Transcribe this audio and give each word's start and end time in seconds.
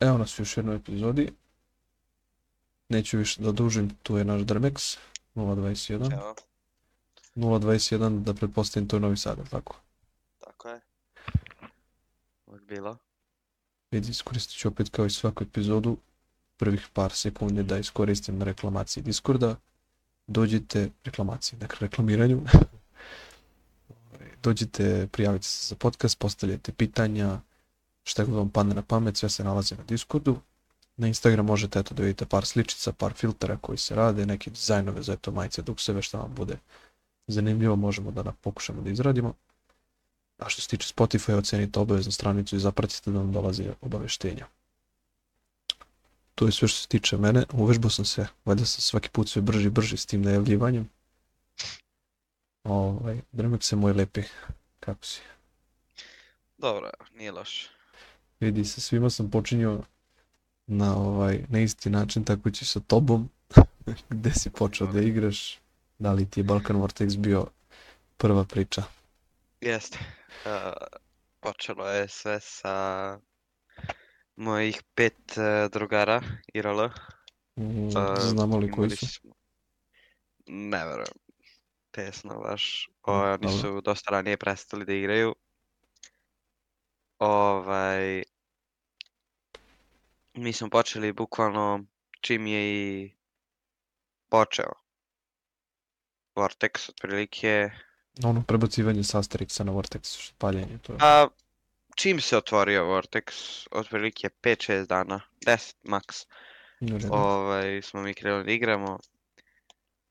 Evo 0.00 0.18
nas 0.18 0.38
u 0.38 0.42
još 0.42 0.56
jednoj 0.56 0.76
epizodi. 0.76 1.32
Neću 2.88 3.18
više 3.18 3.42
da 3.42 3.52
dužim, 3.52 3.90
tu 4.02 4.16
je 4.16 4.24
naš 4.24 4.40
Drmex, 4.40 4.98
021. 5.34 6.12
Evo, 6.12 6.34
021, 7.36 8.22
da 8.22 8.34
pretpostavim, 8.34 8.88
to 8.88 8.96
je 8.96 9.00
Novi 9.00 9.16
Sad, 9.16 9.50
tako? 9.50 9.76
tako 10.40 10.68
je. 10.68 10.80
Uvijek 12.46 12.64
bilo. 12.64 12.96
Vidi, 13.90 14.10
iskoristit 14.10 14.58
ću 14.58 14.68
opet 14.68 14.88
kao 14.88 15.06
i 15.06 15.10
svaku 15.10 15.44
epizodu 15.44 15.96
prvih 16.56 16.88
par 16.92 17.12
sekundi 17.12 17.62
da 17.62 17.78
iskoristim 17.78 18.38
na 18.38 18.44
reklamaciji 18.44 19.02
Discorda. 19.02 19.56
Dođite, 20.26 20.90
reklamaciji, 21.04 21.58
dakle 21.58 21.78
reklamiranju. 21.80 22.40
Dođite, 24.42 25.08
prijavite 25.12 25.44
se 25.44 25.66
za 25.66 25.76
podcast, 25.76 26.18
postavljajte 26.18 26.72
pitanja, 26.72 27.40
šta 28.10 28.24
god 28.24 28.34
vam 28.34 28.50
padne 28.50 28.74
na 28.74 28.82
pamet, 28.82 29.16
sve 29.16 29.28
se 29.28 29.44
nalazi 29.44 29.74
na 29.74 29.84
Discordu. 29.84 30.40
Na 30.96 31.06
Instagram 31.06 31.46
možete 31.46 31.78
eto 31.78 31.94
da 31.94 32.02
vidite 32.02 32.26
par 32.26 32.46
sličica, 32.46 32.92
par 32.92 33.12
filtera 33.12 33.56
koji 33.56 33.78
se 33.78 33.94
rade, 33.94 34.26
neke 34.26 34.50
dizajnove 34.50 35.02
za 35.02 35.12
eto 35.12 35.30
majice, 35.30 35.62
dukseve, 35.62 36.02
šta 36.02 36.18
vam 36.18 36.34
bude 36.34 36.56
zanimljivo, 37.26 37.76
možemo 37.76 38.10
da 38.10 38.32
pokušamo 38.32 38.82
da 38.82 38.90
izradimo. 38.90 39.34
A 40.38 40.48
što 40.48 40.62
se 40.62 40.68
tiče 40.68 40.94
Spotify, 40.94 41.38
ocenite 41.38 41.80
obavezno 41.80 42.12
stranicu 42.12 42.56
i 42.56 42.60
zapratite 42.60 43.10
da 43.10 43.18
vam 43.18 43.32
dolazi 43.32 43.70
obaveštenja. 43.80 44.46
To 46.34 46.46
je 46.46 46.52
sve 46.52 46.68
što 46.68 46.78
se 46.80 46.88
tiče 46.88 47.16
mene. 47.16 47.44
Uvežbao 47.52 47.90
sam 47.90 48.04
se, 48.04 48.26
valjda 48.44 48.64
sam 48.64 48.80
svaki 48.80 49.08
put 49.08 49.28
sve 49.28 49.42
brži 49.42 49.66
i 49.66 49.70
brži 49.70 49.96
s 49.96 50.06
tim 50.06 50.22
najavljivanjem. 50.22 50.88
Ovaj, 52.64 53.20
Dremek 53.32 53.62
se 53.62 53.76
moj 53.76 53.92
lepi. 53.92 54.22
Kako 54.80 55.04
si? 55.04 55.20
Dobro, 56.58 56.90
nije 57.14 57.32
loš. 57.32 57.79
Vidi, 58.40 58.64
sa 58.64 58.80
svima 58.80 59.10
sam 59.10 59.30
počinio 59.30 59.82
na 60.66 60.96
ovaj 60.96 61.44
na 61.48 61.60
isti 61.60 61.90
način, 61.90 62.24
tako 62.24 62.50
će 62.50 62.64
sa 62.64 62.80
tobom. 62.80 63.28
Gde 64.10 64.30
si 64.32 64.50
počeo 64.50 64.86
da 64.86 65.00
igraš? 65.00 65.58
Da 65.98 66.12
li 66.12 66.30
ti 66.30 66.40
je 66.40 66.44
Balkan 66.44 66.76
Vortex 66.76 67.16
bio 67.16 67.46
prva 68.16 68.44
priča? 68.44 68.82
Jeste. 69.60 69.98
Uh, 70.46 70.72
počelo 71.40 71.88
je 71.88 72.08
sve 72.08 72.40
sa 72.40 73.18
mojih 74.36 74.82
pet 74.94 75.16
uh, 75.30 75.70
drugara 75.72 76.22
IRL. 76.54 76.80
Mm, 77.56 77.86
Uh, 77.86 78.18
Znamo 78.20 78.58
li 78.58 78.70
koji 78.70 78.90
su? 78.90 79.06
smo- 79.06 79.32
Ne 80.46 80.86
verujem. 80.86 81.14
Tesno 81.90 82.40
baš. 82.40 82.88
Mm, 82.88 83.10
O, 83.10 83.12
oni 83.14 83.38
dobro. 83.38 83.58
su 83.58 83.80
dosta 83.80 84.10
ranije 84.10 84.36
prestali 84.36 84.84
da 84.84 84.92
igraju. 84.92 85.34
Ovaj... 87.18 88.22
Mi 90.34 90.52
smo 90.52 90.70
počeli 90.70 91.12
bukvalno 91.12 91.84
čim 92.20 92.46
je 92.46 92.74
i 92.74 93.10
počeo. 94.28 94.72
Vortex 96.34 96.88
otprilike. 96.90 97.70
Ono 98.24 98.42
prebacivanje 98.46 99.04
sa 99.04 99.18
Asterixa 99.18 99.64
na 99.64 99.72
Vortex, 99.72 100.32
paljenje, 100.38 100.78
to 100.82 100.92
je. 100.92 100.98
A 101.00 101.28
čim 101.96 102.20
se 102.20 102.36
otvorio 102.36 102.84
Vortex, 102.84 103.22
otprilike 103.70 104.28
5-6 104.42 104.86
dana, 104.86 105.20
10 105.46 105.74
max, 105.84 106.26
u 106.80 106.98
redu. 106.98 107.08
ovaj, 107.10 107.82
smo 107.82 108.02
mi 108.02 108.14
krenuli 108.14 108.44
da 108.44 108.52
igramo. 108.52 108.98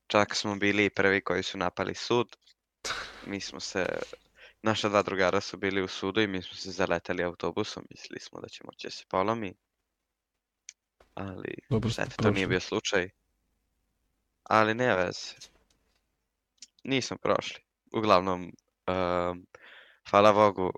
Čak 0.07 0.35
smo 0.35 0.55
bili 0.55 0.85
i 0.85 0.89
prvi 0.89 1.21
koji 1.21 1.43
su 1.43 1.57
napali 1.57 1.95
sud. 1.95 2.35
Mi 3.25 3.41
smo 3.41 3.59
se, 3.59 3.85
naša 4.61 4.89
dva 4.89 5.01
drugara 5.01 5.41
su 5.41 5.57
bili 5.57 5.81
u 5.81 5.87
sudu 5.87 6.21
i 6.21 6.27
mi 6.27 6.41
smo 6.41 6.55
se 6.55 6.71
zaleteli 6.71 7.23
autobusom, 7.23 7.87
mislili 7.89 8.19
smo 8.19 8.41
da 8.41 8.47
će 8.47 8.63
moći 8.65 8.87
da 8.87 8.91
se 8.91 9.05
polomi. 9.09 9.53
Ali, 11.13 11.55
Dobro 11.69 11.89
eto, 11.97 12.23
to 12.23 12.31
nije 12.31 12.47
bio 12.47 12.59
slučaj. 12.59 13.09
Ali 14.43 14.73
ne 14.73 14.95
veze. 14.95 15.35
Nismo 16.83 17.17
prošli. 17.17 17.61
Uglavnom, 17.91 18.43
um, 18.87 19.47
hvala 20.09 20.33
Bogu, 20.33 20.71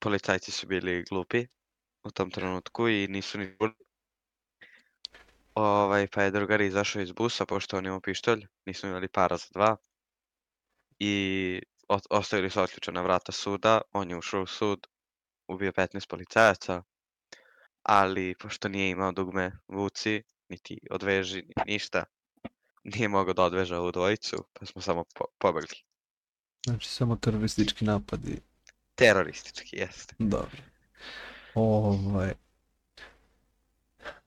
policajci 0.00 0.50
su 0.50 0.66
bili 0.66 1.04
glupi 1.10 1.46
u 2.02 2.10
tom 2.10 2.30
trenutku 2.30 2.88
i 2.88 3.08
nisu 3.08 3.38
ni. 3.38 3.56
Ovaj, 5.54 6.06
pa 6.08 6.22
je 6.22 6.30
drugar 6.30 6.60
izašao 6.60 7.02
iz 7.02 7.12
busa, 7.12 7.46
pošto 7.46 7.78
on 7.78 7.86
imao 7.86 8.00
pištolj, 8.00 8.46
nismo 8.66 8.88
imali 8.88 9.08
para 9.08 9.36
za 9.36 9.46
dva. 9.50 9.76
I 10.98 11.62
ostavili 12.10 12.50
su 12.50 12.60
otključana 12.60 13.02
vrata 13.02 13.32
suda, 13.32 13.80
on 13.92 14.10
je 14.10 14.16
ušao 14.16 14.42
u 14.42 14.46
sud, 14.46 14.86
ubio 15.48 15.72
15 15.72 16.08
policajaca, 16.08 16.82
ali 17.82 18.34
pošto 18.40 18.68
nije 18.68 18.90
imao 18.90 19.12
dugme 19.12 19.52
vuci, 19.68 20.22
niti 20.48 20.78
odveži, 20.90 21.36
ni 21.42 21.72
ništa, 21.72 22.04
nije 22.84 23.08
mogao 23.08 23.34
da 23.34 23.42
odveže 23.42 23.76
ovu 23.76 23.92
dvojicu, 23.92 24.44
pa 24.52 24.66
smo 24.66 24.82
samo 24.82 25.04
po 25.14 25.24
pobegli. 25.38 25.76
Znači 26.66 26.88
samo 26.88 27.16
teroristički 27.16 27.84
napadi. 27.84 28.40
Teroristički, 28.94 29.76
jeste. 29.76 30.14
Dobro. 30.18 30.58
Ovaj. 31.54 32.34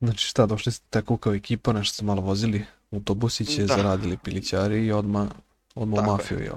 Znači 0.01 0.27
šta, 0.27 0.45
došli 0.45 0.71
ste 0.71 0.85
tako 0.89 1.17
kao 1.17 1.33
ekipa, 1.33 1.73
nešto 1.73 1.93
ste 1.93 2.05
malo 2.05 2.21
vozili, 2.21 2.65
autobusiće, 2.91 3.61
Da. 3.61 3.75
zaradili 3.75 4.17
pilićari 4.17 4.85
i 4.85 4.91
odmah, 4.91 5.27
odmah 5.75 5.99
u 5.99 6.01
Tako 6.01 6.11
je. 6.11 6.17
mafiju, 6.17 6.39
jel? 6.39 6.55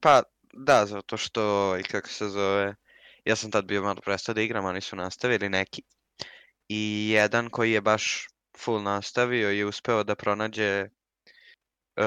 Pa 0.00 0.22
da, 0.52 0.86
zato 0.86 1.16
što 1.16 1.76
i 1.78 1.82
kako 1.82 2.08
se 2.08 2.28
zove, 2.28 2.74
ja 3.24 3.36
sam 3.36 3.50
tad 3.50 3.64
bio 3.64 3.82
malo 3.82 4.00
prestao 4.00 4.34
da 4.34 4.40
igram, 4.40 4.64
oni 4.64 4.80
su 4.80 4.96
nastavili 4.96 5.48
neki. 5.48 5.82
I 6.68 7.08
jedan 7.10 7.50
koji 7.50 7.72
je 7.72 7.80
baš 7.80 8.26
full 8.58 8.82
nastavio 8.82 9.50
je 9.50 9.66
uspeo 9.66 10.04
da 10.04 10.14
pronađe 10.14 10.64
e, 10.64 10.88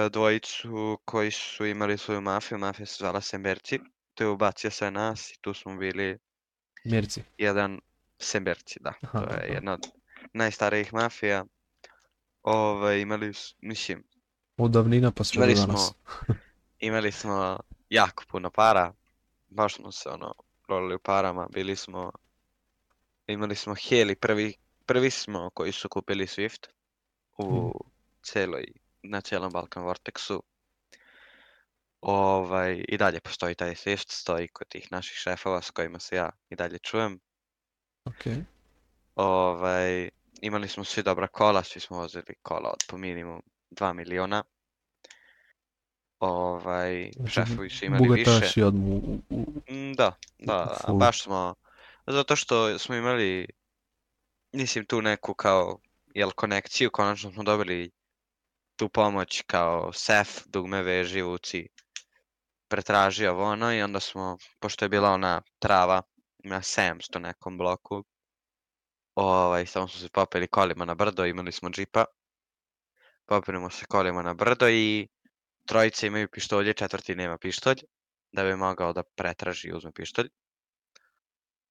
dvojicu 0.10 1.00
koji 1.06 1.32
su 1.32 1.66
imali 1.66 1.98
svoju 1.98 2.22
mafiju, 2.22 2.58
mafija 2.58 2.86
se 2.86 2.96
zvala 3.00 3.22
Semberci. 3.22 3.80
To 4.14 4.24
je 4.24 4.30
ubacio 4.30 4.72
sve 4.72 4.92
nas 4.92 5.32
i 5.32 5.38
tu 5.42 5.54
smo 5.54 5.78
bili 5.78 6.18
Mjerci. 6.84 7.24
jedan 7.38 7.80
Semberci, 8.20 8.80
da. 8.82 8.94
Aha, 9.02 9.20
To 9.20 9.34
je 9.34 9.54
jedna 9.54 9.74
od 9.74 9.88
najstarijih 10.34 10.94
mafija. 10.94 11.46
Ove, 12.44 13.02
imali, 13.02 13.34
s- 13.34 13.56
mislim, 13.60 14.04
Od 14.58 14.72
davnina 14.72 15.12
pa 15.12 15.24
sve 15.24 15.38
do 15.38 15.44
Imali 15.44 15.56
danas. 15.58 15.88
smo, 15.88 15.94
imali 16.80 17.12
smo 17.12 17.60
jako 17.90 18.24
puno 18.28 18.50
para, 18.52 18.94
baš 19.48 19.76
smo 19.76 19.92
se 19.92 20.10
ono 20.10 20.34
rolili 20.68 20.96
u 20.96 21.00
parama, 21.00 21.48
bili 21.54 21.76
smo, 21.76 22.12
imali 23.28 23.56
smo 23.56 23.76
Heli, 23.76 24.16
prvi, 24.16 24.54
prvi 24.86 25.12
smo 25.12 25.50
koji 25.54 25.72
su 25.72 25.90
kupili 25.90 26.26
Swift 26.26 26.68
u 27.38 27.74
celoj, 28.24 28.66
na 29.04 29.22
celom 29.22 29.52
Balkan 29.52 29.84
Vortexu. 29.84 30.42
Ovaj, 32.02 32.86
I 32.88 32.98
dalje 32.98 33.20
postoji 33.20 33.56
taj 33.56 33.76
Swift, 33.76 34.12
stoji 34.12 34.48
kod 34.48 34.68
tih 34.68 34.92
naših 34.92 35.18
šefova 35.18 35.62
s 35.62 35.72
kojima 35.72 36.00
se 36.00 36.16
ja 36.16 36.30
i 36.50 36.56
dalje 36.56 36.80
čujem. 36.80 37.20
Ok. 38.06 38.26
Ovaj, 39.16 40.10
imali 40.42 40.68
smo 40.68 40.84
svi 40.84 41.04
dobra 41.04 41.28
kola, 41.28 41.64
svi 41.64 41.80
smo 41.80 41.98
vozili 41.98 42.36
kola 42.42 42.70
od 42.70 42.84
po 42.88 42.98
minimum 42.98 43.42
2 43.72 43.94
miliona. 43.94 44.44
Ovaj, 46.20 47.12
Znači, 47.16 47.32
šefovi 47.32 47.70
su 47.70 47.86
imali 47.86 48.10
više. 48.10 48.32
Bogataši 48.32 48.62
odmah 48.62 48.86
u, 48.88 48.96
u, 48.96 49.22
u- 49.30 49.74
Mm, 49.74 49.94
Da, 49.94 50.16
da, 50.40 50.78
Full. 50.86 50.98
baš 50.98 51.24
smo, 51.24 51.56
zato 52.08 52.36
što 52.36 52.80
smo 52.80 52.96
imali, 52.96 53.48
mislim, 54.52 54.86
tu 54.86 55.02
neku 55.02 55.34
kao, 55.34 55.80
jel, 56.16 56.32
konekciju, 56.32 56.92
konačno 56.92 57.32
smo 57.32 57.44
dobili 57.44 57.92
tu 58.76 58.90
pomoć 58.90 59.44
kao 59.48 59.94
sef, 59.94 60.28
dugme 60.46 60.84
veži, 60.84 61.22
vuci, 61.22 61.68
pretraži 62.68 63.28
ovo 63.28 63.44
ono 63.44 63.74
i 63.74 63.82
onda 63.82 64.00
smo, 64.00 64.38
pošto 64.60 64.86
je 64.86 64.90
bila 64.90 65.10
ona 65.10 65.42
trava 65.60 66.02
na 66.44 66.62
700 66.62 67.20
nekom 67.20 67.58
bloku, 67.58 68.04
ovaj, 69.16 69.66
samo 69.66 69.88
smo 69.88 70.00
se 70.00 70.10
popeli 70.10 70.48
kolima 70.48 70.86
na 70.86 70.96
brdo, 70.96 71.26
imali 71.26 71.52
smo 71.52 71.70
džipa, 71.70 72.06
popelimo 73.26 73.70
se 73.70 73.86
kolima 73.86 74.22
na 74.22 74.34
brdo 74.34 74.70
i 74.70 75.08
trojice 75.68 76.08
imaju 76.08 76.28
pištolje, 76.32 76.74
četvrti 76.74 77.16
nema 77.16 77.38
pištolj, 77.38 77.78
da 78.32 78.44
bi 78.44 78.56
mogao 78.56 78.94
da 78.94 79.04
pretraži 79.04 79.68
i 79.68 79.74
uzme 79.74 79.92
pištolj. 79.92 80.30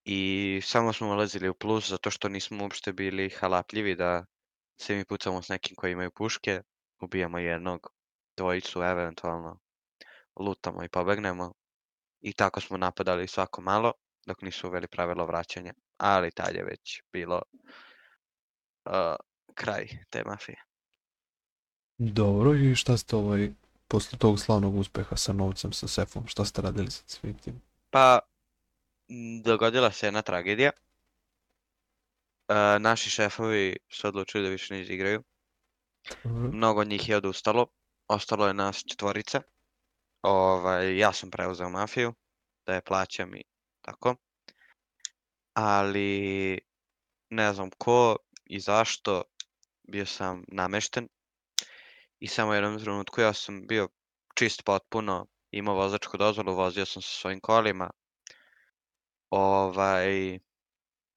I 0.04 0.60
samo 0.64 0.92
smo 0.92 1.08
ulazili 1.08 1.48
u 1.48 1.54
plus 1.54 1.88
zato 1.88 2.10
što 2.10 2.28
nismo 2.28 2.62
uopšte 2.62 2.92
bili 2.92 3.30
halapljivi 3.30 3.96
da 3.96 4.24
se 4.80 4.96
mi 4.96 5.04
pucamo 5.04 5.42
s 5.42 5.48
nekim 5.48 5.76
koji 5.76 5.92
imaju 5.92 6.10
puške, 6.10 6.62
ubijamo 7.00 7.38
jednog, 7.38 7.92
dvojicu 8.36 8.82
eventualno, 8.82 9.58
lutamo 10.36 10.84
i 10.84 10.88
pobegnemo. 10.88 11.52
I 12.20 12.32
tako 12.32 12.60
smo 12.60 12.76
napadali 12.76 13.28
svako 13.28 13.60
malo 13.60 13.92
dok 14.26 14.42
nisu 14.42 14.68
uveli 14.68 14.88
pravilo 14.88 15.26
vraćanja. 15.26 15.74
Ali 15.96 16.30
tad 16.30 16.54
je 16.54 16.64
već 16.64 17.02
bilo 17.12 17.42
uh, 18.84 18.92
kraj 19.54 19.88
te 20.10 20.24
mafije. 20.24 20.64
Dobro, 21.98 22.54
i 22.54 22.74
šta 22.74 22.96
ste 22.96 23.16
ovaj, 23.16 23.50
posle 23.88 24.18
tog 24.18 24.40
slavnog 24.40 24.76
uspeha 24.76 25.16
sa 25.16 25.32
novcem, 25.32 25.72
sa 25.72 25.88
sefom, 25.88 26.26
šta 26.26 26.44
ste 26.44 26.62
radili 26.62 26.90
sa 26.90 27.02
svim 27.06 27.38
tim? 27.38 27.60
Pa, 27.90 28.18
dogodila 29.44 29.92
se 29.92 30.06
jedna 30.06 30.22
tragedija. 30.22 30.70
E, 32.48 32.78
naši 32.78 33.10
šefovi 33.10 33.76
su 33.88 34.08
odlučili 34.08 34.44
da 34.44 34.50
više 34.50 34.74
ne 34.74 34.80
izigraju. 34.80 35.22
Dobro. 36.24 36.50
Mnogo 36.52 36.84
njih 36.84 37.08
je 37.08 37.16
odustalo. 37.16 37.66
Ostalo 38.08 38.46
je 38.46 38.54
nas 38.54 38.84
četvorice. 38.84 39.40
Ovaj, 40.22 40.98
ja 40.98 41.12
sam 41.12 41.30
preuzeo 41.30 41.68
mafiju, 41.68 42.14
da 42.66 42.74
je 42.74 42.80
plaćam 42.80 43.34
i 43.34 43.42
tako. 43.80 44.16
Ali 45.54 46.58
ne 47.30 47.52
znam 47.52 47.70
ko 47.78 48.16
i 48.44 48.60
zašto 48.60 49.22
bio 49.82 50.06
sam 50.06 50.44
namešten. 50.48 51.08
I 52.20 52.28
samo 52.28 52.54
jednom 52.54 52.78
trenutku 52.78 53.20
ja 53.20 53.32
sam 53.32 53.66
bio 53.66 53.88
čist 54.34 54.64
potpuno, 54.64 55.26
imao 55.50 55.74
vozačku 55.74 56.16
dozvolu, 56.16 56.54
vozio 56.54 56.86
sam 56.86 57.02
sa 57.02 57.08
svojim 57.08 57.40
kolima. 57.40 57.90
Ovaj, 59.30 60.38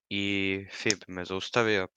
i 0.10 0.66
FIB 0.72 1.00
me 1.08 1.26
zaustavio. 1.26 1.88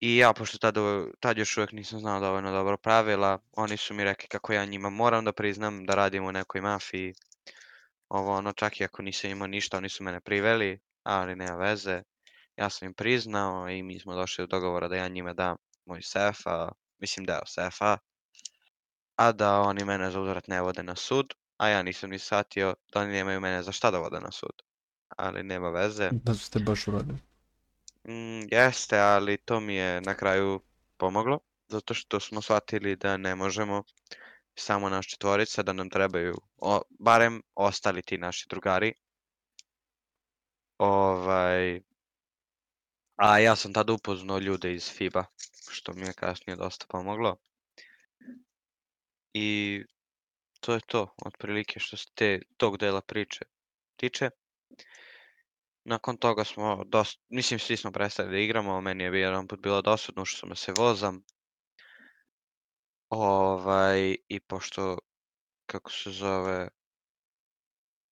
I 0.00 0.16
ja, 0.16 0.32
pošto 0.32 0.58
tad, 0.58 0.74
tad 1.20 1.38
još 1.38 1.56
uvijek 1.56 1.72
nisam 1.72 2.00
znao 2.00 2.20
dovoljno 2.20 2.52
dobro 2.52 2.76
pravila, 2.76 3.38
oni 3.52 3.76
su 3.76 3.94
mi 3.94 4.04
rekli 4.04 4.28
kako 4.28 4.52
ja 4.52 4.64
njima 4.64 4.90
moram 4.90 5.24
da 5.24 5.32
priznam 5.32 5.86
da 5.86 5.94
radim 5.94 6.24
u 6.24 6.32
nekoj 6.32 6.60
mafiji. 6.60 7.14
Ovo 8.08 8.32
ono, 8.32 8.52
čak 8.52 8.80
i 8.80 8.84
ako 8.84 9.02
nisam 9.02 9.30
imao 9.30 9.46
ništa, 9.46 9.76
oni 9.76 9.88
su 9.88 10.04
mene 10.04 10.20
priveli, 10.20 10.80
ali 11.02 11.36
nema 11.36 11.56
veze. 11.56 12.02
Ja 12.56 12.70
sam 12.70 12.86
im 12.86 12.94
priznao 12.94 13.68
i 13.68 13.82
mi 13.82 14.00
smo 14.00 14.14
došli 14.14 14.42
do 14.42 14.46
dogovora 14.46 14.88
da 14.88 14.96
ja 14.96 15.08
njima 15.08 15.32
dam 15.32 15.56
moj 15.86 16.02
sef, 16.02 16.46
a, 16.46 16.68
mislim 17.00 17.26
deo 17.26 17.46
sefa, 17.46 17.98
a 19.16 19.32
da 19.32 19.60
oni 19.60 19.84
mene 19.84 20.10
za 20.10 20.20
uzvrat 20.20 20.48
ne 20.48 20.60
vode 20.60 20.82
na 20.82 20.96
sud, 20.96 21.34
a 21.56 21.68
ja 21.68 21.82
nisam 21.82 22.10
ni 22.10 22.18
shvatio 22.18 22.74
da 22.92 23.00
oni 23.00 23.12
nemaju 23.12 23.40
mene 23.40 23.62
za 23.62 23.72
šta 23.72 23.90
da 23.90 23.98
vode 23.98 24.20
na 24.20 24.30
sud. 24.32 24.62
Ali 25.08 25.42
nema 25.42 25.70
veze. 25.70 26.10
Da 26.12 26.34
ste 26.34 26.58
baš 26.58 26.88
uradili. 26.88 27.18
Mm, 28.08 28.48
jeste, 28.50 28.98
ali 28.98 29.36
to 29.36 29.60
mi 29.60 29.74
je 29.74 30.00
na 30.00 30.14
kraju 30.14 30.60
pomoglo, 30.96 31.38
zato 31.68 31.94
što 31.94 32.20
smo 32.20 32.42
shvatili 32.42 32.96
da 32.96 33.16
ne 33.16 33.34
možemo 33.34 33.82
samo 34.54 34.88
naš 34.88 35.08
četvorica, 35.08 35.62
da 35.62 35.72
nam 35.72 35.90
trebaju 35.90 36.34
o, 36.56 36.80
barem 36.98 37.42
ostali 37.54 38.02
ti 38.02 38.18
naši 38.18 38.46
drugari. 38.48 38.94
Ovaj, 40.78 41.80
a 43.16 43.38
ja 43.38 43.56
sam 43.56 43.72
tada 43.72 43.92
upoznao 43.92 44.38
ljude 44.38 44.74
iz 44.74 44.90
FIBA, 44.92 45.24
što 45.70 45.92
mi 45.92 46.06
je 46.06 46.12
kasnije 46.12 46.56
dosta 46.56 46.86
pomoglo. 46.88 47.36
I 49.34 49.82
to 50.60 50.74
je 50.74 50.80
to, 50.86 51.14
otprilike 51.26 51.80
što 51.80 51.96
se 51.96 52.06
te, 52.14 52.40
tog 52.56 52.78
dela 52.78 53.00
priče 53.00 53.44
tiče. 53.96 54.30
Nakon 55.84 56.16
toga 56.16 56.44
smo 56.44 56.84
dosta, 56.84 57.22
mislim 57.28 57.60
svi 57.60 57.76
smo 57.76 57.92
prestali 57.92 58.30
da 58.30 58.38
igramo, 58.38 58.80
meni 58.80 59.04
je 59.04 59.20
jedan 59.20 59.48
put 59.48 59.60
bilo 59.60 59.82
dosadno 59.82 60.24
što 60.24 60.38
sam 60.38 60.56
se 60.56 60.72
vozam. 60.78 61.22
Ovaj, 63.08 64.16
i 64.28 64.40
pošto, 64.40 64.98
kako 65.66 65.90
se 65.90 66.10
zove, 66.10 66.68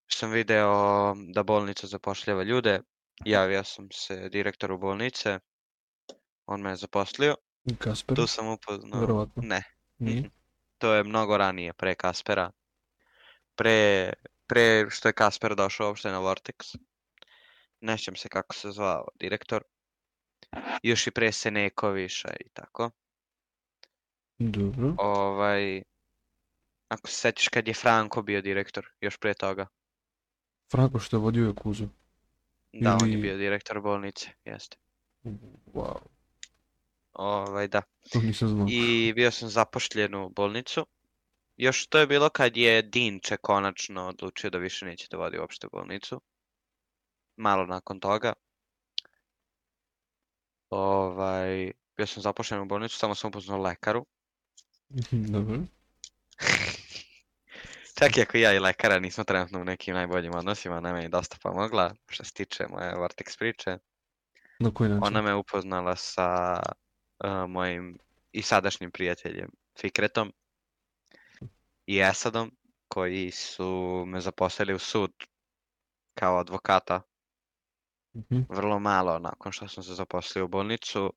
sam 0.08 0.30
video 0.30 1.14
da 1.34 1.42
bolnica 1.42 1.86
zapošljava 1.86 2.42
ljude, 2.42 2.80
javio 3.24 3.64
sam 3.64 3.88
se 3.92 4.28
direktoru 4.28 4.78
bolnice, 4.78 5.38
on 6.46 6.60
me 6.60 6.70
je 6.70 6.76
zaposlio, 6.76 7.34
Kasper, 7.74 8.16
tu 8.16 8.26
sam 8.26 8.46
upoznao, 8.48 9.00
verovatno. 9.00 9.42
ne, 9.42 9.62
Nije? 9.98 10.30
To 10.78 10.92
je 10.92 11.04
mnogo 11.04 11.36
ranije, 11.36 11.72
pre 11.72 11.94
Kaspera, 11.94 12.50
pre, 13.54 14.12
pre 14.46 14.86
što 14.90 15.08
je 15.08 15.12
Kasper 15.12 15.54
došao 15.54 15.86
uopšte 15.88 16.10
na 16.10 16.18
Vortex. 16.18 16.76
Ne 17.80 17.98
sjećam 17.98 18.16
se 18.16 18.28
kako 18.28 18.54
se 18.54 18.70
zvao 18.70 19.08
direktor. 19.14 19.62
Još 20.82 21.06
i 21.06 21.10
pre 21.10 21.32
Senekoviša 21.32 22.28
i 22.40 22.48
tako. 22.48 22.90
Dobro. 24.38 24.94
Ovaj, 24.98 25.82
ako 26.88 27.08
se 27.08 27.14
setiš 27.14 27.48
kad 27.48 27.68
je 27.68 27.74
Franko 27.74 28.22
bio 28.22 28.42
direktor, 28.42 28.86
još 29.00 29.16
pre 29.16 29.34
toga. 29.34 29.66
Franko 30.70 30.98
što 30.98 31.16
je 31.16 31.20
vodio 31.20 31.46
Jakuzu. 31.46 31.88
Da, 32.72 32.96
on 33.02 33.08
je 33.08 33.12
Ili- 33.12 33.22
bio 33.22 33.36
direktor 33.36 33.80
bolnice, 33.80 34.28
jeste. 34.44 34.76
Wow, 35.66 35.98
Ovaj, 37.18 37.68
da. 37.68 37.82
to 38.12 38.20
nisam 38.20 38.48
znao. 38.48 38.66
I 38.70 39.12
bio 39.12 39.30
sam 39.30 39.48
zapošljen 39.48 40.14
u 40.14 40.28
bolnicu. 40.28 40.86
Još 41.56 41.86
to 41.86 41.98
je 41.98 42.06
bilo 42.06 42.30
kad 42.30 42.56
je 42.56 42.82
Dinče 42.82 43.36
konačno 43.36 44.08
odlučio 44.08 44.50
da 44.50 44.58
više 44.58 44.86
neće 44.86 45.06
da 45.10 45.16
vodi 45.16 45.38
uopšte 45.38 45.66
bolnicu. 45.72 46.20
Malo 47.36 47.66
nakon 47.66 48.00
toga. 48.00 48.32
Ovaj, 50.70 51.72
bio 51.96 52.06
sam 52.06 52.22
zapošljen 52.22 52.60
u 52.60 52.66
bolnicu, 52.66 52.96
samo 52.96 53.14
sam 53.14 53.28
upoznao 53.28 53.62
lekaru. 53.62 54.06
Dobro. 55.10 55.58
Čak 57.98 58.16
i 58.16 58.22
ako 58.22 58.36
ja 58.36 58.54
i 58.54 58.58
lekara 58.58 58.98
nismo 58.98 59.24
trenutno 59.24 59.60
u 59.60 59.64
nekim 59.64 59.94
najboljim 59.94 60.34
odnosima, 60.34 60.76
ona 60.76 60.92
me 60.92 61.02
je 61.02 61.08
dosta 61.08 61.36
pomogla 61.42 61.94
što 62.08 62.24
se 62.24 62.32
tiče 62.32 62.66
moje 62.70 62.94
Vortex 62.94 63.38
priče. 63.38 63.78
Na 64.58 64.74
koji 64.74 64.90
način? 64.90 65.04
Ona 65.04 65.22
me 65.22 65.34
upoznala 65.34 65.96
sa 65.96 66.60
uh, 67.24 67.50
mojim 67.50 67.98
i 68.32 68.42
sadašnjim 68.42 68.90
prijateljem 68.90 69.50
Fikretom 69.80 70.32
i 71.86 72.00
Esadom, 72.00 72.56
koji 72.88 73.30
su 73.30 74.04
me 74.06 74.20
zaposlili 74.20 74.74
u 74.74 74.78
sud 74.78 75.12
kao 76.14 76.38
advokata 76.38 77.02
Mhm. 78.18 78.40
vrlo 78.48 78.78
malo 78.78 79.18
nakon 79.18 79.52
što 79.52 79.68
sam 79.68 79.82
se 79.84 79.94
zaposlio 79.94 80.44
u 80.44 80.48
bolnicu. 80.48 81.12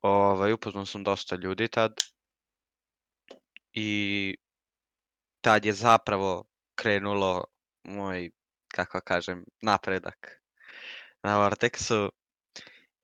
Ovaj, 0.00 0.52
upoznao 0.52 0.86
sam 0.86 1.04
dosta 1.04 1.36
ljudi 1.36 1.68
tad 1.68 1.92
i 3.72 4.36
tad 5.40 5.64
je 5.64 5.72
zapravo 5.72 6.44
krenulo 6.74 7.44
moj, 7.84 8.30
kako 8.68 9.00
kažem, 9.00 9.44
napredak 9.62 10.42
na 11.22 11.38
Vortexu 11.38 12.10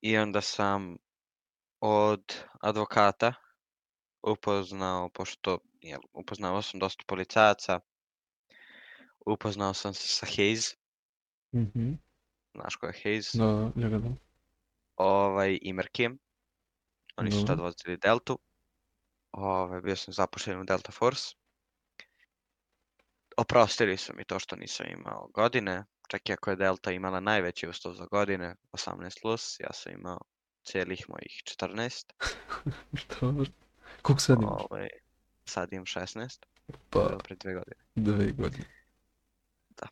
i 0.00 0.18
onda 0.18 0.40
sam 0.40 0.96
od 1.80 2.24
advokata 2.62 3.34
upoznao, 4.22 5.08
pošto 5.08 5.58
jel, 5.80 6.00
upoznao 6.12 6.62
sam 6.62 6.80
dosta 6.80 7.04
policajaca, 7.06 7.80
upoznao 9.26 9.74
sam 9.74 9.94
se 9.94 10.08
sa 10.08 10.26
Hayes, 10.26 10.74
Mhm. 11.52 11.92
znaš 12.54 12.76
ko 12.76 12.86
je 12.86 12.92
Hayes, 12.92 13.36
Da, 13.38 13.72
njega 13.76 13.98
da. 13.98 14.08
ovaj, 14.96 15.58
i 15.62 15.72
Merkim. 15.72 16.18
Oni 17.16 17.30
su 17.30 17.44
tad 17.44 17.60
vozili 17.60 17.96
Deltu. 17.96 18.38
Ovaj, 19.32 19.80
bio 19.80 19.96
sam 19.96 20.14
zapošljen 20.14 20.60
u 20.60 20.64
Delta 20.64 20.92
Force. 20.92 21.34
Oprostili 23.36 23.96
su 23.96 24.12
mi 24.16 24.24
to 24.24 24.38
što 24.38 24.56
nisam 24.56 24.86
imao 24.90 25.28
godine. 25.34 25.84
Čak 26.08 26.28
i 26.28 26.32
ako 26.32 26.50
je 26.50 26.56
Delta 26.56 26.92
imala 26.92 27.20
najveći 27.20 27.68
uslov 27.68 27.94
za 27.94 28.06
godine, 28.06 28.54
18+, 28.72 29.20
plus, 29.22 29.60
ja 29.60 29.72
sam 29.72 29.92
imao 29.92 30.18
cijelih 30.64 31.04
mojih 31.08 31.42
14. 31.44 32.12
Dobro. 33.20 33.44
Koliko 34.02 34.20
sad 34.20 34.42
imaš? 34.42 34.62
Ovaj, 34.70 34.88
sad 35.44 35.72
imam 35.72 35.84
16, 35.84 36.38
Pa, 36.90 37.18
pre 37.24 37.36
dve 37.36 37.54
godine. 37.54 37.76
dve 37.94 38.32
godine. 38.32 38.64
Da. 39.68 39.86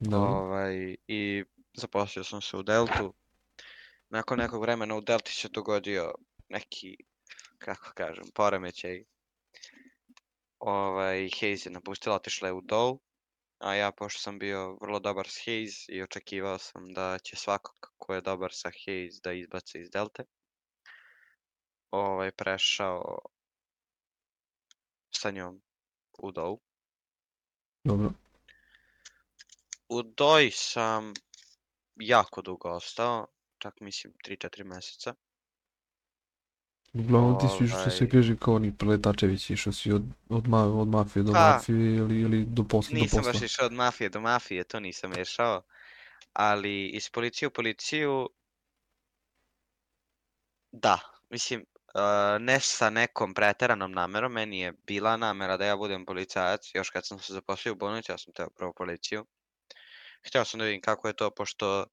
Dobro. 0.00 0.30
Ovaj, 0.30 0.96
I 1.08 1.44
zaposlio 1.74 2.24
sam 2.24 2.40
se 2.40 2.56
u 2.56 2.62
Deltu. 2.62 3.14
Nakon 4.08 4.38
nekog 4.38 4.62
vremena 4.62 4.96
u 4.96 5.00
Delti 5.00 5.32
se 5.32 5.48
dogodio 5.48 6.14
neki, 6.48 6.96
kako 7.58 7.92
kažem, 7.94 8.24
poremećaj. 8.34 9.04
Ovaj, 10.58 11.18
Hayes 11.18 11.66
je 11.66 11.72
napustila, 11.72 12.16
otišla 12.16 12.48
je 12.48 12.54
u 12.54 12.62
Dow. 12.62 12.98
A 13.62 13.74
ja, 13.74 13.92
pošto 13.92 14.20
sam 14.20 14.38
bio 14.38 14.78
vrlo 14.80 14.98
dobar 15.00 15.28
s 15.28 15.36
Hayes 15.46 15.86
i 15.88 16.02
očekivao 16.02 16.58
sam 16.58 16.92
da 16.92 17.18
će 17.18 17.36
svako 17.36 17.74
ko 17.98 18.14
je 18.14 18.20
dobar 18.20 18.50
sa 18.52 18.70
Hayes 18.70 19.20
da 19.22 19.32
izbace 19.32 19.80
iz 19.80 19.90
Delte. 19.90 20.24
Ovaj, 21.90 22.32
prešao 22.32 23.18
sa 25.10 25.30
njom 25.30 25.62
u 26.18 26.32
Dow. 26.32 26.58
Dobro. 27.84 28.12
U 29.88 30.02
Doj 30.02 30.50
sam 30.50 31.12
jako 31.96 32.42
dugo 32.42 32.68
ostao, 32.68 33.26
čak 33.58 33.80
mislim 33.80 34.12
3-4 34.24 34.64
mjeseca. 34.64 35.14
Uglavnom 36.94 37.38
ti 37.40 37.46
si 37.58 37.64
išao 37.64 37.80
što 37.80 37.90
se 37.90 38.04
Ovaj- 38.04 38.10
kaže 38.10 38.36
kao 38.36 38.54
oni 38.54 38.76
preletačević, 38.76 39.50
išao 39.50 39.72
si 39.72 39.92
od, 39.92 40.02
od, 40.28 40.48
ma, 40.48 40.64
od 40.64 40.88
mafije 40.88 41.22
do 41.22 41.32
Pa, 41.32 41.38
mafije 41.38 41.96
ili, 41.96 42.20
ili 42.20 42.44
do 42.44 42.64
posla 42.64 42.94
do 42.94 43.00
Nisam 43.00 43.18
posla. 43.18 43.32
baš 43.32 43.42
išao 43.42 43.66
od 43.66 43.72
mafije 43.72 44.08
do 44.08 44.20
mafije, 44.20 44.64
to 44.64 44.80
nisam 44.80 45.12
išao. 45.20 45.62
Ali 46.32 46.86
iz 46.86 47.10
policije 47.10 47.46
u 47.48 47.50
policiju, 47.50 48.28
da, 50.72 50.98
mislim, 51.30 51.60
uh, 51.60 52.40
ne 52.40 52.60
sa 52.60 52.90
nekom 52.90 53.34
preteranom 53.34 53.92
namerom, 53.92 54.32
meni 54.32 54.60
je 54.60 54.72
bila 54.86 55.16
namera 55.16 55.56
da 55.56 55.64
ja 55.64 55.76
budem 55.76 56.04
policajac, 56.06 56.70
još 56.74 56.90
kad 56.90 57.06
sam 57.06 57.18
se 57.18 57.32
zaposlio 57.32 57.72
u 57.72 57.76
bolnici, 57.76 58.12
ja 58.12 58.18
sam 58.18 58.32
teo 58.32 58.50
prvo 58.50 58.72
policiju. 58.72 59.26
Htio 60.26 60.44
sam 60.44 60.58
da 60.58 60.64
vidim 60.64 60.80
kako 60.80 61.08
je 61.08 61.14
to, 61.14 61.30
pošto 61.30 61.86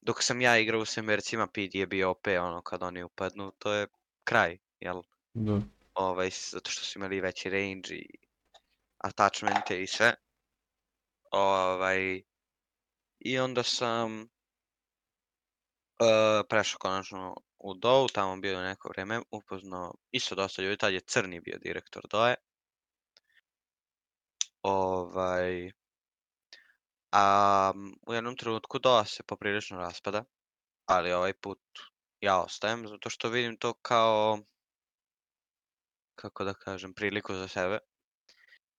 dok 0.00 0.22
sam 0.22 0.40
ja 0.40 0.58
igrao 0.58 0.80
u 0.80 0.84
Semercima, 0.84 1.46
PD 1.46 1.74
je 1.74 1.86
bio 1.86 2.10
OP, 2.10 2.26
ono, 2.40 2.62
kad 2.62 2.82
oni 2.82 3.02
upadnu, 3.02 3.52
to 3.58 3.72
je 3.72 3.86
kraj, 4.24 4.58
jel? 4.80 5.02
Da. 5.34 5.60
Ovaj, 5.94 6.30
zato 6.30 6.70
što 6.70 6.84
su 6.84 6.98
imali 6.98 7.20
veći 7.20 7.50
range 7.50 7.94
i 7.94 8.18
attachmente 8.98 9.82
i 9.82 9.86
sve. 9.86 10.14
Ovaj, 11.30 12.22
I 13.18 13.38
onda 13.38 13.62
sam 13.62 14.20
uh, 14.20 14.26
prešao 16.48 16.78
konačno 16.78 17.36
u 17.58 17.74
DOU, 17.74 18.08
tamo 18.08 18.36
bio 18.36 18.62
neko 18.62 18.88
vrijeme, 18.88 19.20
upoznao 19.30 19.94
isto 20.10 20.34
dosta 20.34 20.62
ljudi, 20.62 20.76
tad 20.76 20.92
je 20.92 21.00
Crni 21.00 21.40
bio 21.40 21.58
direktor 21.58 22.02
DOE. 22.10 22.34
Ovaj, 24.62 25.72
a 27.12 27.72
u 28.06 28.14
jednom 28.14 28.36
trenutku 28.36 28.78
DOA 28.78 29.04
se 29.04 29.22
poprilično 29.22 29.78
raspada, 29.78 30.24
ali 30.86 31.12
ovaj 31.12 31.32
put 31.32 31.60
ja 32.22 32.42
ostajem 32.42 32.88
zato 32.88 33.10
što 33.10 33.28
vidim 33.28 33.56
to 33.56 33.74
kao, 33.74 34.38
kako 36.14 36.44
da 36.44 36.54
kažem, 36.54 36.94
priliku 36.94 37.34
za 37.34 37.48
sebe. 37.48 37.78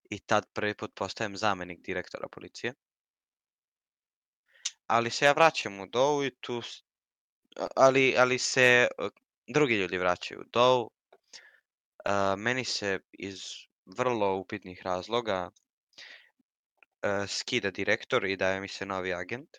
I 0.10 0.20
tad 0.20 0.46
prvi 0.54 0.76
put 0.78 0.92
postajem 0.96 1.38
zamjenik 1.38 1.80
direktora 1.82 2.28
policije. 2.32 2.74
Ali 4.88 5.10
se 5.10 5.26
ja 5.26 5.32
vraćam 5.32 5.80
u 5.80 5.88
DOU 5.88 6.24
i 6.24 6.36
tu, 6.40 6.62
ali, 7.76 8.16
ali 8.18 8.40
se 8.40 8.62
e, 8.62 8.88
drugi 9.48 9.76
ljudi 9.76 9.98
vraćaju 9.98 10.42
u 10.42 10.50
DOU. 10.54 10.92
E, 12.06 12.36
meni 12.38 12.66
se 12.66 13.00
iz 13.12 13.42
vrlo 13.86 14.36
upitnih 14.36 14.82
razloga 14.84 15.52
e, 17.02 17.28
skida 17.28 17.72
direktor 17.72 18.26
i 18.26 18.38
daje 18.38 18.62
mi 18.62 18.68
se 18.68 18.86
novi 18.86 19.14
agent. 19.14 19.50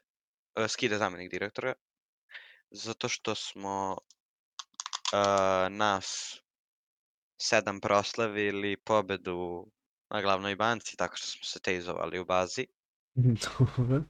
Skida 0.69 0.99
zamjenik 0.99 1.31
direktora. 1.31 1.75
Zato 2.75 3.09
što 3.09 3.35
smo 3.35 3.97
e, 3.99 5.17
nas 5.71 6.39
sedam 7.39 7.81
proslavili 7.81 8.77
pobedu 8.77 9.67
na 10.11 10.23
glavnoj 10.23 10.57
banci 10.57 10.97
tako 10.97 11.17
što 11.17 11.27
smo 11.27 11.45
se 11.45 11.61
tejzovali 11.61 12.19
u 12.19 12.25
bazi. 12.25 12.67
Dobro. 13.15 14.03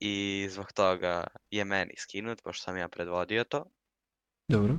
I 0.00 0.46
zbog 0.50 0.72
toga 0.72 1.26
je 1.50 1.64
meni 1.64 1.94
skinut, 1.96 2.42
pošto 2.42 2.62
sam 2.62 2.76
ja 2.76 2.88
predvodio 2.88 3.44
to. 3.44 3.64
Dobro. 4.48 4.76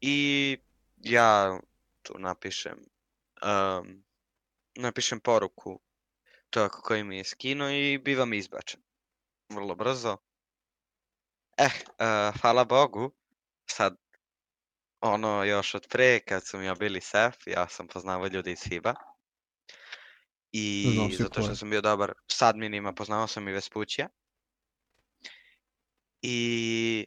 I 0.00 0.58
ja 0.96 1.60
tu 2.02 2.18
napišem, 2.18 2.78
um, 3.42 4.04
napišem 4.74 5.20
poruku 5.20 5.80
čovjeku 6.50 6.80
koji 6.82 7.04
mi 7.04 7.16
je 7.16 7.24
skinuo 7.24 7.68
i 7.68 7.98
bivam 7.98 8.32
izbačen. 8.32 8.80
Vrlo 9.48 9.74
brzo. 9.74 10.16
Eh, 11.56 11.64
uh, 11.64 12.40
hvala 12.40 12.64
Bogu, 12.64 13.12
sad 13.70 13.96
ono 15.00 15.44
još 15.44 15.74
od 15.74 15.86
pre 15.90 16.20
kad 16.20 16.46
su 16.46 16.58
mi 16.58 16.66
ja 16.66 16.74
bili 16.74 17.00
sef, 17.00 17.34
ja 17.46 17.68
sam 17.68 17.88
poznavao 17.88 18.26
ljude 18.26 18.52
iz 18.52 18.60
FIBA. 18.68 18.94
I 20.52 20.86
zato 21.18 21.42
što 21.42 21.54
sam 21.54 21.70
bio 21.70 21.80
dobar 21.80 22.12
s 22.30 22.42
adminima, 22.42 22.92
poznavao 22.92 23.26
sam 23.26 23.48
i 23.48 23.52
Vespućija. 23.52 24.08
I 26.22 27.06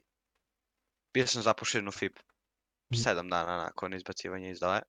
bio 1.13 1.27
sam 1.27 1.41
zapušten 1.41 1.87
u 1.87 1.91
FIB 1.91 2.13
Mm. 2.91 2.95
sedam 2.95 3.29
dana 3.29 3.57
nakon 3.57 3.93
izbacivanja 3.93 4.49
iz 4.49 4.59
DOE, 4.59 4.81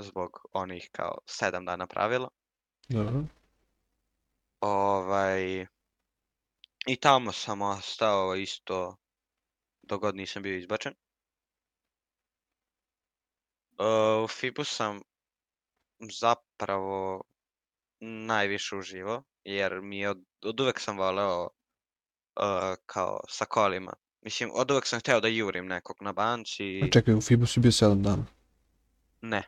zbog 0.00 0.40
onih 0.52 0.88
kao 0.92 1.18
sedam 1.26 1.64
dana 1.64 1.86
pravila. 1.86 2.28
Dobro. 2.88 3.24
Ovaj, 4.60 5.66
I 6.86 6.96
tamo 6.96 7.32
sam 7.32 7.62
ostao 7.62 8.36
isto 8.36 8.96
dok 9.82 10.00
god 10.00 10.16
nisam 10.16 10.42
bio 10.42 10.56
izbačen. 10.56 10.94
Uh, 13.78 14.24
u 14.24 14.28
FIBu 14.28 14.64
sam 14.64 15.00
zapravo 16.20 17.22
najviše 18.00 18.76
uživao, 18.76 19.22
jer 19.44 19.80
mi 19.80 19.98
je 19.98 20.10
od, 20.10 20.24
od 20.44 20.60
uvek 20.60 20.80
sam 20.80 20.98
voleo 20.98 21.42
uh, 21.42 22.74
kao 22.86 23.20
sa 23.28 23.44
kolima. 23.44 23.92
Mislim, 24.22 24.50
od 24.54 24.70
uvek 24.70 24.86
sam 24.86 25.00
hteo 25.00 25.20
da 25.20 25.28
jurim 25.28 25.66
nekog 25.66 25.96
na 26.00 26.12
banci. 26.12 26.80
A 26.84 26.90
čekaj, 26.92 27.14
u 27.14 27.20
FIBU 27.20 27.46
si 27.46 27.60
bio 27.60 27.70
7 27.70 28.02
dana. 28.02 28.26
Ne, 29.20 29.42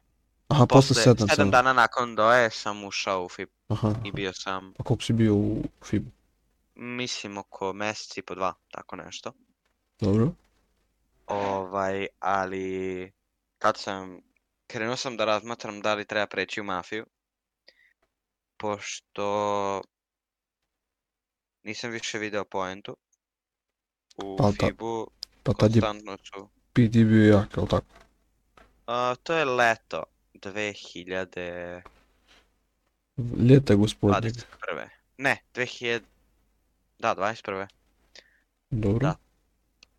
Aha, 0.49 0.67
posle 0.67 0.97
7, 0.97 1.29
sedam 1.29 1.49
7. 1.49 1.51
dana 1.51 1.73
nakon 1.73 2.15
DOE 2.15 2.51
sam 2.51 2.85
ušao 2.85 3.25
u 3.25 3.29
FIB 3.29 3.49
Aha. 3.69 3.95
i 4.05 4.13
bio 4.13 4.33
sam, 4.33 4.75
A 4.79 4.83
koliko 4.83 5.05
si 5.05 5.13
bio 5.13 5.35
u 5.35 5.63
FIBU? 5.85 6.11
Mislim, 6.79 7.39
oko 7.39 7.73
mjesec 7.73 8.17
i 8.17 8.23
po 8.23 8.35
dva, 8.35 8.55
tako 8.71 8.97
nešto. 8.97 9.33
Dobro. 10.01 10.33
Ovaj, 11.27 12.07
ali 12.19 13.13
kad 13.59 13.77
sam, 13.77 14.21
krenuo 14.67 14.97
sam 14.97 15.17
da 15.17 15.25
razmatram 15.25 15.81
da 15.81 15.95
li 15.95 16.07
treba 16.07 16.27
preći 16.27 16.61
u 16.61 16.65
mafiju, 16.65 17.07
pošto 18.57 19.83
nisam 21.63 21.91
više 21.91 22.19
video 22.19 22.45
poentu. 22.45 22.97
U 24.17 24.37
Pa 24.37 24.53
FIBu 24.53 25.07
Pa 25.43 25.53
tad 25.53 25.77
je 25.77 25.81
konstantno 25.81 26.19
su, 26.25 26.49
PD 26.73 26.93
bio 26.93 27.33
jak, 27.33 27.57
jel 27.57 27.67
tako? 27.67 27.87
a, 28.87 29.15
to 29.23 29.35
je 29.35 29.45
leto 29.45 30.05
2021. 30.35 31.83
Ljeta 33.49 33.75
gospodnjeg. 33.75 34.35
Ne, 35.19 35.43
2000, 35.55 36.01
da, 36.99 37.15
21. 37.15 37.67
Dobro. 38.71 38.99
Da. 38.99 39.15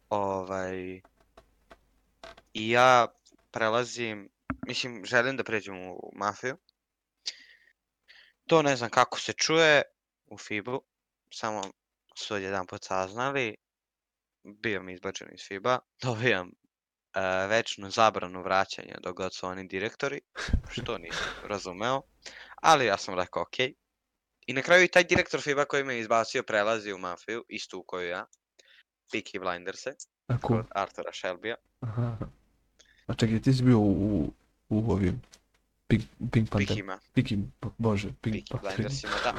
Ovaj, 0.10 1.02
i 2.54 2.70
ja 2.70 3.08
prelazim, 3.52 4.30
mislim, 4.68 5.06
želim 5.06 5.38
da 5.38 5.44
pređem 5.44 5.76
u 5.80 6.12
mafiju. 6.16 6.58
To 8.48 8.62
ne 8.62 8.76
znam 8.76 8.90
kako 8.90 9.20
se 9.20 9.34
čuje 9.34 9.82
u 10.26 10.38
FIBu, 10.38 10.82
samo 11.34 11.62
su 12.16 12.38
jedan 12.38 12.68
put 12.68 12.84
saznali, 12.84 13.56
bio 14.44 14.82
mi 14.84 14.94
izbačen 14.94 15.28
iz 15.34 15.42
FIBa, 15.48 15.80
dobijam 16.04 16.48
e, 16.50 17.48
večnu 17.48 17.90
zabranu 17.90 18.42
vraćanja 18.42 18.96
dok 19.04 19.18
god 19.18 19.34
su 19.34 19.48
oni 19.48 19.68
direktori, 19.68 20.22
što 20.70 20.98
nisam 20.98 21.28
razumeo, 21.44 22.02
ali 22.56 22.86
ja 22.86 22.98
sam 22.98 23.16
rekao 23.16 23.42
ok. 23.42 23.58
I 24.50 24.54
na 24.54 24.62
kraju 24.62 24.84
i 24.84 24.88
taj 24.88 25.04
direktor 25.04 25.42
FIBa 25.42 25.66
koji 25.66 25.84
me 25.84 26.00
izbacio 26.00 26.44
prelazi 26.44 26.94
u 26.94 26.98
mafiju, 26.98 27.46
istu 27.48 27.80
u 27.80 27.84
koju 27.84 28.10
ja, 28.10 28.26
Peaky 29.14 29.40
Blinderse, 29.40 29.94
Ako... 30.28 30.48
kod 30.48 30.66
Artura 30.76 31.12
Shelbya. 31.14 31.56
Aha. 31.80 32.18
A 33.08 33.14
čekaj, 33.14 33.42
ti 33.42 33.54
si 33.54 33.64
bio 33.64 33.80
u, 33.80 34.34
u, 34.70 34.92
ovim 34.92 35.22
Pink, 35.88 36.04
Pink 36.32 36.50
Panther. 36.50 36.68
Peakima, 36.68 37.00
Piki, 37.14 37.38
bože, 37.78 38.10
Pink 38.22 38.36
Peaky 38.36 38.52
Panther. 38.52 38.76
Blindersima, 38.76 39.14
da. 39.24 39.34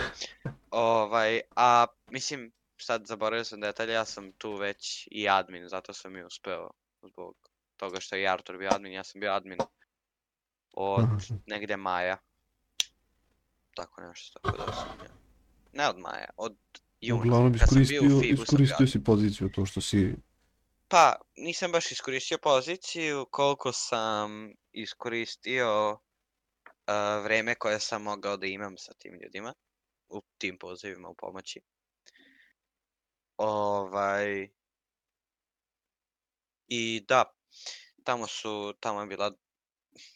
Ovaj, 0.70 1.40
a 1.56 1.86
mislim, 2.10 2.52
sad 2.80 3.06
zaboravio 3.06 3.44
sam 3.44 3.60
detalje, 3.60 3.92
ja 3.92 4.04
sam 4.04 4.32
tu 4.32 4.56
već 4.56 5.08
i 5.10 5.28
admin, 5.28 5.68
zato 5.68 5.92
sam 5.92 6.16
i 6.16 6.24
uspeo 6.24 6.70
zbog 7.02 7.34
toga 7.76 8.00
što 8.00 8.16
je 8.16 8.22
i 8.22 8.28
Artur 8.28 8.58
bio 8.58 8.70
admin, 8.72 8.92
ja 8.92 9.04
sam 9.04 9.20
bio 9.20 9.32
admin 9.32 9.58
od 10.72 11.06
negde 11.46 11.76
maja. 11.76 12.18
Tako 13.74 14.00
nešto, 14.00 14.38
tako 14.38 14.56
da 14.56 14.72
sam 14.72 14.98
ja. 15.04 15.14
Ne 15.72 15.88
od 15.88 15.98
maja, 15.98 16.30
od 16.36 16.56
juna. 17.00 17.22
Uglavnom 17.22 17.54
iskoristio, 17.54 18.02
iskoristio 18.22 18.86
si 18.86 19.04
poziciju 19.04 19.50
to 19.52 19.66
što 19.66 19.80
si... 19.80 20.14
Pa, 20.88 21.14
nisam 21.36 21.72
baš 21.72 21.92
iskoristio 21.92 22.38
poziciju 22.38 23.26
koliko 23.30 23.72
sam 23.72 24.52
iskoristio 24.72 25.92
uh, 25.92 27.24
vreme 27.24 27.54
koje 27.54 27.80
sam 27.80 28.02
mogao 28.02 28.36
da 28.36 28.46
imam 28.46 28.76
sa 28.76 28.92
tim 28.94 29.18
ljudima 29.22 29.54
u 30.08 30.22
tim 30.38 30.58
pozivima 30.58 31.08
u 31.08 31.14
pomoći. 31.14 31.60
Ovaj 33.36 34.48
i 36.68 37.04
da, 37.08 37.24
tamo 38.04 38.26
su, 38.26 38.74
tamo 38.80 39.00
je 39.00 39.06
bila 39.06 39.32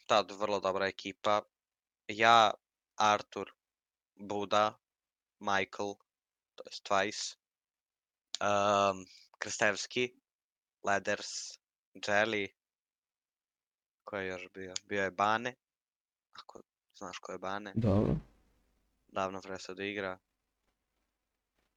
tad 0.07 0.31
vrlo 0.31 0.61
dobra 0.61 0.87
ekipa. 0.87 1.43
Ja, 2.09 2.51
Artur, 2.97 3.51
Buda, 4.15 4.79
Michael, 5.41 5.95
to 6.55 6.63
je 6.67 6.71
Twice, 6.83 7.37
um, 8.41 9.07
Krstevski, 9.39 10.15
Leders, 10.83 11.59
Jelly, 11.95 12.49
ko 14.05 14.17
je 14.17 14.27
još 14.27 14.49
bio? 14.55 14.75
Bio 14.85 15.03
je 15.03 15.11
Bane, 15.11 15.55
ako 16.33 16.61
znaš 16.95 17.19
ko 17.19 17.33
je 17.33 17.39
Bane, 17.39 17.73
Dobro. 17.75 18.17
davno 19.09 19.41
prestao 19.41 19.75
da 19.75 19.85
igra. 19.85 20.19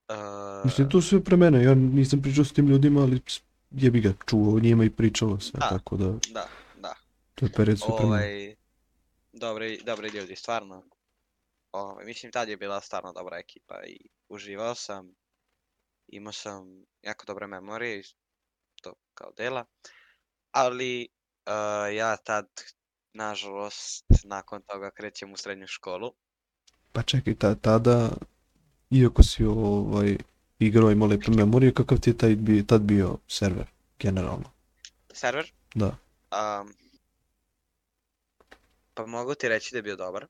Uh, 0.09 0.65
Mislim, 0.65 0.89
to 0.89 1.01
sve 1.01 1.23
pre 1.23 1.37
mene, 1.37 1.63
ja 1.63 1.75
nisam 1.75 2.21
pričao 2.21 2.45
s 2.45 2.53
tim 2.53 2.67
ljudima, 2.67 3.01
ali 3.01 3.21
s- 3.27 3.41
jebi 3.71 4.01
ga, 4.01 4.13
čuo 4.25 4.55
o 4.55 4.59
njima 4.59 4.83
i 4.83 4.89
pričalo 4.89 5.39
sve, 5.39 5.59
Da. 5.59 5.69
tako 5.69 5.97
da, 5.97 6.05
Da, 6.31 6.47
da. 6.75 6.93
to 7.35 7.45
je 7.45 7.51
period 7.51 7.79
sve 7.79 7.87
pre 7.97 8.05
mene. 8.05 8.55
Dobri, 9.33 9.81
dobri 9.85 10.09
ljudi, 10.09 10.35
stvarno. 10.35 10.83
Ovaj, 11.71 12.05
mislim, 12.05 12.31
tad 12.31 12.49
je 12.49 12.57
bila 12.57 12.81
stvarno 12.81 13.13
dobra 13.13 13.37
ekipa 13.37 13.83
i 13.85 14.09
uživao 14.29 14.75
sam. 14.75 15.15
imao 16.07 16.33
sam 16.33 16.85
jako 17.01 17.25
dobre 17.25 17.47
memorije 17.47 18.03
to 18.81 18.93
kao 19.13 19.31
dela, 19.37 19.65
ali 20.51 21.07
uh, 21.45 21.95
ja 21.95 22.17
tad, 22.17 22.47
nažalost, 23.13 24.05
nakon 24.23 24.61
toga 24.61 24.91
krećem 24.91 25.33
u 25.33 25.37
srednju 25.37 25.67
školu. 25.67 26.13
Pa 26.91 27.01
čekaj, 27.01 27.35
ta, 27.35 27.55
tada, 27.55 28.09
iako 28.89 29.23
si 29.23 29.45
ovaj, 29.45 30.17
igrao 30.59 30.91
imao 30.91 31.07
lepe 31.07 31.31
memorije, 31.31 31.73
kakav 31.73 31.99
ti 31.99 32.09
je 32.09 32.17
taj, 32.17 32.35
bi, 32.35 32.67
tad 32.67 32.81
bio 32.81 33.17
server, 33.27 33.65
generalno? 33.99 34.51
Server? 35.13 35.51
Da. 35.75 35.97
Um, 36.31 36.73
pa 38.93 39.05
mogu 39.05 39.35
ti 39.35 39.49
reći 39.49 39.71
da 39.71 39.77
je 39.77 39.83
bio 39.83 39.95
dobar. 39.95 40.27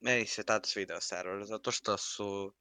Meni 0.00 0.26
se 0.26 0.44
tad 0.44 0.66
svideo 0.66 1.00
server, 1.00 1.44
zato 1.44 1.70
što 1.72 1.96
su... 1.96 2.54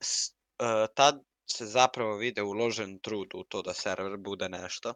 S, 0.00 0.30
uh, 0.58 0.94
tad 0.94 1.20
se 1.46 1.66
zapravo 1.66 2.16
vide 2.16 2.42
uložen 2.42 2.98
trud 2.98 3.28
u 3.34 3.44
to 3.44 3.62
da 3.62 3.74
server 3.74 4.16
bude 4.16 4.48
nešto. 4.48 4.94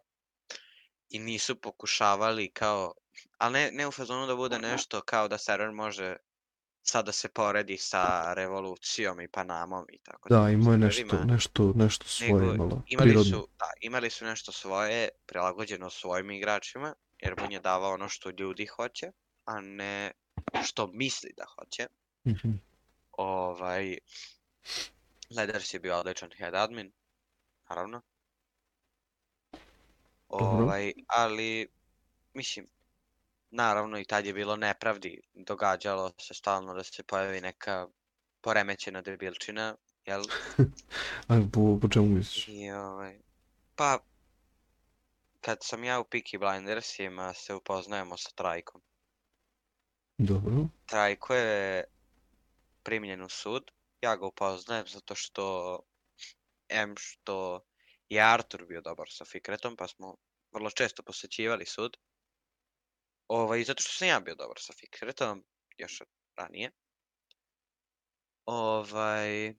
I 1.09 1.19
nisu 1.19 1.61
pokušavali 1.61 2.51
kao... 2.53 2.95
Ali 3.39 3.53
ne, 3.53 3.71
ne 3.73 3.87
u 3.87 3.91
fazonu 3.91 4.27
da 4.27 4.37
bude 4.37 4.59
nešto 4.59 5.01
kao 5.01 5.29
da 5.29 5.39
server 5.39 5.73
može 5.73 6.17
sad 6.83 7.07
da 7.07 7.13
se 7.13 7.29
poredi 7.29 7.77
sa 7.77 8.35
revolucijom 8.35 9.21
i 9.21 9.29
Panamom 9.29 9.87
i 9.93 9.99
tako 9.99 10.29
Da, 10.29 10.51
imao 10.51 10.73
je 10.73 10.79
nešto, 10.79 11.25
nešto, 11.25 11.73
nešto 11.77 12.07
svoje 12.07 12.33
nego 12.33 12.55
imalo, 12.55 12.83
imali 12.87 13.09
prirodno. 13.09 13.39
su, 13.39 13.49
da, 13.59 13.71
imali 13.81 14.11
su 14.11 14.25
nešto 14.25 14.53
svoje 14.53 15.09
prilagođeno 15.27 15.91
svojim 15.91 16.31
igračima, 16.31 16.95
jer 17.19 17.35
on 17.43 17.53
je 17.53 17.61
davao 17.61 17.93
ono 17.93 18.09
što 18.09 18.31
ljudi 18.31 18.67
hoće, 18.67 19.13
a 19.45 19.61
ne 19.61 20.13
što 20.65 20.87
misli 20.87 21.31
da 21.37 21.45
hoće. 21.55 21.87
Mhm. 22.27 22.51
Ovaj, 23.13 23.99
Leders 25.37 25.75
je 25.75 25.81
bio 25.81 25.97
odličan 25.97 26.31
head 26.39 26.55
admin, 26.55 26.93
naravno. 27.69 28.03
Ovaj, 30.29 30.93
ali, 31.07 31.69
mislim, 32.35 32.67
naravno 33.51 33.99
i 33.99 34.05
tad 34.05 34.27
je 34.27 34.33
bilo 34.33 34.57
nepravdi, 34.57 35.21
događalo 35.35 36.13
se 36.19 36.35
stalno 36.35 36.75
da 36.75 36.85
se 36.85 37.03
pojavi 37.03 37.41
neka 37.41 37.89
poremećena 38.41 39.03
debilčina, 39.03 39.77
jel? 40.07 40.23
A 41.29 41.41
po, 41.53 41.79
po 41.83 41.89
čemu 41.89 42.07
misliš? 42.07 42.49
I 42.49 42.71
ovaj, 42.71 43.19
pa, 43.77 43.99
kad 45.41 45.59
sam 45.61 45.85
ja 45.85 46.01
u 46.01 46.05
Peaky 46.05 46.39
Blindersima 46.39 47.35
se 47.35 47.55
upoznajemo 47.55 48.17
sa 48.17 48.31
Trajkom. 48.35 48.81
Dobro. 50.23 50.67
Trajko 50.87 51.35
je 51.35 51.85
primljen 52.83 53.23
u 53.23 53.29
sud, 53.29 53.71
ja 54.01 54.17
ga 54.17 54.27
upoznajem 54.27 54.87
zato 54.87 55.15
što, 55.15 55.79
em 56.69 56.95
što 56.99 57.61
je 58.09 58.21
Artur 58.21 58.67
bio 58.67 58.81
dobar 58.81 59.09
sa 59.11 59.25
Fikretom, 59.25 59.77
pa 59.77 59.89
smo 59.89 60.17
vrlo 60.53 60.71
često 60.71 61.03
posećivali 61.03 61.67
sud. 61.67 61.97
Ovaj, 63.29 63.65
zato 63.65 63.83
što 63.83 63.93
sam 63.93 64.09
ja 64.09 64.21
bio 64.21 64.35
dobar 64.35 64.57
sa 64.61 64.73
Fikretom, 64.73 65.45
još 65.79 66.03
ranije. 66.37 66.71
Ovaj, 68.45 69.55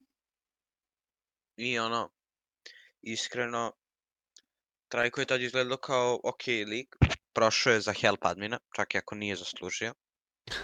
i 1.58 1.80
ono, 1.80 2.10
iskreno, 3.02 3.72
Trajko 4.94 5.22
je 5.22 5.26
tad 5.26 5.42
izgledao 5.42 5.78
kao 5.78 6.20
ok 6.24 6.48
lik, 6.48 6.96
prošao 7.34 7.74
je 7.74 7.82
za 7.82 7.94
help 7.94 8.26
admina, 8.26 8.60
čak 8.76 8.96
i 8.96 8.98
ako 8.98 9.16
nije 9.16 9.36
zaslužio. 9.36 9.94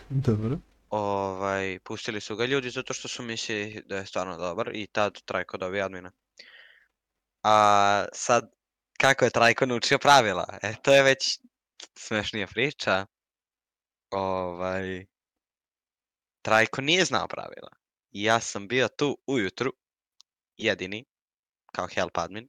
Dobro. 0.10 0.58
Ovaj, 0.90 1.80
pustili 1.80 2.22
su 2.22 2.36
ga 2.36 2.46
ljudi 2.46 2.70
zato 2.70 2.94
što 2.94 3.08
su 3.08 3.24
mislili 3.24 3.84
da 3.86 3.98
je 3.98 4.06
stvarno 4.06 4.38
dobar 4.38 4.76
i 4.76 4.88
tad 4.88 5.22
Trajko 5.26 5.58
dobio 5.58 5.86
admina. 5.86 6.12
A 7.44 8.06
sad, 8.14 8.52
kako 9.00 9.26
je 9.26 9.32
Trajko 9.32 9.66
naučio 9.66 9.98
pravila? 9.98 10.58
E, 10.62 10.74
to 10.84 10.94
je 10.94 11.04
već 11.04 11.40
smešnija 11.98 12.48
priča. 12.48 13.06
Ovaj, 14.12 15.06
Trajko 16.42 16.82
nije 16.82 17.06
znao 17.06 17.28
pravila. 17.28 17.70
I 18.12 18.24
ja 18.24 18.40
sam 18.40 18.68
bio 18.68 18.88
tu 18.88 19.18
ujutru, 19.28 19.74
jedini, 20.58 21.06
kao 21.72 21.88
help 21.88 22.18
admin, 22.18 22.48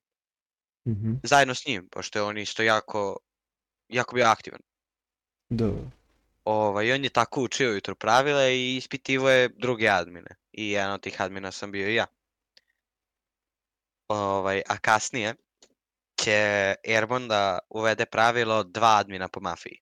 Mhm. 0.89 1.13
zajedno 1.23 1.55
s 1.55 1.67
njim, 1.67 1.89
pošto 1.93 2.19
je 2.19 2.23
on 2.23 2.39
isto 2.39 2.63
jako, 2.63 3.19
jako 3.89 4.15
bio 4.15 4.27
aktivan. 4.27 4.61
Dobro. 5.49 5.91
Ovaj, 6.51 6.93
on 6.93 7.05
je 7.05 7.11
tako 7.11 7.43
učio 7.43 7.71
ujutro 7.71 7.95
pravila 7.95 8.49
i 8.49 8.77
ispitivo 8.77 9.31
je 9.31 9.49
druge 9.49 9.89
admine. 9.89 10.31
I 10.53 10.71
jedan 10.71 10.93
od 10.93 11.01
tih 11.01 11.21
admina 11.23 11.53
sam 11.53 11.73
bio 11.73 11.89
i 11.89 11.95
ja. 11.95 12.07
Ovaj, 14.09 14.63
a 14.69 14.79
kasnije 14.79 15.35
će 16.17 16.75
Airborne 16.89 17.29
da 17.29 17.59
uvede 17.69 18.07
pravilo 18.07 18.65
dva 18.65 18.97
admina 18.97 19.29
po 19.29 19.41
mafiji. 19.41 19.79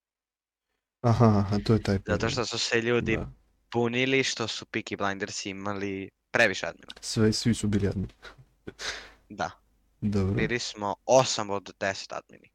Aha, 1.00 1.26
aha, 1.26 1.59
to 1.64 1.72
je 1.72 1.83
taj 1.83 1.94
Zato 1.94 2.04
problem. 2.04 2.31
što 2.31 2.46
su 2.46 2.59
se 2.59 2.81
ljudi 2.81 3.16
Da. 3.16 3.31
bunili 3.72 4.24
što 4.24 4.48
su 4.48 4.64
Peaky 4.64 4.96
Blinders 4.96 5.46
imali 5.46 6.11
previše 6.31 6.66
admina. 6.66 6.92
Sve, 7.00 7.33
svi 7.33 7.54
su 7.54 7.66
bili 7.68 7.88
admin. 7.88 8.09
Da, 9.28 9.50
Dobro. 10.00 10.35
bili 10.35 10.59
smo 10.59 10.94
8 11.07 11.50
od 11.52 11.74
10 11.81 12.14
admini. 12.14 12.50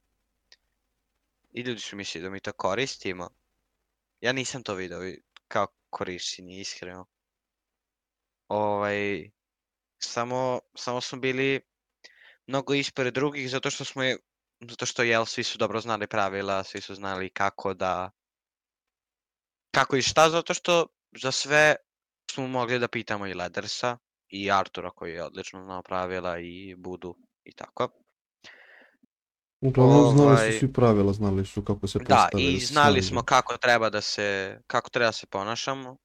I 1.52 1.62
ljudi 1.62 1.80
su 1.80 1.96
mislili 1.96 2.24
da 2.24 2.30
mi 2.30 2.40
to 2.40 2.52
koristimo. 2.54 3.30
Ja 4.24 4.32
nisam 4.32 4.64
to 4.64 4.76
video 4.76 5.00
kao 5.48 5.68
korišćenje, 5.90 6.60
iskreno. 6.60 7.06
Ovaj, 8.48 9.30
samo, 10.04 10.60
samo 10.76 11.02
smo 11.02 11.20
bili 11.20 11.62
mnogo 12.48 12.74
ispred 12.74 13.14
drugih 13.14 13.50
zato 13.50 13.70
što 13.70 13.86
smo 13.86 14.04
je, 14.04 14.18
zato 14.70 14.86
što 14.86 15.04
jel 15.04 15.26
svi 15.26 15.44
su 15.44 15.58
dobro 15.58 15.82
znali 15.82 16.08
pravila, 16.08 16.64
svi 16.64 16.82
su 16.82 16.96
znali 16.96 17.30
kako 17.30 17.74
da 17.74 18.12
kako 19.76 19.96
i 19.96 20.02
šta, 20.02 20.30
zato 20.30 20.54
što 20.54 20.88
za 21.22 21.32
sve 21.32 21.76
smo 22.32 22.48
mogli 22.48 22.80
da 22.80 22.88
pitamo 22.88 23.28
i 23.28 23.34
Ledersa 23.34 23.98
i 24.30 24.52
Artura 24.52 24.92
koji 24.92 25.14
je 25.14 25.24
odlično 25.24 25.64
znao 25.64 25.82
pravila 25.82 26.40
i 26.40 26.76
Budu 26.78 27.16
i 27.44 27.54
tako. 27.54 28.03
Uglavnom 29.64 30.12
znali 30.12 30.32
ovaj- 30.32 30.52
su 30.52 30.60
svi 30.60 30.74
pravila, 30.74 31.14
znali 31.14 31.46
su 31.46 31.64
kako 31.66 31.88
se 31.88 32.00
Da, 32.00 32.06
postave. 32.06 32.44
i 32.44 32.60
sve 32.60 32.68
znali 32.68 33.02
smo 33.02 33.24
kako 33.24 33.58
treba 33.58 33.90
da 33.90 34.02
se 34.02 34.60
kako 34.68 34.90
treba 34.90 35.08
da 35.08 35.12
se 35.12 35.28
ponašamo, 35.28 35.98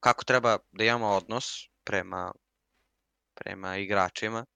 kako 0.00 0.24
treba 0.24 0.58
da 0.72 0.84
imamo 0.84 1.08
odnos 1.08 1.68
prema 1.84 2.32
prema 3.34 3.76
igračima, 3.76 4.46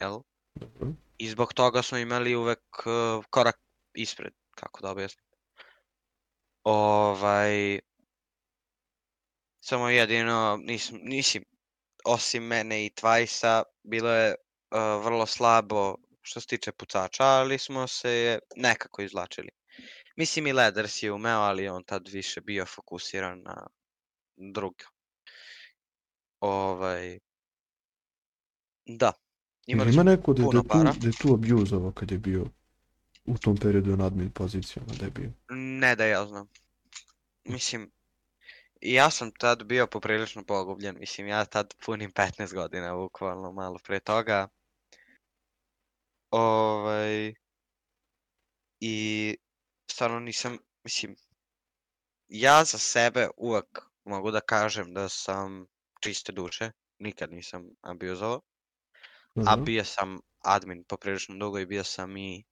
jel? 0.00 0.18
Dobro. 0.54 0.88
I 1.18 1.28
zbog 1.28 1.54
toga 1.54 1.82
smo 1.82 1.98
imali 1.98 2.34
uvek 2.34 2.62
uh, 2.86 3.24
korak 3.30 3.60
ispred, 3.94 4.32
kako 4.54 4.82
da 4.82 4.90
objasnim. 4.90 5.24
Ovaj, 6.64 7.80
samo 9.64 9.88
jedino, 9.88 10.58
nisam, 10.62 10.98
nisim, 11.02 11.44
osim 12.04 12.42
mene 12.42 12.86
i 12.86 12.90
Twajsa, 12.90 13.62
bilo 13.82 14.10
je 14.10 14.34
uh, 14.34 15.04
vrlo 15.04 15.26
slabo 15.26 15.96
što 16.22 16.40
se 16.40 16.46
tiče 16.46 16.72
pucača, 16.72 17.24
ali 17.24 17.58
smo 17.58 17.86
se 17.86 18.38
nekako 18.56 19.02
izvlačili. 19.02 19.48
Mislim 20.16 20.46
i 20.46 20.52
Leders 20.52 21.02
je 21.02 21.12
umeo, 21.12 21.40
ali 21.40 21.68
on 21.68 21.84
tad 21.84 22.08
više 22.08 22.40
bio 22.40 22.66
fokusiran 22.66 23.42
na 23.42 23.66
drugo. 24.36 24.84
Ovaj, 26.40 27.18
da. 28.86 29.12
Imali 29.66 29.92
ima 29.92 30.02
neko 30.02 30.32
da, 30.32 30.42
da, 30.42 30.46
je 30.46 30.62
tu, 30.62 30.68
para. 30.68 30.92
da 30.92 31.06
je 31.06 31.12
tu 31.22 31.34
abuzovao 31.34 31.92
kad 31.92 32.10
je 32.10 32.18
bio 32.18 32.46
u 33.24 33.38
tom 33.38 33.56
periodu 33.56 33.96
na 33.96 34.06
admin 34.06 34.30
pozicijama 34.30 34.92
da 34.98 35.04
je 35.04 35.10
bio? 35.10 35.30
Ne 35.50 35.96
da 35.96 36.06
ja 36.06 36.26
znam. 36.26 36.48
Mislim, 37.44 37.90
ja 38.80 39.10
sam 39.10 39.30
tad 39.30 39.64
bio 39.64 39.86
poprilično 39.86 40.44
pogubljen. 40.44 40.96
Mislim, 40.98 41.26
ja 41.28 41.44
tad 41.44 41.74
punim 41.84 42.12
15 42.12 42.54
godina, 42.54 42.96
bukvalno 42.96 43.52
malo 43.52 43.78
pre 43.84 44.00
toga. 44.00 44.48
Ovaj, 46.32 47.34
I 48.80 49.36
stvarno 49.90 50.20
nisam, 50.20 50.58
mislim, 50.84 51.16
ja 52.28 52.64
za 52.64 52.78
sebe 52.78 53.28
uvek 53.36 53.80
mogu 54.04 54.30
da 54.30 54.40
kažem 54.40 54.94
da 54.94 55.08
sam 55.08 55.66
čiste 56.00 56.32
duše. 56.32 56.70
Nikad 56.98 57.32
nisam 57.32 57.68
abuzovao. 57.82 58.40
A 59.36 59.50
Dobro. 59.50 59.64
bio 59.64 59.84
sam 59.84 60.20
admin 60.44 60.84
poprilično 60.84 61.36
dugo 61.36 61.58
i 61.58 61.66
bio 61.66 61.84
sam 61.84 62.16
i, 62.16 62.44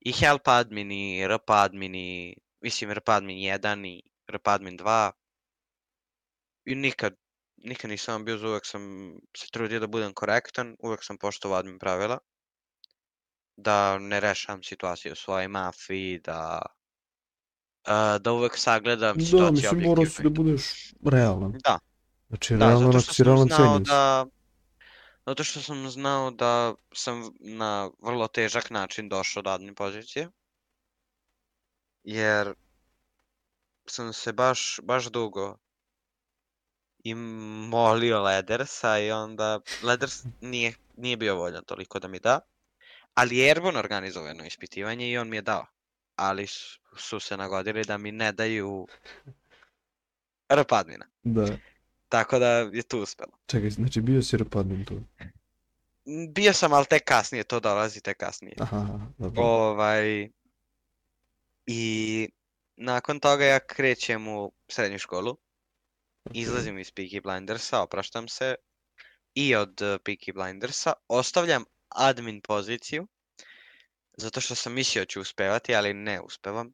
i 0.00 0.12
help 0.12 0.48
admin 0.48 0.92
i 0.92 1.28
rp 1.28 1.50
admin 1.50 1.94
i 1.94 2.36
mislim 2.60 2.92
rp 2.92 3.08
admin 3.08 3.36
1 3.36 3.86
i 3.86 4.02
rp 4.32 4.48
admin 4.48 4.78
2 4.78 5.10
i 6.64 6.74
nikad, 6.74 7.14
nikad 7.56 7.90
nisam 7.90 8.24
bio 8.24 8.36
uvek 8.50 8.66
sam 8.66 9.14
se 9.36 9.46
trudio 9.52 9.80
da 9.80 9.86
budem 9.86 10.14
korektan, 10.14 10.76
uvek 10.78 11.04
sam 11.04 11.18
poštovao 11.18 11.58
admin 11.58 11.78
pravila 11.78 12.18
da 13.56 13.98
ne 13.98 14.20
rešavam 14.20 14.62
situaciju 14.62 15.12
u 15.12 15.16
svojoj 15.16 15.48
mafiji, 15.48 16.18
da 16.18 16.62
a, 17.84 18.18
da 18.18 18.32
uvek 18.32 18.58
sagledam 18.58 19.16
Da, 19.16 19.24
situaciju 19.24 19.74
mislim 19.74 19.80
morao 19.80 20.06
si 20.06 20.22
da 20.22 20.28
objektivno 20.28 20.30
i 20.30 20.34
to. 20.34 20.42
budeš 20.42 20.92
realan. 21.04 21.52
Da, 21.64 21.78
Znači 22.28 22.56
da, 22.56 22.66
realan 22.66 22.92
zato 22.92 23.00
što 23.00 23.14
sam 23.14 23.26
realan 23.26 23.48
znao 23.48 23.78
da 23.78 24.26
Zato 25.26 25.44
što 25.44 25.60
sam 25.60 25.90
znao 25.90 26.30
da 26.30 26.74
sam 26.94 27.30
na 27.40 27.90
vrlo 28.02 28.28
težak 28.28 28.70
način 28.70 29.08
došao 29.08 29.42
do 29.42 29.50
admin 29.50 29.74
pozicije. 29.74 30.30
Jer 32.04 32.54
sam 33.86 34.12
se 34.12 34.32
baš, 34.32 34.80
baš 34.82 35.06
dugo 35.06 35.58
i 37.04 37.14
molio 37.14 38.22
Ledersa 38.22 38.98
i 38.98 39.10
onda 39.12 39.60
Leders 39.82 40.24
nije, 40.40 40.74
nije 40.96 41.16
bio 41.16 41.36
voljan 41.36 41.64
toliko 41.64 41.98
da 41.98 42.08
mi 42.08 42.20
da. 42.20 42.40
Ali 43.16 43.36
je 43.36 43.48
Airborne 43.48 43.78
organizovao 43.78 44.28
jedno 44.28 44.44
ispitivanje 44.44 45.10
i 45.10 45.18
on 45.18 45.28
mi 45.28 45.36
je 45.36 45.42
dao. 45.42 45.66
Ali 46.16 46.46
su, 46.96 47.20
se 47.20 47.36
nagodili 47.36 47.84
da 47.84 47.98
mi 47.98 48.12
ne 48.12 48.32
daju 48.32 48.86
RP 50.52 50.72
admina. 50.72 51.06
Da. 51.22 51.58
Tako 52.08 52.38
da 52.38 52.48
je 52.48 52.82
tu 52.82 52.98
uspelo. 53.00 53.32
Čekaj, 53.46 53.70
znači 53.70 54.00
bio 54.00 54.22
si 54.22 54.36
repadmin 54.36 54.84
tu. 54.84 55.00
Bio 56.34 56.52
sam, 56.52 56.72
ali 56.72 56.86
tek 56.86 57.04
kasnije, 57.04 57.44
to 57.44 57.60
dolazi 57.60 58.00
tek 58.00 58.16
kasnije. 58.16 58.54
Aha, 58.60 59.00
dobro. 59.18 59.42
Ovaj, 59.42 60.28
I 61.66 62.28
nakon 62.76 63.20
toga 63.20 63.44
ja 63.44 63.60
krećem 63.60 64.28
u 64.28 64.52
srednju 64.68 64.98
školu, 64.98 65.30
Ok. 66.24 66.32
izlazim 66.34 66.78
iz 66.78 66.92
Peaky 66.92 67.22
Blindersa, 67.22 67.82
opraštam 67.82 68.28
se 68.28 68.54
i 69.34 69.54
od 69.54 69.74
Peaky 69.80 70.34
Blindersa, 70.34 70.92
ostavljam 71.08 71.64
admin 71.88 72.40
poziciju, 72.40 73.06
zato 74.16 74.40
što 74.40 74.54
sam 74.54 74.72
mislio 74.72 75.02
da 75.02 75.06
ću 75.06 75.20
uspevati, 75.20 75.74
ali 75.74 75.94
ne 75.94 76.20
uspevam. 76.20 76.72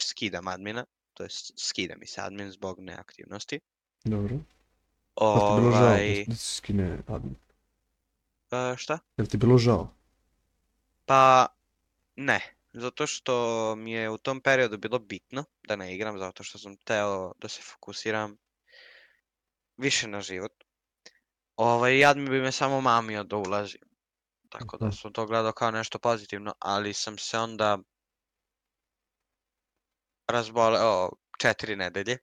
Skidam 0.00 0.48
admina, 0.48 0.84
to 1.14 1.22
jest 1.22 1.52
skida 1.58 1.94
mi 1.96 2.06
se 2.06 2.20
admin 2.20 2.50
zbog 2.50 2.80
neaktivnosti. 2.80 3.60
Dobro. 4.04 4.36
Pa 5.32 5.40
ti 5.40 5.52
bilo 5.60 5.72
žao 5.72 5.86
Ovaj, 5.86 6.24
da 6.26 6.34
se 6.34 6.54
skine 6.56 6.98
admin? 7.06 7.36
e, 8.50 8.76
šta? 8.76 8.98
Jel 9.16 9.26
ti 9.26 9.36
bilo 9.36 9.58
žao? 9.58 9.94
Pa 11.06 11.46
ne, 12.16 12.40
zato 12.72 13.06
što 13.06 13.34
mi 13.76 13.92
je 13.92 14.10
u 14.10 14.18
tom 14.18 14.40
periodu 14.40 14.78
bilo 14.78 14.98
bitno 14.98 15.44
da 15.68 15.76
ne 15.76 15.94
igram, 15.94 16.18
zato 16.18 16.42
što 16.44 16.58
sam 16.58 16.76
teo 16.76 17.32
da 17.38 17.48
se 17.48 17.62
fokusiram 17.62 18.36
više 19.76 20.08
na 20.08 20.20
život. 20.20 20.52
Ovaj, 21.56 21.98
jad 21.98 22.16
mi 22.16 22.30
bi 22.30 22.40
me 22.40 22.52
samo 22.52 22.80
mamio 22.80 23.24
da 23.24 23.36
ulazim. 23.36 23.87
Tako 24.48 24.76
da 24.76 24.92
sam 24.92 25.12
to 25.12 25.26
gledao 25.26 25.52
kao 25.52 25.70
nešto 25.70 25.98
pozitivno, 25.98 26.54
ali 26.58 26.94
sam 26.94 27.18
se 27.18 27.38
onda 27.38 27.78
razboleo 30.28 31.10
četiri 31.38 31.76
nedelje 31.76 32.18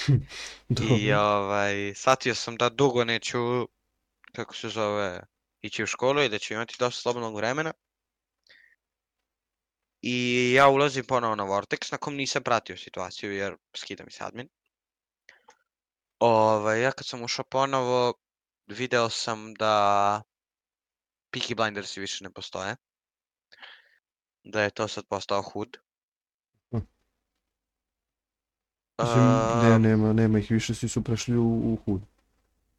i 1.00 1.12
ovaj, 1.12 1.94
shvatio 1.94 2.34
sam 2.34 2.56
da 2.56 2.68
dugo 2.68 3.04
neću, 3.04 3.38
kako 4.32 4.54
se 4.54 4.68
zove, 4.68 5.20
ići 5.62 5.82
u 5.82 5.86
školu 5.86 6.22
i 6.22 6.28
da 6.28 6.38
ću 6.38 6.54
imati 6.54 6.76
dosta 6.78 7.02
slobodnog 7.02 7.36
vremena. 7.36 7.72
I 10.02 10.52
ja 10.56 10.68
ulazim 10.68 11.04
ponovo 11.04 11.34
na 11.34 11.44
Vortex, 11.44 11.92
na 11.92 11.98
kom 11.98 12.14
nisam 12.14 12.42
pratio 12.42 12.76
situaciju 12.76 13.32
jer 13.32 13.56
skida 13.76 14.04
mi 14.04 14.10
se 14.10 14.24
admin. 14.24 14.48
Ovaj, 16.18 16.82
ja 16.82 16.92
kad 16.92 17.06
sam 17.06 17.22
ušao 17.22 17.44
ponovo, 17.44 18.14
video 18.66 19.10
sam 19.10 19.54
da 19.54 20.22
Peaky 21.30 21.56
Blindersi 21.56 22.00
više 22.00 22.24
ne 22.24 22.30
postoje. 22.30 22.76
Da 24.44 24.62
je 24.62 24.70
to 24.70 24.88
sad 24.88 25.04
postao 25.06 25.42
hud. 25.42 25.78
Hm. 26.70 26.78
Mislim, 29.02 29.24
ne, 29.62 29.74
Uh, 29.74 29.80
nema, 29.80 30.12
nema 30.12 30.38
ih 30.38 30.50
više, 30.50 30.74
svi 30.74 30.88
su 30.88 31.04
prešli 31.04 31.36
u, 31.36 31.72
u 31.72 31.78
hud. 31.84 32.00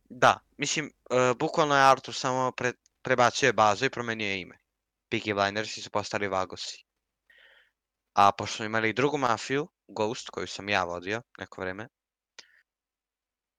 Da, 0.09 0.39
mislim, 0.57 0.91
uh, 1.09 1.37
bukvalno 1.37 1.75
je 1.75 1.83
Artur 1.83 2.13
samo 2.13 2.51
pre, 2.51 2.73
prebacio 3.01 3.47
je 3.47 3.53
bazu 3.53 3.85
i 3.85 3.89
promenio 3.89 4.27
je 4.27 4.41
ime. 4.41 4.57
Peaky 5.11 5.33
Blindersi 5.33 5.81
su 5.81 5.89
postali 5.89 6.27
Vagosi. 6.27 6.85
A 8.13 8.31
pošto 8.31 8.55
smo 8.55 8.65
imali 8.65 8.89
i 8.89 8.93
drugu 8.93 9.17
mafiju, 9.17 9.67
Ghost, 9.87 10.29
koju 10.29 10.47
sam 10.47 10.69
ja 10.69 10.83
vodio 10.83 11.21
neko 11.37 11.61
vreme, 11.61 11.87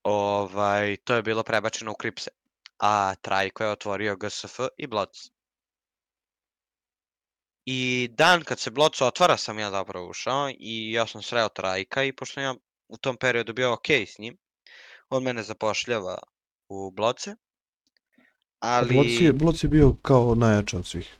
ovaj, 0.02 0.96
to 1.04 1.14
je 1.14 1.22
bilo 1.22 1.42
prebačeno 1.42 1.92
u 1.92 1.94
Kripse. 1.94 2.30
A 2.82 3.14
Trajko 3.14 3.64
je 3.64 3.70
otvorio 3.70 4.16
GSF 4.16 4.60
i 4.76 4.86
Bloc. 4.86 5.30
I 7.64 8.08
dan 8.12 8.42
kad 8.44 8.60
se 8.60 8.70
Bloc 8.70 9.00
otvara 9.00 9.36
sam 9.36 9.58
ja 9.58 9.70
zapravo 9.70 10.08
ušao 10.08 10.50
i 10.58 10.92
ja 10.92 11.06
sam 11.06 11.22
sreo 11.22 11.48
Trajka 11.48 12.04
i 12.04 12.12
pošto 12.12 12.40
ja 12.40 12.54
u 12.88 12.96
tom 12.96 13.16
periodu 13.16 13.52
bio 13.52 13.72
ok 13.72 13.90
s 13.90 14.18
njim, 14.18 14.38
on 15.08 15.22
mene 15.22 15.42
zapošljava 15.42 16.18
u 16.68 16.90
Bloce. 16.90 17.34
Ali... 18.58 18.94
Bloc 18.94 19.06
je, 19.20 19.32
Bloc 19.32 19.62
je 19.62 19.68
bio 19.68 19.94
kao 20.02 20.34
najjača 20.34 20.76
od 20.76 20.86
svih. 20.86 21.16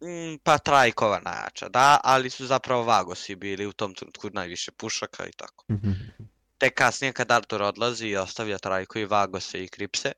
Mm, 0.00 0.38
pa 0.42 0.58
Trajkova 0.58 1.20
najjača, 1.20 1.68
da, 1.68 2.00
ali 2.04 2.30
su 2.30 2.46
zapravo 2.46 2.82
Vagosi 2.82 3.36
bili 3.36 3.66
u 3.66 3.72
tom 3.72 3.94
trenutku 3.94 4.30
najviše 4.32 4.72
pušaka 4.72 5.26
i 5.26 5.32
tako. 5.36 5.64
Mhm. 5.70 5.90
Tek 6.58 6.74
kasnije 6.74 7.12
kad 7.12 7.30
Artur 7.30 7.62
odlazi 7.62 8.06
i 8.06 8.16
ostavlja 8.16 8.58
Trajko 8.58 8.98
i 8.98 9.06
Vagose 9.06 9.64
i 9.64 9.68
Kripse, 9.68 10.12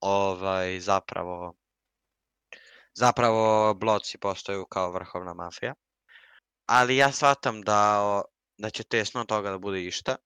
ovaj, 0.00 0.80
zapravo, 0.80 1.54
zapravo 2.94 3.74
Bloci 3.74 4.18
postaju 4.18 4.66
kao 4.66 4.92
vrhovna 4.92 5.34
mafija. 5.34 5.74
Ali 6.66 6.96
ja 6.96 7.12
shvatam 7.12 7.62
da, 7.62 8.22
da 8.58 8.70
će 8.70 8.84
tesno 8.84 9.20
od 9.20 9.26
toga 9.26 9.50
da 9.50 9.58
bude 9.58 9.84
išta. 9.84 10.16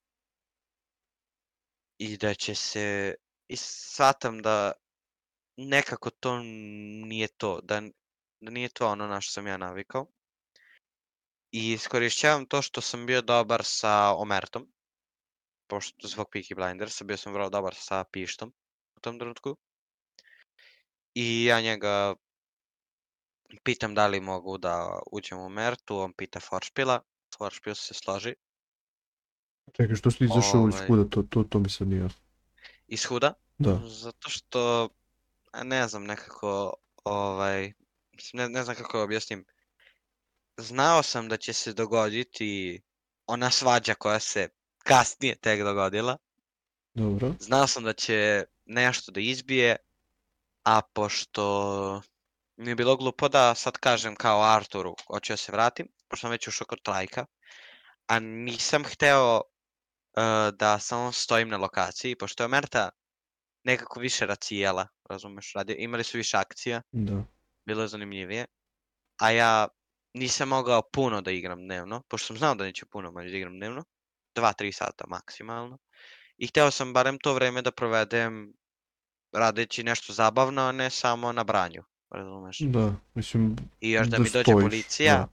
I 1.98 2.16
da 2.16 2.34
će 2.34 2.54
se, 2.54 3.14
i 3.48 3.56
shvatam 3.56 4.42
da 4.42 4.72
nekako 5.56 6.10
to 6.10 6.38
nije 7.06 7.28
to, 7.28 7.60
da, 7.62 7.80
da 8.40 8.50
nije 8.50 8.68
to 8.68 8.88
ono 8.88 9.06
na 9.06 9.20
što 9.20 9.32
sam 9.32 9.46
ja 9.46 9.56
navikao. 9.56 10.06
I 11.52 11.72
iskorišćavam 11.72 12.46
to 12.46 12.62
što 12.62 12.80
sam 12.80 13.06
bio 13.06 13.22
dobar 13.22 13.60
sa 13.64 14.14
Omertom, 14.14 14.72
pošto 15.66 16.08
zbog 16.08 16.26
Peaky 16.34 16.54
Blindersa 16.54 17.04
bio 17.04 17.16
sam 17.16 17.32
vrlo 17.32 17.50
dobar 17.50 17.74
sa 17.74 18.04
Pištom 18.04 18.52
u 19.00 19.02
tom 19.02 19.18
trenutku. 19.18 19.56
I 21.14 21.44
ja 21.44 21.60
njega 21.60 22.14
pitam 23.62 23.94
da 23.94 24.06
li 24.06 24.20
mogu 24.20 24.58
da 24.58 25.00
uđem 25.12 25.38
u 25.38 25.48
Mertu, 25.48 25.98
on 25.98 26.12
pita 26.12 26.40
Foršpila, 26.40 27.00
Foršpil 27.38 27.74
se 27.74 27.94
složi 27.94 28.34
Čekaj, 29.72 29.96
što 29.96 30.10
si 30.10 30.24
izašao 30.24 30.68
iz 30.68 30.74
Ovaj. 30.74 30.86
huda, 30.86 31.04
to, 31.10 31.22
to, 31.22 31.44
to 31.44 31.58
mi 31.58 31.70
sad 31.70 31.88
nije 31.88 32.00
jasno. 32.00 32.20
iz 32.88 33.04
Huda, 33.04 33.34
Da. 33.58 33.80
zato 33.86 34.28
što, 34.28 34.88
ne 35.64 35.88
znam, 35.88 36.04
nekako, 36.04 36.74
ovaj, 37.04 37.72
ne, 38.32 38.48
ne 38.48 38.62
znam 38.64 38.76
kako 38.76 38.98
da 38.98 39.04
objasnim. 39.04 39.44
Znao 40.56 41.02
sam 41.02 41.28
da 41.28 41.36
će 41.36 41.52
se 41.52 41.72
dogoditi 41.72 42.82
ona 43.26 43.50
svađa 43.50 43.94
koja 43.94 44.20
se 44.20 44.48
kasnije 44.78 45.36
tek 45.36 45.62
dogodila. 45.62 46.16
Dobro. 46.94 47.34
Znao 47.40 47.66
sam 47.66 47.84
da 47.84 47.92
će 47.92 48.44
nešto 48.70 49.12
da 49.12 49.20
izbije, 49.20 49.76
a 50.64 50.80
pošto 50.94 52.02
mi 52.56 52.70
je 52.70 52.74
bilo 52.74 52.96
glupo 52.96 53.28
da 53.28 53.54
sad 53.54 53.78
kažem 53.78 54.16
kao 54.16 54.42
Arturu, 54.42 54.94
hoću 55.06 55.32
da 55.32 55.36
se 55.36 55.52
vratim, 55.52 55.88
pošto 56.08 56.24
sam 56.24 56.30
već 56.30 56.48
ušao 56.48 56.66
kod 56.66 56.82
Trajka, 56.82 57.26
a 58.06 58.18
nisam 58.18 58.84
hteo 58.84 59.40
e, 59.40 59.42
da 60.52 60.78
samo 60.78 61.12
stojim 61.12 61.48
na 61.48 61.56
lokaciji, 61.56 62.16
pošto 62.16 62.42
je 62.42 62.44
Omerta 62.44 62.90
nekako 63.64 64.00
više 64.00 64.26
racijela, 64.26 64.88
razumeš, 65.10 65.52
radi, 65.54 65.76
imali 65.78 66.04
su 66.04 66.18
više 66.18 66.36
akcija, 66.36 66.82
Da. 66.92 67.24
bilo 67.66 67.82
je 67.82 67.88
zanimljivije, 67.88 68.46
a 69.20 69.30
ja 69.30 69.68
nisam 70.14 70.48
mogao 70.48 70.82
puno 70.92 71.20
da 71.20 71.30
igram 71.30 71.58
dnevno, 71.58 72.02
pošto 72.08 72.26
sam 72.26 72.36
znao 72.36 72.54
da 72.54 72.64
neću 72.64 72.86
puno 72.86 73.12
moći 73.12 73.30
da 73.30 73.36
igram 73.36 73.56
dnevno, 73.56 73.84
2-3 74.34 74.72
sata 74.72 75.04
maksimalno, 75.08 75.78
i 76.38 76.46
hteo 76.46 76.70
sam 76.70 76.92
barem 76.92 77.18
to 77.18 77.34
vreme 77.34 77.62
da 77.62 77.70
provedem 77.70 78.52
radeći 79.32 79.82
nešto 79.82 80.12
zabavno, 80.12 80.62
a 80.62 80.72
ne 80.72 80.90
samo 80.90 81.32
na 81.32 81.44
branju, 81.44 81.82
razumeš? 82.10 82.58
Da, 82.60 82.94
mislim, 83.14 83.56
I 83.80 83.90
još 83.90 84.06
da, 84.06 84.16
da 84.16 84.22
mi 84.22 84.30
dođe 84.30 84.42
stojiš, 84.42 84.64
policija 84.64 85.16
da. 85.16 85.28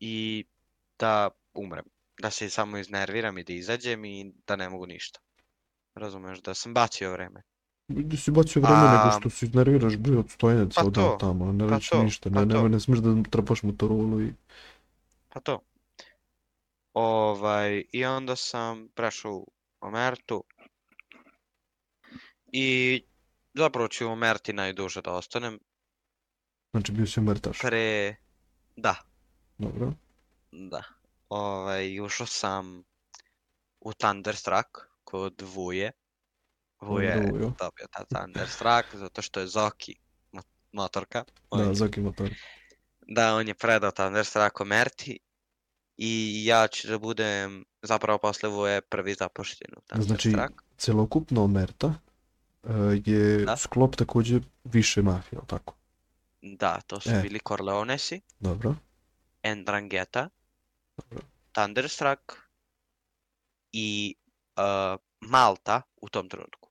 i 0.00 0.44
da 0.98 1.30
umrem. 1.54 1.84
Da 2.20 2.30
se 2.30 2.50
samo 2.50 2.78
iznerviram 2.78 3.38
i 3.38 3.44
da 3.44 3.52
izađem 3.52 4.04
i 4.04 4.32
da 4.46 4.56
ne 4.56 4.68
mogu 4.68 4.86
ništa. 4.86 5.20
Razumeš, 5.94 6.42
da 6.42 6.54
sam 6.54 6.74
bacio 6.74 7.12
vreme. 7.12 7.42
Da 7.88 8.16
si 8.16 8.30
bacio 8.30 8.62
vreme 8.62 8.82
nego 8.82 9.08
A- 9.08 9.16
što 9.20 9.30
se 9.30 9.46
iznerviraš 9.46 9.96
bre 9.96 10.18
od 10.18 10.30
stojanja 10.30 10.66
Pa 10.74 10.82
dan 10.82 10.92
to, 10.92 11.16
tamo, 11.20 11.52
ne 11.52 11.68
pa 11.68 11.74
reći 11.74 11.90
to, 11.90 12.02
ništa, 12.02 12.30
pa 12.30 12.44
ne, 12.44 12.54
ne, 12.54 12.68
ne 12.68 12.80
smiješ 12.80 13.00
da 13.00 13.30
trapaš 13.30 13.62
motorolu 13.62 14.22
i... 14.22 14.32
Pa 15.28 15.40
to. 15.40 15.60
Ovaj, 16.92 17.84
i 17.92 18.04
onda 18.04 18.36
sam 18.36 18.88
prešao 18.94 19.32
u 19.32 19.46
Omertu. 19.80 20.44
I 22.52 23.02
zapravo 23.54 23.88
ću 23.88 24.06
u 24.06 24.10
Omerti 24.10 24.52
najduže 24.52 25.02
da 25.02 25.12
ostanem. 25.12 25.58
Znači 26.70 26.92
bio 26.92 27.06
si 27.06 27.20
mrtaš. 27.20 27.58
Pre... 27.58 28.16
Da, 28.76 28.94
Dobro. 29.58 29.92
da. 30.52 30.82
Ovaj, 31.28 32.00
ušao 32.00 32.26
sam 32.26 32.82
u 33.80 33.92
Thunderstruck 33.92 34.68
kod 35.04 35.42
Vuje. 35.44 35.92
Vuje 36.80 37.06
je 37.06 37.30
dobio 37.32 37.86
ta 37.90 38.04
Thunderstruck 38.06 38.94
zato 38.94 39.22
što 39.22 39.40
je 39.40 39.46
Zoki 39.46 39.94
mo- 40.32 40.42
motorka. 40.72 41.24
On 41.50 41.64
Da, 41.64 41.74
Zoki 41.74 42.00
motor. 42.00 42.30
Da, 43.00 43.34
on 43.34 43.48
je 43.48 43.54
predao 43.54 43.90
Thunderstruck 43.90 44.60
Merti 44.60 45.18
i 45.96 46.42
ja 46.44 46.68
ću 46.68 46.88
da 46.88 46.98
budem 46.98 47.64
zapravo 47.82 48.18
posle 48.18 48.48
Vuje 48.48 48.80
prvi 48.80 49.14
zapošljen 49.14 49.70
u 49.76 49.80
Znači, 50.04 50.22
Thunderstruck. 50.22 50.62
celokupno 50.76 51.44
Omerta 51.44 51.86
e, 51.86 52.09
je 53.04 53.44
Da. 53.44 53.56
sklop 53.56 53.96
takođe 53.96 54.40
više 54.64 55.02
mafije, 55.02 55.36
jel 55.36 55.46
tako? 55.46 55.74
Da, 56.42 56.80
to 56.80 57.00
su 57.00 57.10
E. 57.10 57.20
bili 57.22 57.40
Corleonesi, 57.48 58.20
Dobro. 58.40 58.74
Ndrangheta, 59.46 60.28
Dobro. 60.96 61.24
Thunderstruck 61.52 62.20
i 63.72 64.14
uh, 64.56 65.00
Malta 65.20 65.82
u 65.96 66.08
tom 66.08 66.28
trenutku. 66.28 66.68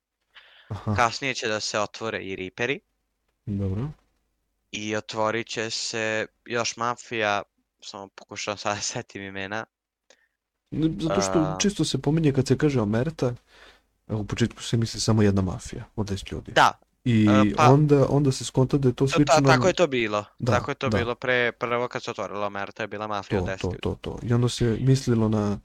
Aha, 0.68 0.96
Kasnije 0.96 1.34
će 1.34 1.48
da 1.48 1.60
se 1.60 1.80
otvore 1.80 2.20
i 2.20 2.36
Reaperi 2.36 2.80
dobro. 3.46 3.90
i 4.72 4.96
otvorit 4.96 5.48
će 5.48 5.70
se 5.70 6.26
još 6.46 6.78
mafija, 6.78 7.42
samo 7.82 8.08
pokušavam 8.08 8.58
sad 8.58 8.76
da 8.76 8.82
setim 8.82 9.22
imena. 9.22 9.66
Zato 10.72 11.22
što 11.22 11.40
A- 11.40 11.58
često 11.62 11.86
se 11.86 12.02
pominje 12.02 12.34
kad 12.34 12.48
se 12.48 12.58
kaže 12.58 12.82
Omerta, 12.82 13.36
u 14.10 14.26
početku 14.26 14.64
se 14.64 14.78
misli 14.78 15.00
samo 15.00 15.22
jedna 15.22 15.42
mafija 15.42 15.84
od 15.96 16.08
10 16.08 16.32
ljudi. 16.32 16.52
Da, 16.52 16.72
I 17.06 17.28
E, 17.46 17.56
pa- 17.56 17.70
onda, 17.70 18.06
onda 18.10 18.32
se 18.32 18.46
skonta 18.46 18.78
da 18.78 18.88
je 18.88 18.94
to 18.94 19.06
to- 19.06 19.08
slično... 19.08 19.36
ta- 19.36 19.42
tako 19.44 19.68
je 19.68 19.74
to 19.74 19.88
bilo. 19.88 20.26
Da, 20.40 20.52
tako 20.52 20.72
je 20.72 20.76
to 20.76 20.90
da. 20.90 20.98
bilo 20.98 21.16
pre, 21.16 21.52
prvo 21.52 21.88
kad 21.88 22.04
se 22.04 22.12
otvorila 22.12 22.48
Omerta 22.48 22.84
je 22.84 22.88
bila 22.88 23.08
mafija 23.08 23.40
to, 23.40 23.44
od 23.44 23.50
10 23.50 23.62
to, 23.62 23.68
ljudi. 23.68 23.80
to, 23.82 23.96
to. 23.96 24.20
I 24.24 24.34
onda 24.34 24.50
se 24.50 24.78
mislilo 24.82 25.30
na 25.30 25.60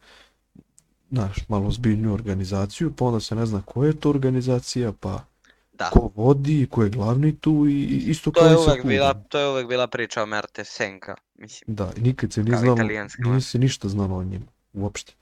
naš 1.11 1.49
malo 1.49 1.71
zbiljnju 1.71 2.15
organizaciju, 2.15 2.93
pa 2.93 3.05
onda 3.05 3.21
se 3.21 3.35
ne 3.35 3.47
zna 3.47 3.63
koja 3.63 3.87
je 3.87 4.01
to 4.01 4.11
organizacija, 4.11 4.93
pa 4.93 5.25
Da. 5.73 5.91
ko 5.91 6.11
vodi, 6.15 6.67
ko 6.71 6.83
je 6.83 6.91
glavni 6.91 7.37
tu 7.37 7.67
i 7.69 7.83
isto 7.85 8.31
To 8.31 8.41
kao 8.41 8.49
je 8.49 8.57
uvek 8.57 8.85
bila, 8.85 9.15
to 9.15 9.39
je 9.39 9.49
uvek 9.49 9.69
bila 9.69 9.87
priča 9.87 10.23
o 10.23 10.27
Merte 10.27 10.65
Senka, 10.65 11.15
mislim. 11.35 11.75
Da, 11.77 11.93
nikad 11.97 12.33
se 12.33 12.43
nije 12.43 12.59
znalo, 12.59 12.77
nije 13.19 13.41
se 13.41 13.59
ništa 13.59 13.89
znalo 13.89 14.17
o 14.17 14.25
njima, 14.25 14.45
uopšte. 14.73 15.13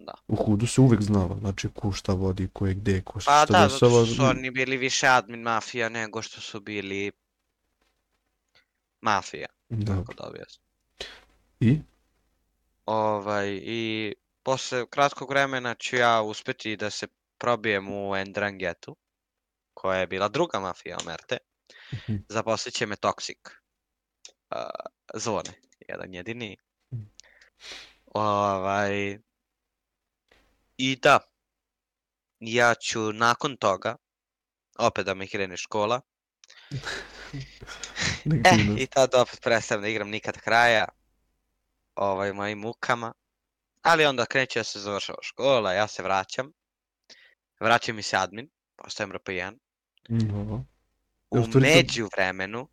Da. 0.00 0.12
U 0.28 0.36
Hudu 0.36 0.66
se 0.66 0.80
uvek 0.80 1.02
znalo, 1.02 1.36
znači 1.40 1.68
ko 1.74 1.92
šta 1.92 2.12
vodi, 2.12 2.48
ko 2.52 2.66
je 2.66 2.74
gde, 2.74 3.02
ko 3.02 3.20
se 3.20 3.26
Pa 3.26 3.44
šta 3.44 3.52
da, 3.52 3.68
zato 3.68 3.86
dešava. 3.86 4.06
što 4.06 4.14
su 4.14 4.22
oni 4.24 4.50
bili 4.50 4.76
više 4.76 5.06
admin 5.06 5.40
mafija 5.42 5.88
nego 5.88 6.22
što 6.22 6.40
su 6.40 6.60
bili 6.60 7.12
mafija, 9.00 9.46
Da. 9.68 9.94
kako 9.94 10.14
da 10.14 10.28
objasnim. 10.28 10.66
I? 11.60 11.78
Ovaj, 12.86 13.60
i 13.62 14.12
posle 14.42 14.86
kratkog 14.86 15.30
vremena 15.30 15.74
ću 15.74 15.96
ja 15.96 16.22
uspeti 16.22 16.76
da 16.76 16.90
se 16.90 17.06
probijem 17.38 17.88
u 17.92 18.16
Endrangetu, 18.16 18.96
koja 19.74 19.98
je 20.00 20.06
bila 20.06 20.28
druga 20.28 20.60
mafija 20.60 20.98
Omerte. 21.02 21.36
Mhm. 21.92 22.16
Zaposlit 22.28 22.74
će 22.74 22.86
me 22.86 22.96
Toxic. 22.96 23.50
Uh, 24.50 24.56
zone, 25.14 25.50
jedan 25.88 26.14
jedini. 26.14 26.56
Mhm. 26.94 27.02
Ovaj, 28.06 29.18
I 30.82 30.96
da, 30.96 31.18
ja 32.40 32.74
ću 32.74 33.12
nakon 33.12 33.56
toga, 33.56 33.96
opet 34.78 35.06
da 35.06 35.14
mi 35.14 35.28
krene 35.28 35.56
škola, 35.56 36.00
ne- 38.24 38.74
i 38.78 38.86
tad 38.86 39.14
opet 39.14 39.40
prestajem 39.42 39.82
da 39.82 39.88
igram 39.88 40.08
nikad 40.08 40.40
kraja, 40.40 40.84
ovaj, 41.94 42.32
mojim 42.32 42.58
mukama. 42.58 43.12
Ali 43.82 44.06
onda 44.06 44.26
kreće 44.26 44.60
da 44.60 44.64
se 44.64 44.80
završava 44.80 45.18
škola, 45.22 45.72
ja 45.72 45.86
se 45.86 46.02
vraćam. 46.02 46.52
Vraća 47.60 47.92
mi 47.92 48.02
se 48.02 48.16
admin, 48.16 48.50
postajem 48.76 49.12
RP1. 49.12 49.50
Mm, 50.10 50.18
dobro. 50.18 50.54
U 51.30 51.38
u 51.38 51.44
stvari 51.44 51.52
to- 51.52 51.76
međuvremenu 51.76 52.68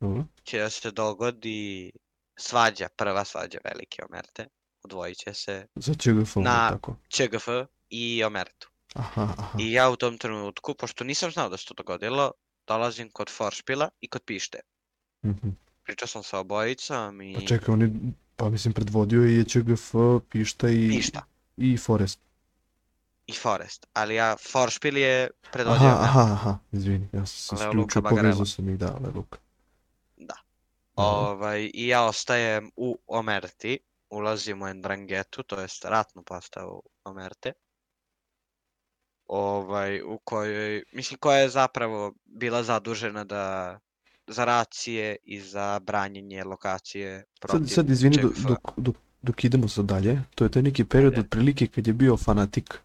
Dobro. 0.00 0.24
će 0.44 0.58
da 0.58 0.70
se 0.70 0.90
dogodi 0.90 1.92
svađa, 2.36 2.88
prva 2.96 3.24
svađa 3.24 3.58
velike 3.64 4.02
Omerte. 4.08 4.46
Odvojit 4.86 5.18
će 5.18 5.34
se 5.34 5.66
Za 5.74 5.94
ČGF, 5.94 6.36
Na- 6.36 6.70
tako. 6.70 6.96
ČGF 7.08 7.48
i 7.90 8.24
Omertu. 8.24 8.68
Aha, 8.94 9.34
aha. 9.38 9.58
I 9.58 9.72
ja 9.72 9.90
u 9.90 9.96
tom 9.96 10.18
trenutku, 10.18 10.74
pošto 10.74 11.04
nisam 11.04 11.30
znao 11.30 11.48
da 11.48 11.56
se 11.56 11.66
to 11.66 11.74
dogodilo, 11.74 12.32
dolazim 12.66 13.10
kod 13.10 13.30
Foršpila 13.30 13.88
i 14.00 14.08
kod 14.08 14.22
Pište. 14.22 14.60
Mhm. 15.24 15.48
Pričao 15.84 16.08
sam 16.08 16.22
sa 16.22 16.38
obojicom 16.38 17.22
i 17.22 17.34
Pa 17.34 17.40
čekaj, 17.40 17.72
oni, 17.72 18.12
pa 18.36 18.48
mislim, 18.50 18.74
predvodio 18.74 19.22
je 19.22 19.44
ČGF, 19.44 19.94
Pišta 20.30 20.70
i, 20.70 20.88
Pišta 20.88 21.22
i 21.56 21.76
Forest. 21.76 22.20
i 23.26 23.32
Forest. 23.32 23.86
Ali 23.92 24.14
ja, 24.14 24.36
Foršpil 24.52 24.96
je 24.96 25.30
predvodio 25.52 25.88
Aha, 25.88 26.02
aha, 26.02 26.32
aha, 26.32 26.58
izvini, 26.72 27.08
ja 27.12 27.26
sam 27.26 27.58
se 27.58 27.64
isključio, 27.64 28.02
povezao 28.02 28.46
sam 28.46 28.68
ih, 28.68 28.78
da, 28.78 28.98
Le 29.02 29.10
Luka. 29.14 29.38
Da. 30.16 30.34
Ovaj, 30.94 31.70
I 31.74 31.88
ja 31.88 32.04
ostajem 32.04 32.70
u 32.76 32.98
Omerti, 33.06 33.78
ulazim 34.10 34.62
u 34.62 34.68
Endrangetu, 34.68 35.42
to 35.42 35.60
jest 35.60 35.84
ratnu 35.84 36.22
postavu 36.22 36.82
Omerte. 37.04 37.52
Ovaj, 39.26 40.02
u 40.02 40.18
kojoj, 40.24 40.84
mislim, 40.92 41.18
koja 41.18 41.38
je 41.38 41.48
zapravo 41.48 42.12
bila 42.24 42.62
zadužena 42.62 43.24
da 43.24 43.78
za 44.26 44.44
racije 44.44 45.16
i 45.24 45.40
za 45.40 45.80
branjenje 45.80 46.44
lokacije 46.44 47.24
protiv 47.40 47.66
Sad, 47.66 47.74
sad 47.74 47.90
izvini, 47.90 48.16
dok, 48.22 48.32
dok, 48.36 48.58
dok, 48.76 48.96
dok 49.22 49.44
idemo 49.44 49.68
sad 49.68 49.84
dalje, 49.84 50.22
to 50.34 50.44
je 50.44 50.50
taj 50.50 50.62
neki 50.62 50.84
period 50.84 51.12
Ajde. 51.12 51.20
otprilike 51.20 51.66
kad 51.66 51.86
je 51.86 51.92
bio 51.92 52.16
fanatik, 52.16 52.78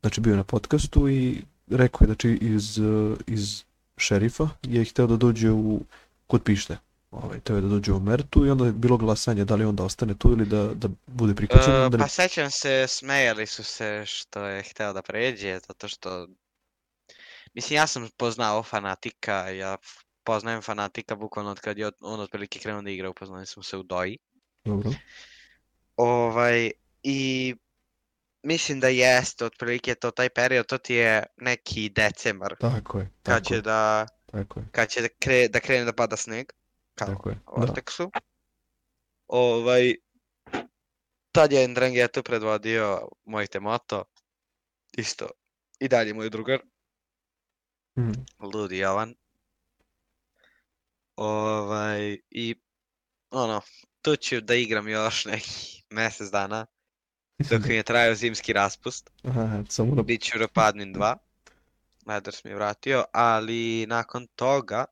znači 0.00 0.20
bio 0.20 0.36
na 0.36 0.44
podcastu 0.44 1.08
i 1.08 1.42
rekao 1.68 2.04
je, 2.04 2.06
znači 2.06 2.38
iz, 2.42 2.80
iz 3.26 3.64
šerifa 3.96 4.48
je 4.62 4.84
hteo 4.84 5.06
da 5.06 5.16
dođe 5.16 5.50
u, 5.50 5.80
kod 6.26 6.42
pište. 6.42 6.78
Ovaj, 7.22 7.40
teo 7.40 7.56
je 7.56 7.62
da 7.62 7.68
dođe 7.68 7.92
u 7.92 8.00
Mertu 8.00 8.46
i 8.46 8.50
onda 8.50 8.66
je 8.66 8.72
bilo 8.72 8.96
glasanje 8.96 9.44
da 9.44 9.54
li 9.54 9.64
on 9.64 9.76
da 9.76 9.84
ostane 9.84 10.14
tu 10.18 10.30
ili 10.32 10.46
da, 10.46 10.74
da 10.74 10.88
bude 11.06 11.34
prikačen. 11.34 11.74
E, 11.74 11.84
onda 11.84 11.96
ne- 11.96 12.04
pa 12.04 12.08
sećam 12.08 12.50
se, 12.50 12.86
smejali 12.88 13.46
su 13.46 13.64
se 13.64 14.02
što 14.06 14.44
je 14.44 14.62
hteo 14.62 14.92
da 14.92 15.02
pređe, 15.02 15.58
zato 15.68 15.88
što... 15.88 16.28
Mislim, 17.54 17.76
ja 17.76 17.86
sam 17.86 18.08
poznao 18.16 18.62
fanatika, 18.62 19.50
ja 19.50 19.76
poznajem 20.24 20.62
fanatika 20.62 21.16
bukvalno 21.16 21.50
od 21.50 21.60
kad 21.60 21.78
je 21.78 21.90
on 22.00 22.20
otprilike 22.20 22.58
krenuo 22.58 22.82
da 22.82 22.90
igra, 22.90 23.10
upoznali 23.10 23.46
smo 23.46 23.62
se 23.62 23.76
u 23.76 23.82
Doji. 23.82 24.18
Dobro. 24.64 24.90
Ovaj, 25.96 26.70
i 27.02 27.54
mislim 28.42 28.80
da 28.80 28.88
jeste, 28.88 29.44
otprilike 29.44 29.94
to 29.94 30.10
taj 30.10 30.28
period, 30.28 30.66
to 30.66 30.78
ti 30.78 30.94
je 30.94 31.24
neki 31.36 31.88
decembar, 31.88 32.54
Tako 32.60 32.98
je, 32.98 33.04
kad 33.22 33.34
tako 33.34 33.44
će 33.44 33.54
je, 33.54 33.62
da, 33.62 34.06
tako 34.26 34.60
je, 34.60 34.66
kad 34.72 34.88
će 34.88 35.00
da, 35.00 35.08
kre, 35.18 35.48
da 35.48 35.60
krene 35.60 35.84
da 35.84 35.92
pada 35.92 36.16
sneg, 36.16 36.46
kao 36.94 37.08
tako 37.08 37.28
je. 37.28 37.40
u 37.46 37.60
Da. 37.60 37.66
Vortexu. 37.66 38.10
Ovaj, 39.26 39.94
tad 41.32 41.52
je 41.52 41.68
Ndrangetu 41.68 42.22
predvodio 42.22 43.08
moj 43.24 43.46
Temoto, 43.46 44.04
isto 44.92 45.28
i 45.80 45.88
dalje 45.88 46.14
moj 46.14 46.30
drugar, 46.30 46.60
Mhm. 47.98 48.12
Ludi 48.38 48.78
Jovan. 48.78 49.14
Ovaj, 51.16 52.18
i 52.30 52.54
ono, 53.30 53.60
tu 54.02 54.16
ću 54.16 54.40
da 54.40 54.54
igram 54.54 54.88
još 54.88 55.24
neki 55.24 55.82
mjesec 55.90 56.30
dana, 56.30 56.66
dok 57.50 57.64
mi 57.68 57.74
je 57.74 57.82
trajao 57.82 58.14
zimski 58.14 58.52
raspust. 58.52 59.10
Aha, 59.28 59.62
samo 59.68 59.94
na... 59.94 60.02
Bit 60.02 60.22
ću 60.22 60.38
Ropadnin 60.38 60.94
2, 60.94 61.16
Leders 62.06 62.44
mi 62.44 62.50
je 62.50 62.54
vratio, 62.54 63.04
ali 63.12 63.86
nakon 63.86 64.26
toga 64.26 64.84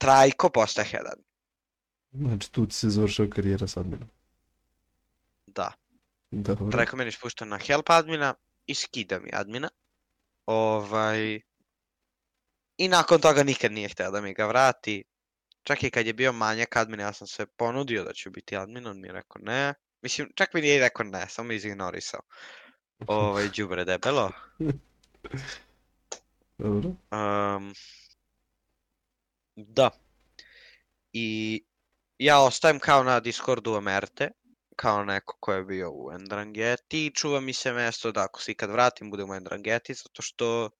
Trajko 0.00 0.48
postaje 0.48 0.88
head 0.88 1.04
Znači 2.12 2.52
tu 2.52 2.66
se 2.70 2.90
završava 2.90 3.30
karijera 3.30 3.66
s 3.66 3.76
adminom. 3.76 4.08
Da. 5.46 5.72
Dobro. 6.30 6.70
Trajko 6.70 6.96
meni 6.96 7.12
spušta 7.12 7.44
na 7.44 7.58
help 7.58 7.90
admina 7.90 8.34
i 8.66 8.74
skida 8.74 9.20
mi 9.20 9.30
admina. 9.32 9.68
Ovaj... 10.46 11.40
I 12.76 12.88
nakon 12.88 13.20
toga 13.20 13.42
nikad 13.42 13.72
nije 13.72 13.88
htio 13.88 14.10
da 14.10 14.20
mi 14.20 14.34
ga 14.34 14.46
vrati. 14.46 15.04
Čak 15.62 15.82
i 15.82 15.90
kad 15.90 16.06
je 16.06 16.12
bio 16.12 16.32
manjak 16.32 16.76
admina, 16.76 17.02
ja 17.02 17.12
sam 17.12 17.26
se 17.26 17.46
ponudio 17.46 18.04
da 18.04 18.12
ću 18.12 18.30
biti 18.30 18.56
admin, 18.56 18.86
on 18.86 19.00
mi 19.00 19.08
je 19.08 19.12
rekao 19.12 19.42
ne. 19.42 19.74
Mislim, 20.02 20.32
čak 20.34 20.54
mi 20.54 20.60
nije 20.60 20.80
rekao 20.80 21.06
ne, 21.06 21.26
samo 21.28 21.48
me 21.48 21.56
izignorisao. 21.56 22.20
Ovaj, 23.06 23.48
đubre 23.56 23.84
debelo. 23.84 24.30
Dobro. 26.58 26.90
Um, 27.10 27.74
da. 29.68 29.90
I 31.12 31.62
ja 32.18 32.40
ostajem 32.40 32.78
kao 32.78 33.04
na 33.04 33.20
Discordu 33.20 33.72
Omerte, 33.72 34.30
kao 34.76 35.04
neko 35.04 35.36
ko 35.40 35.52
je 35.52 35.64
bio 35.64 35.90
u 35.92 36.12
Endrangeti 36.12 37.06
i 37.06 37.10
čuva 37.10 37.40
mi 37.40 37.52
se 37.52 37.72
mesto 37.72 38.12
da 38.12 38.24
ako 38.24 38.42
se 38.42 38.52
ikad 38.52 38.70
vratim 38.70 39.10
budem 39.10 39.30
u 39.30 39.34
Endrangeti, 39.34 39.94
zato 39.94 40.22
što 40.22 40.70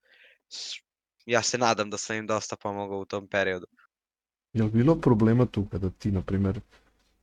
ja 1.26 1.42
se 1.42 1.58
nadam 1.58 1.90
da 1.90 1.98
sam 1.98 2.16
im 2.16 2.26
dosta 2.26 2.56
pomogao 2.56 2.98
u 2.98 3.04
tom 3.04 3.28
periodu. 3.28 3.66
Je 4.52 4.62
li 4.62 4.70
bilo 4.70 5.00
problema 5.00 5.46
tu 5.46 5.66
kada 5.70 5.90
ti, 5.90 6.10
na 6.10 6.22
primjer, 6.22 6.60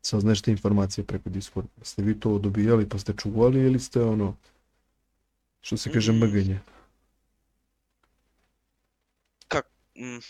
saznaš 0.02 0.42
te 0.42 0.52
informacije 0.52 1.06
preko 1.06 1.30
Discorda? 1.30 1.70
Ste 1.82 2.02
vi 2.02 2.20
to 2.20 2.40
dobijali 2.40 2.90
pa 2.90 3.00
ste 3.00 3.14
čuvali 3.14 3.60
ili 3.60 3.80
ste 3.80 4.02
ono 4.02 4.36
Što 5.62 5.78
se 5.78 5.92
kaže 5.94 6.12
Mm. 6.12 6.16
mganje. 6.16 6.54
Mm, 6.54 6.77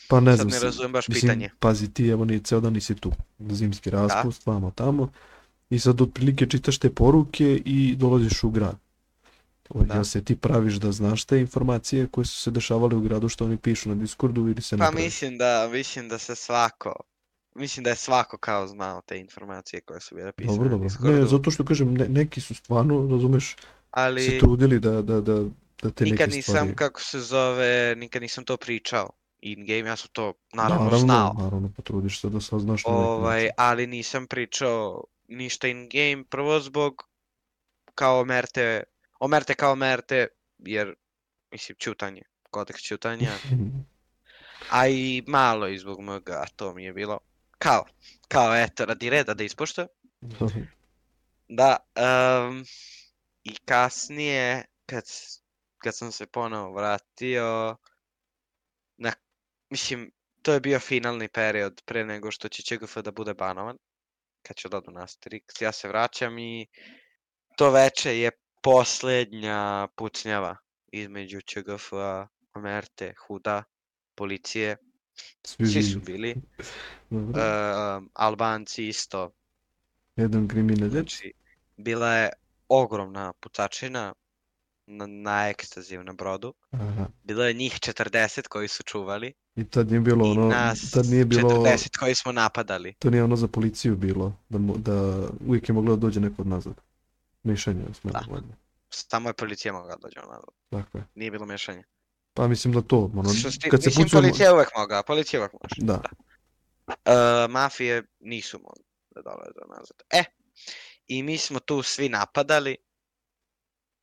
Pa 0.08 0.20
ne 0.20 0.38
sad 0.38 0.50
znam, 0.50 0.60
ne 0.60 0.66
razumem 0.66 0.92
baš 0.92 1.08
mislim, 1.08 1.22
pitanje. 1.22 1.50
pazi 1.60 1.94
ti, 1.94 2.08
evo 2.08 2.26
ni 2.26 2.44
ceo 2.44 2.60
dan 2.60 2.74
nisi 2.74 2.96
tu. 2.96 3.12
Zimski 3.40 3.90
raspust, 3.90 4.46
vamo 4.46 4.72
tamo. 4.72 5.12
I 5.70 5.80
sad 5.80 6.02
otprilike 6.02 6.46
čitaš 6.46 6.78
te 6.78 6.90
poruke 6.90 7.62
i 7.66 7.96
dolaziš 7.96 8.44
u 8.44 8.50
grad. 8.50 8.76
O, 9.70 9.84
Da. 9.84 9.94
Jel 9.94 10.04
se 10.04 10.24
ti 10.24 10.36
praviš 10.36 10.74
da 10.74 10.92
znaš 10.92 11.26
te 11.26 11.40
informacije 11.40 12.08
koje 12.08 12.26
su 12.26 12.38
se 12.38 12.52
dešavale 12.52 12.96
u 12.96 13.02
gradu 13.02 13.30
što 13.30 13.46
oni 13.46 13.58
pišu 13.58 13.90
na 13.90 13.96
Discordu 13.96 14.42
ili 14.42 14.62
se 14.62 14.78
Pa 14.78 14.90
praviš? 14.90 15.06
mislim 15.06 15.38
da, 15.38 15.70
mislim 15.74 16.10
da 16.10 16.18
se 16.18 16.36
svako, 16.36 16.94
mislim 17.56 17.84
da 17.84 17.90
je 17.90 17.96
svako 17.96 18.38
kao 18.38 18.68
znao 18.68 19.02
te 19.02 19.20
informacije 19.20 19.82
koje 19.82 20.02
su 20.02 20.16
bile 20.16 20.32
pisane 20.32 20.58
Dobro, 20.58 20.78
na 20.78 20.88
dobro. 20.88 21.12
Ne, 21.12 21.26
zato 21.26 21.52
što 21.52 21.66
kažem, 21.66 21.94
ne, 21.94 22.10
neki 22.10 22.42
su 22.42 22.56
stvarno, 22.56 23.08
razumeš, 23.12 23.50
se 23.50 23.56
ali 23.92 24.40
trudili 24.40 24.80
da, 24.80 25.02
da, 25.02 25.22
da, 25.22 25.44
da 25.82 25.92
te 25.92 26.04
nikad 26.04 26.30
neke 26.30 26.36
nisam, 26.36 26.54
stvari... 26.54 26.76
kako 26.76 27.02
se 27.02 27.20
zove, 27.20 27.96
nikad 27.98 28.22
nisam 28.22 28.46
to 28.46 28.58
pričao 28.58 29.10
in 29.41 29.65
game, 29.65 29.89
ja 29.89 29.95
sam 29.95 30.10
to 30.12 30.34
naravno, 30.54 30.84
naravno, 30.84 30.97
znao, 30.97 31.34
naravno, 31.39 31.71
potrudiš 31.76 32.21
se 32.21 32.30
da 32.30 32.41
saznaš 32.41 32.82
ovaj, 32.86 33.41
način. 33.41 33.54
ali 33.58 33.88
nisam 33.88 34.28
pričao 34.28 35.04
ništa 35.28 35.67
in 35.67 35.89
game, 35.89 36.23
prvo 36.30 36.60
zbog 36.60 37.04
kao 37.95 38.26
merte, 38.26 38.84
omerte 39.19 39.54
kao 39.54 39.76
merte, 39.76 40.28
jer, 40.58 40.95
mislim, 41.52 41.76
čutanje, 41.80 42.21
kodeks 42.50 42.82
čutanja, 42.82 43.32
a 44.71 44.88
i 44.88 45.23
malo 45.28 45.67
i 45.67 45.78
zbog 45.78 46.02
mga, 46.02 46.45
to 46.56 46.73
mi 46.73 46.84
je 46.84 46.93
bilo, 46.93 47.19
kao, 47.58 47.86
kao 48.28 48.56
eto, 48.56 48.86
radi 48.86 49.10
reda 49.10 49.34
da 49.34 49.43
ispoštujem. 49.43 49.88
Da, 51.50 51.78
em, 51.95 52.65
i 53.43 53.56
kasnije, 53.65 54.65
kad, 54.86 55.04
kad 55.78 55.95
sam 55.95 56.12
se 56.12 56.26
ponovo 56.26 56.73
vratio, 56.73 57.78
na, 58.97 59.13
mislim, 59.70 60.12
to 60.42 60.54
je 60.54 60.60
bio 60.60 60.80
finalni 60.80 61.28
period 61.28 61.82
pre 61.86 62.06
nego 62.06 62.32
što 62.32 62.50
će 62.50 62.64
ČGF 62.64 62.98
da 62.98 63.12
bude 63.12 63.34
banovan, 63.34 63.78
kad 64.42 64.58
ću 64.58 64.70
da 64.70 64.78
odu 64.78 64.92
na 64.92 65.02
Asterix, 65.02 65.64
ja 65.64 65.72
se 65.72 65.88
vraćam 65.88 66.40
i 66.40 66.68
to 67.58 67.72
veče 67.72 68.20
je 68.20 68.32
posljednja 68.62 69.88
pucnjava 69.96 70.58
između 70.88 71.42
ČGF-a, 71.42 72.28
Omerte, 72.54 73.14
Huda, 73.28 73.64
policije, 74.16 74.78
Svi, 75.44 75.68
svi 75.68 75.84
su 75.84 76.00
bili, 76.00 76.36
em, 77.12 78.10
Albanci 78.14 78.88
isto, 78.88 79.32
Jedan 80.18 80.48
kriminalac. 80.48 80.92
Znači, 80.92 81.34
bila 81.78 82.14
je 82.14 82.30
ogromna 82.68 83.34
pucačina 83.34 84.14
na, 84.86 85.08
na 85.08 85.50
ekstaziju 85.50 86.04
na 86.04 86.14
brodu. 86.14 86.54
Aha. 86.72 87.08
Bilo 87.24 87.44
je 87.44 87.54
njih 87.54 87.74
40 87.74 88.48
koji 88.48 88.68
su 88.68 88.84
čuvali 88.84 89.34
I 89.58 89.63
tad 89.63 89.88
nije 89.88 90.00
bilo 90.02 90.32
ono, 90.32 90.48
nas 90.48 90.91
tad 90.91 91.06
nije 91.06 91.26
bilo, 91.26 91.50
40 91.50 91.98
koji 91.98 92.15
smo 92.15 92.32
napadali. 92.32 92.93
to 92.93 93.10
nije 93.10 93.24
ono 93.24 93.36
za 93.36 93.48
policiju 93.48 93.96
bilo, 93.96 94.34
da, 94.50 94.58
mo- 94.58 94.78
da 94.78 94.93
uvijek 95.41 95.70
je 95.70 95.74
moglo 95.74 95.96
da 95.96 96.00
dođe 96.00 96.20
neko 96.20 96.41
od 96.41 96.48
nazad. 96.48 96.74
Mišljenje 97.43 97.82
je 97.82 97.93
smelo 97.93 98.20
Da. 98.20 98.34
valjda. 98.34 98.54
Samo 98.89 99.30
je 99.30 99.34
policija 99.34 99.74
mogla 99.74 99.89
da 99.89 100.02
dođe 100.02 100.20
nazad. 100.20 100.50
Tako 100.70 100.98
je. 100.98 101.04
Nije 101.15 101.32
bilo 101.32 101.46
mješanja. 101.46 101.84
Pa 102.34 102.48
mislim 102.48 102.74
da 102.74 102.82
to, 102.82 103.12
ono, 103.15 103.30
Što 103.30 103.52
se 103.52 103.60
ti- 103.60 103.70
kad 103.70 103.84
se 103.84 103.89
mislim, 103.89 104.06
pucuje... 104.06 104.22
policija 104.22 104.54
uvek 104.54 104.67
mogla, 104.78 105.04
policija 105.04 105.39
uvek 105.39 105.52
može. 105.54 105.76
Da. 105.78 106.02
E, 106.88 107.13
mafije 107.50 108.04
nisu 108.20 108.60
mogli 108.60 108.84
da 109.12 109.22
dolaze 109.22 109.60
nazad. 109.70 109.98
E, 110.12 110.24
i 111.08 111.24
mi 111.24 111.38
smo 111.38 111.60
tu 111.60 111.84
svi 111.84 112.10
napadali. 112.10 112.78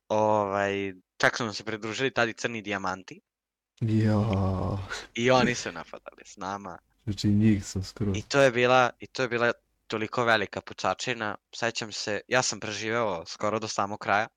Ovaj, 0.08 0.92
čak 1.16 1.36
su 1.36 1.44
nam 1.44 1.54
se 1.54 1.64
pridružili 1.64 2.10
tada 2.10 2.30
i 2.30 2.34
crni 2.34 2.62
dijamanti. 2.62 3.20
Ja, 3.80 4.18
I 5.14 5.30
oni 5.30 5.54
su 5.54 5.72
napadali 5.72 6.22
s 6.24 6.36
nama. 6.36 6.78
znači 7.04 7.28
njih 7.28 7.66
sam 7.66 7.84
skoro. 7.84 8.12
I 8.14 8.22
to 8.22 8.40
je 8.40 8.50
bila, 8.50 8.90
i 9.00 9.06
to 9.06 9.22
je 9.22 9.28
bila 9.28 9.52
toliko 9.86 10.24
velika 10.24 10.60
pucačina. 10.60 11.36
Sećam 11.54 11.92
se, 11.92 12.20
ja 12.28 12.42
sam 12.42 12.60
preživeo 12.60 13.26
skoro 13.26 13.58
do 13.58 13.68
samog 13.68 13.98
kraja. 13.98 14.28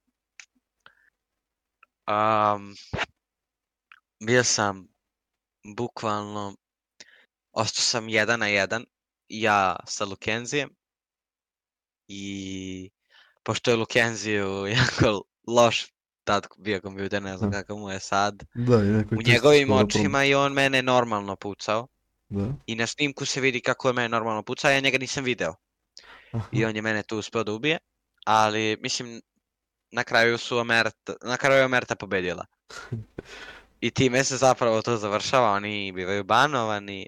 Um, 2.07 2.75
bio 4.25 4.43
sam 4.43 4.87
bukvalno, 5.77 6.55
ostao 7.51 7.81
sam 7.81 8.09
jedan 8.09 8.39
na 8.39 8.47
jedan, 8.47 8.85
ja 9.29 9.75
sa 9.87 10.05
Lukenzijem. 10.05 10.69
I 12.07 12.89
pošto 13.43 13.71
je 13.71 13.77
Lukenziju 13.77 14.65
jako 14.77 15.23
loš 15.47 15.85
tad 16.27 16.47
bio 16.57 16.81
kompjuter, 16.81 17.23
ne 17.23 17.37
znam 17.37 17.49
Aha. 17.49 17.61
kakav 17.61 17.77
mu 17.77 17.89
je 17.89 17.99
sad. 17.99 18.43
Da, 18.53 18.77
neko 18.77 19.15
je 19.15 19.19
U 19.19 19.21
njegovim 19.25 19.71
očima 19.71 20.25
i 20.25 20.35
on 20.35 20.53
mene 20.53 20.81
normalno 20.81 21.35
pucao. 21.35 21.87
Da. 22.29 22.53
I 22.67 22.75
na 22.75 22.87
snimku 22.87 23.25
se 23.25 23.41
vidi 23.41 23.61
kako 23.61 23.89
je 23.89 23.93
mene 23.93 24.09
normalno 24.09 24.43
pucao, 24.43 24.71
ja 24.71 24.79
njega 24.79 24.97
nisam 24.97 25.23
video. 25.23 25.55
Aha. 26.31 26.47
I 26.51 26.65
on 26.65 26.75
je 26.75 26.81
mene 26.81 27.03
tu 27.03 27.17
uspeo 27.17 27.43
da 27.43 27.53
ubije. 27.53 27.77
Ali, 28.25 28.77
mislim, 28.81 29.21
na 29.91 30.03
kraju 30.03 30.37
su 30.37 30.57
Omerta, 30.57 31.13
na 31.23 31.37
kraju 31.37 31.59
je 31.59 31.65
Omerta 31.65 31.95
pobedila. 31.95 32.45
I 33.85 33.91
time 33.91 34.23
se 34.23 34.37
zapravo 34.37 34.81
to 34.81 34.97
završava, 34.97 35.51
oni 35.51 35.91
bivaju 35.91 36.23
banovani. 36.23 37.07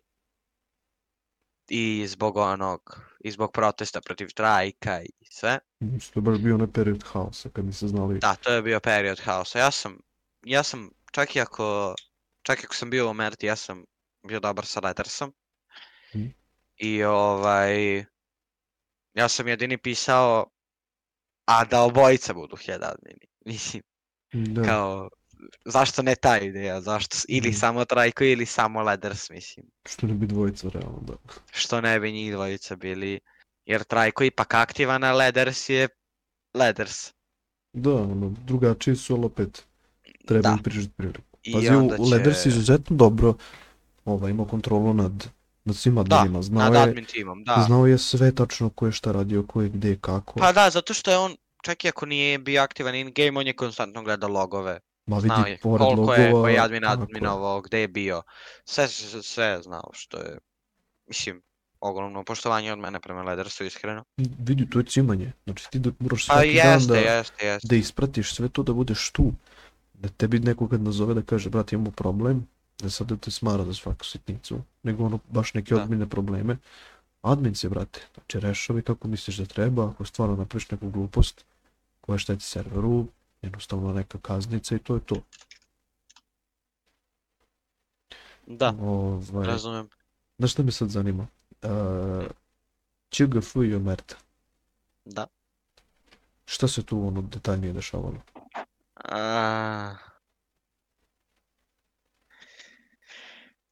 I 1.69 2.07
zbog 2.07 2.37
onog, 2.37 3.08
i 3.19 3.31
zbog 3.31 3.51
protesta 3.51 4.01
protiv 4.01 4.27
trajka 4.35 5.01
i 5.01 5.25
sve. 5.29 5.59
Mislim, 5.79 6.13
to 6.13 6.19
je 6.19 6.33
baš 6.33 6.43
bio 6.43 6.55
onaj 6.55 6.71
period 6.71 7.03
haosa 7.03 7.49
kad 7.49 7.65
niste 7.65 7.87
znali. 7.87 8.19
Da, 8.19 8.35
to 8.35 8.51
je 8.51 8.61
bio 8.61 8.79
period 8.79 9.19
haosa. 9.19 9.59
Ja 9.59 9.71
sam, 9.71 9.97
ja 10.43 10.63
sam, 10.63 10.89
čak 11.11 11.35
i 11.35 11.41
ako, 11.41 11.95
čak 12.41 12.63
i 12.63 12.65
ako 12.65 12.75
sam 12.75 12.89
bio 12.89 13.07
u 13.07 13.09
Omerti, 13.09 13.45
ja 13.45 13.55
sam 13.55 13.85
bio 14.27 14.39
dobar 14.39 14.65
sa 14.65 14.79
Lettersom. 14.83 15.33
Mhm. 16.15 16.27
I 16.75 17.03
ovaj, 17.03 17.97
ja 19.13 19.29
sam 19.29 19.47
jedini 19.47 19.77
pisao, 19.77 20.49
a 21.45 21.65
da 21.65 21.81
obojica 21.81 22.33
budu 22.33 22.55
head 22.55 22.83
admini. 22.83 23.27
Mislim, 23.45 23.83
Da. 24.33 24.63
kao, 24.63 25.09
zašto 25.65 26.01
ne 26.01 26.15
ta 26.15 26.37
ideja, 26.39 26.81
zašto, 26.81 27.17
ili 27.27 27.49
Mhm. 27.49 27.57
samo 27.57 27.85
Trajko 27.85 28.23
ili 28.23 28.45
samo 28.45 28.81
Letters, 28.81 29.29
mislim. 29.29 29.65
Što 29.85 30.07
ne 30.07 30.13
bi 30.13 30.27
dvojica, 30.27 30.69
realno, 30.69 30.99
da. 31.01 31.13
Što 31.51 31.81
ne 31.81 31.99
bi 31.99 32.11
njih 32.11 32.31
dvojica 32.31 32.75
bili, 32.75 33.19
jer 33.65 33.83
Trajko 33.83 34.23
ipak 34.23 34.53
aktivan, 34.53 35.03
a 35.03 35.13
Letters 35.13 35.69
je 35.69 35.87
Letters. 36.53 37.13
Da, 37.73 37.93
ono, 37.93 38.33
drugačiji 38.39 38.95
su, 38.95 39.15
ali 39.15 39.25
opet 39.25 39.63
treba 40.27 40.41
Da. 40.41 40.49
im 40.49 40.63
prižiti 40.63 40.93
priliku. 40.97 41.21
Pazi, 41.53 41.67
u 41.99 42.09
će- 42.33 42.49
izuzetno 42.49 42.95
dobro 42.95 43.33
ovaj, 44.05 44.31
imao 44.31 44.45
kontrolu 44.45 44.93
nad, 44.93 45.27
nad 45.65 45.75
svim 45.75 45.97
adminima. 45.97 46.41
Znao, 46.41 46.63
nad 46.63 46.73
je, 46.73 46.79
admin 46.81 47.05
timom, 47.05 47.43
da. 47.43 47.63
znao 47.67 47.87
je 47.87 47.97
sve 47.97 48.35
tačno 48.35 48.69
ko 48.69 48.85
je 48.85 48.91
šta 48.91 49.11
radio, 49.11 49.43
ko 49.43 49.61
je 49.61 49.69
gde, 49.69 49.97
kako. 50.01 50.39
Pa 50.39 50.51
da, 50.51 50.69
zato 50.69 50.93
što 50.93 51.11
je 51.11 51.17
on, 51.17 51.35
čak 51.63 51.85
i 51.85 51.89
ako 51.89 52.05
nije 52.05 52.39
bio 52.39 52.61
aktivan 52.61 52.95
in 52.95 53.11
game, 53.15 53.39
on 53.39 53.47
je 53.47 53.53
konstantno 53.53 54.03
gledao 54.03 54.29
logove. 54.29 54.79
Ma 55.09 55.15
vidi, 55.15 55.27
Znao 55.27 55.45
je 55.45 55.57
pored 55.57 55.79
koliko 55.79 56.13
je, 56.13 56.25
logova, 56.25 56.43
koji 56.43 56.53
je 56.53 56.59
admin 56.59 56.81
tako 56.81 56.93
je. 56.93 57.03
adminovao, 57.03 57.61
gde 57.61 57.79
je 57.79 57.87
bio. 57.89 58.21
Sve, 58.65 58.87
sve, 58.87 59.23
sve 59.23 59.59
znao, 59.63 59.89
što 59.93 60.17
je, 60.17 60.37
mislim, 61.07 61.41
ogromno 61.81 62.23
poštovanje 62.23 62.73
od 62.73 62.79
mene 62.79 62.99
prema 62.99 63.23
Ledersu, 63.23 63.65
iskreno. 63.65 64.03
Vidi, 64.17 64.69
to 64.69 64.79
je 64.79 64.85
cimanje. 64.85 65.31
Znači 65.43 65.67
ti 65.71 65.79
da 65.79 65.91
moraš 65.99 66.27
Pa 66.27 66.33
svaki 66.33 66.53
dan 66.55 66.73
jeste, 66.73 66.93
da, 66.93 66.99
jeste, 66.99 67.45
jeste. 67.45 67.67
da 67.67 67.75
ispratiš 67.75 68.33
sve 68.33 68.49
to 68.49 68.63
da 68.63 68.73
budeš 68.73 69.11
tu. 69.11 69.31
Da 69.93 70.09
tebi 70.09 70.39
neko 70.39 70.67
kad 70.67 70.81
nazove 70.81 71.13
da 71.13 71.21
kaže, 71.21 71.49
brate, 71.49 71.75
imamo 71.75 71.91
problem, 71.91 72.47
da 72.79 72.89
sad 72.89 73.07
da 73.07 73.17
te 73.17 73.31
smara 73.31 73.65
za 73.65 73.73
svaku 73.73 74.05
sitnicu, 74.05 74.61
nego 74.83 75.05
ono 75.05 75.19
baš 75.29 75.53
neke 75.53 75.75
Da. 75.75 75.83
odmine 75.83 76.09
probleme. 76.09 76.57
Admin 77.21 77.55
se, 77.55 77.69
brate, 77.69 78.01
znači 78.13 78.39
rešavi 78.39 78.81
kako 78.81 79.07
misliš 79.07 79.37
da 79.37 79.45
treba, 79.45 79.89
ako 79.89 80.05
stvarno 80.05 80.35
napraviš 80.35 80.71
neku 80.71 80.89
glupost 80.89 81.45
koja 82.01 82.17
šteti 82.17 82.43
serveru, 82.43 83.05
jednostavno 83.41 83.93
neka 83.93 84.19
kaznica 84.21 84.75
i 84.75 84.79
to 84.79 84.95
je 84.95 85.01
to. 85.05 85.15
Da, 88.47 88.73
Ovaj, 88.81 89.47
razumem. 89.47 89.89
Znaš 90.37 90.51
šta 90.51 90.63
me 90.63 90.71
sad 90.71 90.89
zanima? 90.89 91.27
Uh, 91.63 92.25
ČGF 93.09 93.55
i 93.55 93.75
Omerta. 93.75 94.15
Da. 95.05 95.27
Šta 96.45 96.67
se 96.67 96.85
tu 96.85 97.07
ono 97.07 97.21
detaljnije 97.21 97.73
dešavalo? 97.73 98.21
A... 98.95 99.95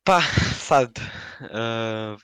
Pa, 0.04 0.22
sad, 0.60 1.00
e, 1.42 2.18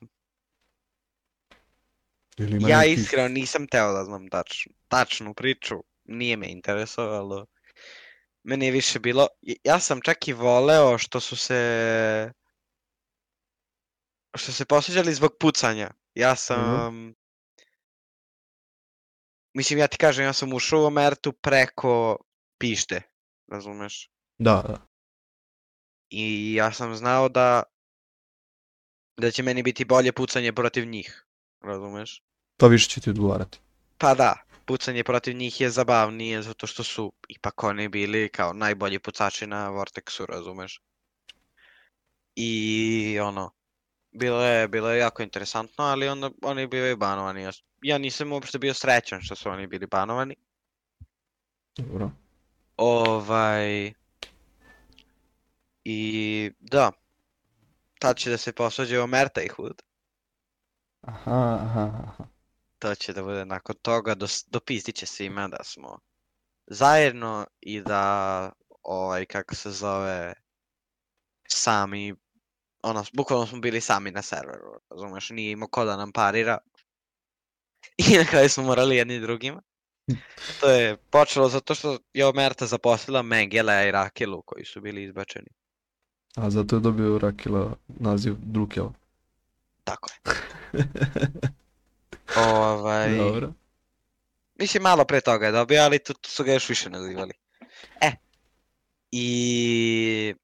Ili 2.37 2.57
ima 2.57 2.69
ja 2.69 2.85
iskreno 2.85 3.27
nisam 3.27 3.67
teo 3.67 3.93
da 3.93 4.03
znam 4.03 4.29
tač, 4.29 4.67
tačnu 4.87 5.33
priču, 5.33 5.75
nije 6.03 6.37
me 6.37 6.51
interesovalo. 6.51 7.45
Meni 8.43 8.65
je 8.65 8.71
više 8.71 8.99
bilo, 8.99 9.27
ja 9.63 9.79
sam 9.79 10.01
čak 10.01 10.27
i 10.27 10.33
voleo 10.33 10.97
što 10.97 11.19
su 11.19 11.35
se, 11.37 12.31
što 14.35 14.51
se 14.51 14.65
posveđali 14.65 15.13
zbog 15.13 15.31
pucanja. 15.39 15.91
Ja 16.13 16.35
sam, 16.35 17.13
mislim 19.53 19.79
ja 19.79 19.87
ti 19.87 19.97
kažem, 19.97 20.25
ja 20.25 20.33
sam 20.33 20.53
ušao 20.53 20.81
u 20.81 20.85
Omertu 20.85 21.31
preko 21.31 22.17
pište. 22.57 23.01
razumeš? 23.47 24.11
Da, 24.37 24.63
da. 24.67 24.87
I 26.09 26.53
ja 26.53 26.71
sam 26.71 26.95
znao 26.95 27.29
da 27.29 27.63
da 29.17 29.31
će 29.31 29.43
meni 29.43 29.63
biti 29.63 29.85
bolje 29.85 30.11
pucanje 30.11 30.53
protiv 30.53 30.85
njih, 30.85 31.25
razumeš? 31.61 32.23
Pa 32.57 32.67
više 32.67 32.89
će 32.89 33.01
ti 33.01 33.09
odgovarati. 33.09 33.59
Pa 33.97 34.13
da, 34.13 34.43
pucanje 34.65 35.03
protiv 35.03 35.35
njih 35.35 35.61
je 35.61 35.69
zabavnije 35.69 36.41
zato 36.41 36.67
što 36.67 36.83
su 36.83 37.13
ipak 37.27 37.63
oni 37.63 37.87
bili 37.87 38.29
kao 38.29 38.53
najbolji 38.53 38.99
pucači 38.99 39.47
na 39.47 39.69
Vortexu, 39.69 40.25
razumeš? 40.25 40.81
I 42.35 43.19
ono, 43.19 43.51
bilo 44.11 44.43
je, 44.43 44.67
bilo 44.67 44.89
je 44.89 44.99
jako 44.99 45.23
interesantno, 45.23 45.83
ali 45.83 46.07
onda 46.07 46.29
oni 46.41 46.67
bivaju 46.67 46.97
banovani. 46.97 47.49
Ja, 47.81 47.97
nisam 47.97 48.31
uopšte 48.31 48.59
bio 48.59 48.73
srećan 48.73 49.21
što 49.21 49.35
su 49.35 49.49
oni 49.49 49.67
bili 49.67 49.87
banovani. 49.87 50.35
Dobro. 51.77 52.11
Ovaj... 52.77 53.93
I 55.85 56.51
da, 56.59 56.91
tad 57.99 58.17
će 58.17 58.29
da 58.29 58.37
se 58.37 58.53
posuđe 58.53 58.99
Omerta 58.99 59.41
i 59.41 59.47
Hood. 59.47 59.81
Aha, 61.01 61.59
aha, 61.61 61.91
aha. 62.07 62.32
To 62.83 62.95
će 62.95 63.13
da 63.13 63.23
bude 63.23 63.45
nakon 63.45 63.75
toga, 63.81 64.15
dos, 64.15 64.45
dopistit 64.47 64.95
će 64.95 65.05
svima 65.05 65.47
da 65.47 65.63
smo 65.63 65.99
zajedno 66.67 67.47
i 67.61 67.81
da, 67.81 68.51
ovaj, 68.81 69.25
kako 69.25 69.55
se 69.55 69.71
zove, 69.71 70.33
sami, 71.47 72.15
ono, 72.81 73.03
bukvalno 73.13 73.47
smo 73.47 73.59
bili 73.59 73.81
sami 73.81 74.11
na 74.11 74.21
serveru, 74.21 74.79
razumeš, 74.89 75.29
nije 75.29 75.51
imao 75.51 75.67
ko 75.67 75.85
da 75.85 75.97
nam 75.97 76.11
parira. 76.11 76.57
I 78.11 78.17
na 78.17 78.25
kraju 78.25 78.49
smo 78.49 78.63
morali 78.63 78.95
jedni 78.95 79.19
drugima. 79.19 79.61
To 80.59 80.69
je 80.69 80.97
počelo 80.97 81.49
zato 81.49 81.75
što 81.75 81.97
je 82.13 82.25
Omerta 82.25 82.65
zaposlila 82.65 83.21
Mengela 83.21 83.83
i 83.83 83.91
Rakelu 83.91 84.41
koji 84.41 84.65
su 84.65 84.81
bili 84.81 85.03
izbačeni. 85.03 85.49
A 86.35 86.49
zato 86.49 86.75
je 86.75 86.79
dobio 86.79 87.19
Rakila 87.19 87.75
naziv 87.87 88.35
Drukel. 88.39 88.89
Tako 89.83 90.09
je. 90.11 90.33
Ovaj, 92.37 93.17
Dobro. 93.17 93.53
Mislim, 94.55 94.83
malo 94.83 95.05
pre 95.05 95.21
toga 95.21 95.45
je 95.45 95.51
dobio, 95.51 95.81
ali 95.81 95.99
tu, 95.99 96.13
tu 96.13 96.29
su 96.29 96.43
ga 96.43 96.53
još 96.53 96.69
više 96.69 96.89
nazivali. 96.89 97.33
E, 98.01 98.11
i 99.11 100.35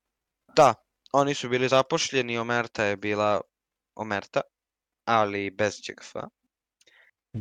da, 0.56 0.74
oni 1.12 1.34
su 1.34 1.50
bili 1.50 1.70
zapošljeni, 1.70 2.38
Omerta 2.38 2.84
je 2.84 2.98
bila 2.98 3.42
Omerta, 3.96 4.42
ali 5.06 5.50
bez. 5.50 5.80
Mm. 7.34 7.40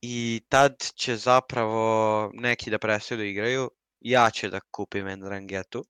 I 0.00 0.42
tad 0.48 0.76
će 0.94 1.16
zapravo 1.16 2.30
neki 2.34 2.70
da 2.70 2.78
prestaju 2.78 3.18
da 3.18 3.24
igraju, 3.24 3.70
ja 4.00 4.30
ću 4.30 4.48
da 4.48 4.60
kupim 4.60 5.08
Endrangetu, 5.08 5.84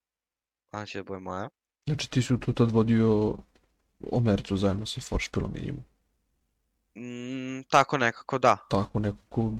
ona 0.73 0.87
će 0.87 0.99
da 0.99 1.05
bude 1.05 1.21
moja. 1.21 1.49
Znači 1.87 2.11
ti 2.11 2.23
si 2.23 2.41
tu 2.41 2.53
tad 2.53 2.71
vodio 2.71 3.37
Omercu 4.11 4.57
zajedno 4.57 4.87
sa 4.87 5.01
Foršpilom 5.01 5.57
i 5.57 5.61
njim. 5.61 5.85
Mm, 6.97 7.63
tako 7.63 7.99
nekako, 7.99 8.39
da, 8.39 8.57
Tako 8.71 8.99
nekako... 8.99 9.53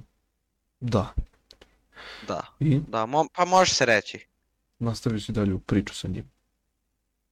Da. 0.81 1.15
da, 2.23 2.47
I 2.61 2.79
da, 2.79 3.07
mo 3.07 3.27
pa 3.33 3.45
može 3.45 3.75
se 3.75 3.87
reći. 3.87 4.27
nastavio 4.79 5.21
si 5.21 5.33
dalje 5.33 5.55
u 5.55 5.59
priču 5.59 5.95
sa 5.95 6.09
njim. 6.09 6.31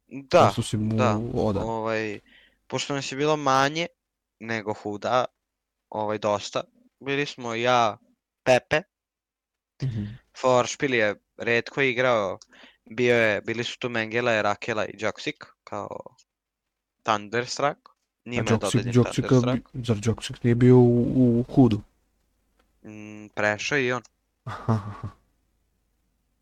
Da, 0.07 0.47
Pošto 0.47 0.63
si 0.63 0.77
mu 0.77 0.95
da, 0.97 1.21
odan. 1.35 1.63
ovaj, 1.63 2.21
pošto 2.67 2.95
nas 2.95 3.13
je 3.13 3.17
bilo 3.17 3.37
manje 3.37 3.87
nego 4.41 4.75
Huda, 4.75 5.25
ovaj, 5.91 6.19
dosta, 6.19 6.63
bili 7.01 7.27
smo 7.27 7.55
ja, 7.55 7.99
Pepe, 8.43 8.83
Mhm. 9.83 10.05
Foršpil 10.41 10.95
je 10.95 11.15
redko 11.37 11.83
igrao, 11.83 12.39
bio 12.85 13.17
je, 13.17 13.41
bili 13.41 13.65
su 13.65 13.79
tu 13.79 13.89
Mengele, 13.89 14.43
Rakela 14.43 14.87
i 14.87 14.95
Joksik, 14.99 15.45
kao 15.65 15.99
Thunderstruck, 17.03 17.79
A 18.27 18.31
je 18.31 18.43
dodeljen 18.43 18.95
Joksika, 18.95 19.29
Thunderstruck, 19.29 19.73
bi- 19.73 19.85
zar 19.85 19.97
Joksik 20.05 20.45
nije 20.45 20.55
bio 20.55 20.77
u, 20.79 21.41
u 21.41 21.45
Hudu? 21.55 21.81
mm, 22.83 23.29
prešao 23.35 23.79
i 23.79 23.93
on. 23.93 24.03
Aha, 24.45 24.73
aha. 24.89 25.09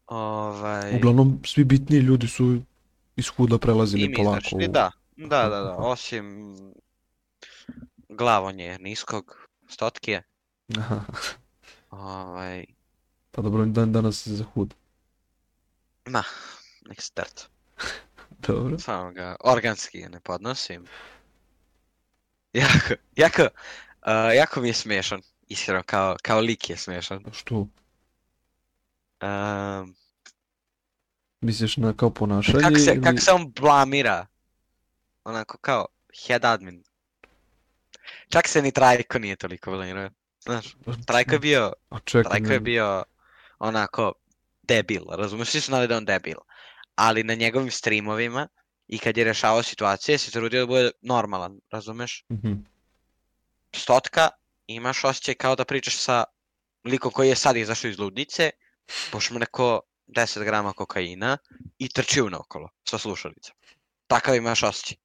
Ovaj, 0.07 0.97
Uglavnom, 0.97 1.41
svi 1.45 1.65
bitniji 1.65 2.01
ljudi 2.01 2.29
su 2.29 2.61
iz 3.17 3.29
Huda 3.29 3.59
prelazili 3.59 4.05
i 4.05 4.15
polako 4.15 4.39
izašli, 4.39 4.65
u... 4.69 4.73
da, 4.73 4.91
da, 5.17 5.49
da, 5.49 5.61
da, 5.61 5.77
osim 5.77 6.57
glavonje 8.09 8.79
niskog, 8.79 9.49
stotkije, 9.69 10.23
Aha. 10.79 11.01
ovaj, 11.91 12.65
Pa 13.31 13.43
dobro, 13.43 13.65
dan 13.67 13.93
danas 13.93 14.27
je 14.27 14.33
za 14.35 14.45
Hud. 14.45 14.75
ma, 16.07 16.23
nek 16.89 17.01
se 17.03 17.11
trta. 17.15 17.43
Dobro. 18.49 18.79
Samo 18.79 19.13
ga 19.13 19.37
organski 19.45 20.09
ne 20.09 20.21
podnosim. 20.21 20.89
Jako, 22.61 22.95
jako, 23.17 23.43
uh, 23.43 24.35
jako 24.37 24.61
mi 24.61 24.69
je 24.69 24.75
smešan. 24.75 25.23
Iskreno, 25.49 25.83
kao, 25.83 26.17
kao 26.23 26.41
lik 26.41 26.71
je 26.71 26.77
smešan. 26.77 27.25
Što? 27.33 27.69
Um, 29.23 29.97
Misliš 31.41 31.77
na 31.77 31.97
kao 31.97 32.11
ponašanje 32.11 32.63
kako, 32.63 32.79
se, 32.79 32.93
ili... 32.93 33.03
kako 33.03 33.19
se 33.19 33.33
on 33.33 33.53
blamira. 33.53 34.27
Onako 35.25 35.59
kao 35.59 35.87
head 36.27 36.45
admin. 36.45 36.83
Čak 38.29 38.49
se 38.49 38.63
ni 38.63 38.73
Trajko 38.73 39.19
nije 39.19 39.37
toliko 39.37 39.71
blamirao. 39.71 40.11
Znaš, 40.41 40.77
Trajko 41.07 41.35
je 41.35 41.39
bio, 41.39 41.73
A 41.91 41.99
čekaj, 41.99 42.31
Trajko 42.31 42.53
je 42.53 42.59
ne- 42.59 42.61
bio 42.61 43.05
onako 43.59 44.13
debil, 44.63 45.03
razumiješ? 45.11 45.49
Svi 45.49 45.61
su 45.61 45.67
znali 45.67 45.89
da 45.89 45.95
je 45.95 45.99
on 45.99 46.05
debil. 46.05 46.37
Ali 46.95 47.25
na 47.25 47.35
njegovim 47.35 47.71
streamovima 47.71 48.49
i 48.93 48.99
kad 48.99 49.17
je 49.17 49.25
rešavao 49.25 49.63
situacije 49.63 50.19
se 50.19 50.31
trudio 50.31 50.61
da 50.61 50.67
bude 50.67 50.91
normalan, 51.03 51.61
razumeš? 51.71 52.25
Mhm. 52.33 52.53
stotka, 53.77 54.29
imaš 54.67 55.05
osjećaj 55.05 55.35
kao 55.35 55.57
da 55.57 55.65
pričaš 55.65 55.97
sa 55.97 56.25
likom 56.85 57.13
koji 57.13 57.29
je 57.29 57.37
sad 57.37 57.57
izašao 57.57 57.89
iz 57.89 57.99
ludnice, 57.99 58.51
pošmrko 59.13 59.81
10 60.07 60.45
grama 60.45 60.73
kokaina 60.73 61.39
i 61.79 61.89
trči 61.89 62.21
naokolo 62.31 62.69
sa 62.85 62.99
slušalicom. 62.99 63.57
Takav 64.07 64.35
imaš 64.35 64.63
osjećaj. 64.63 64.97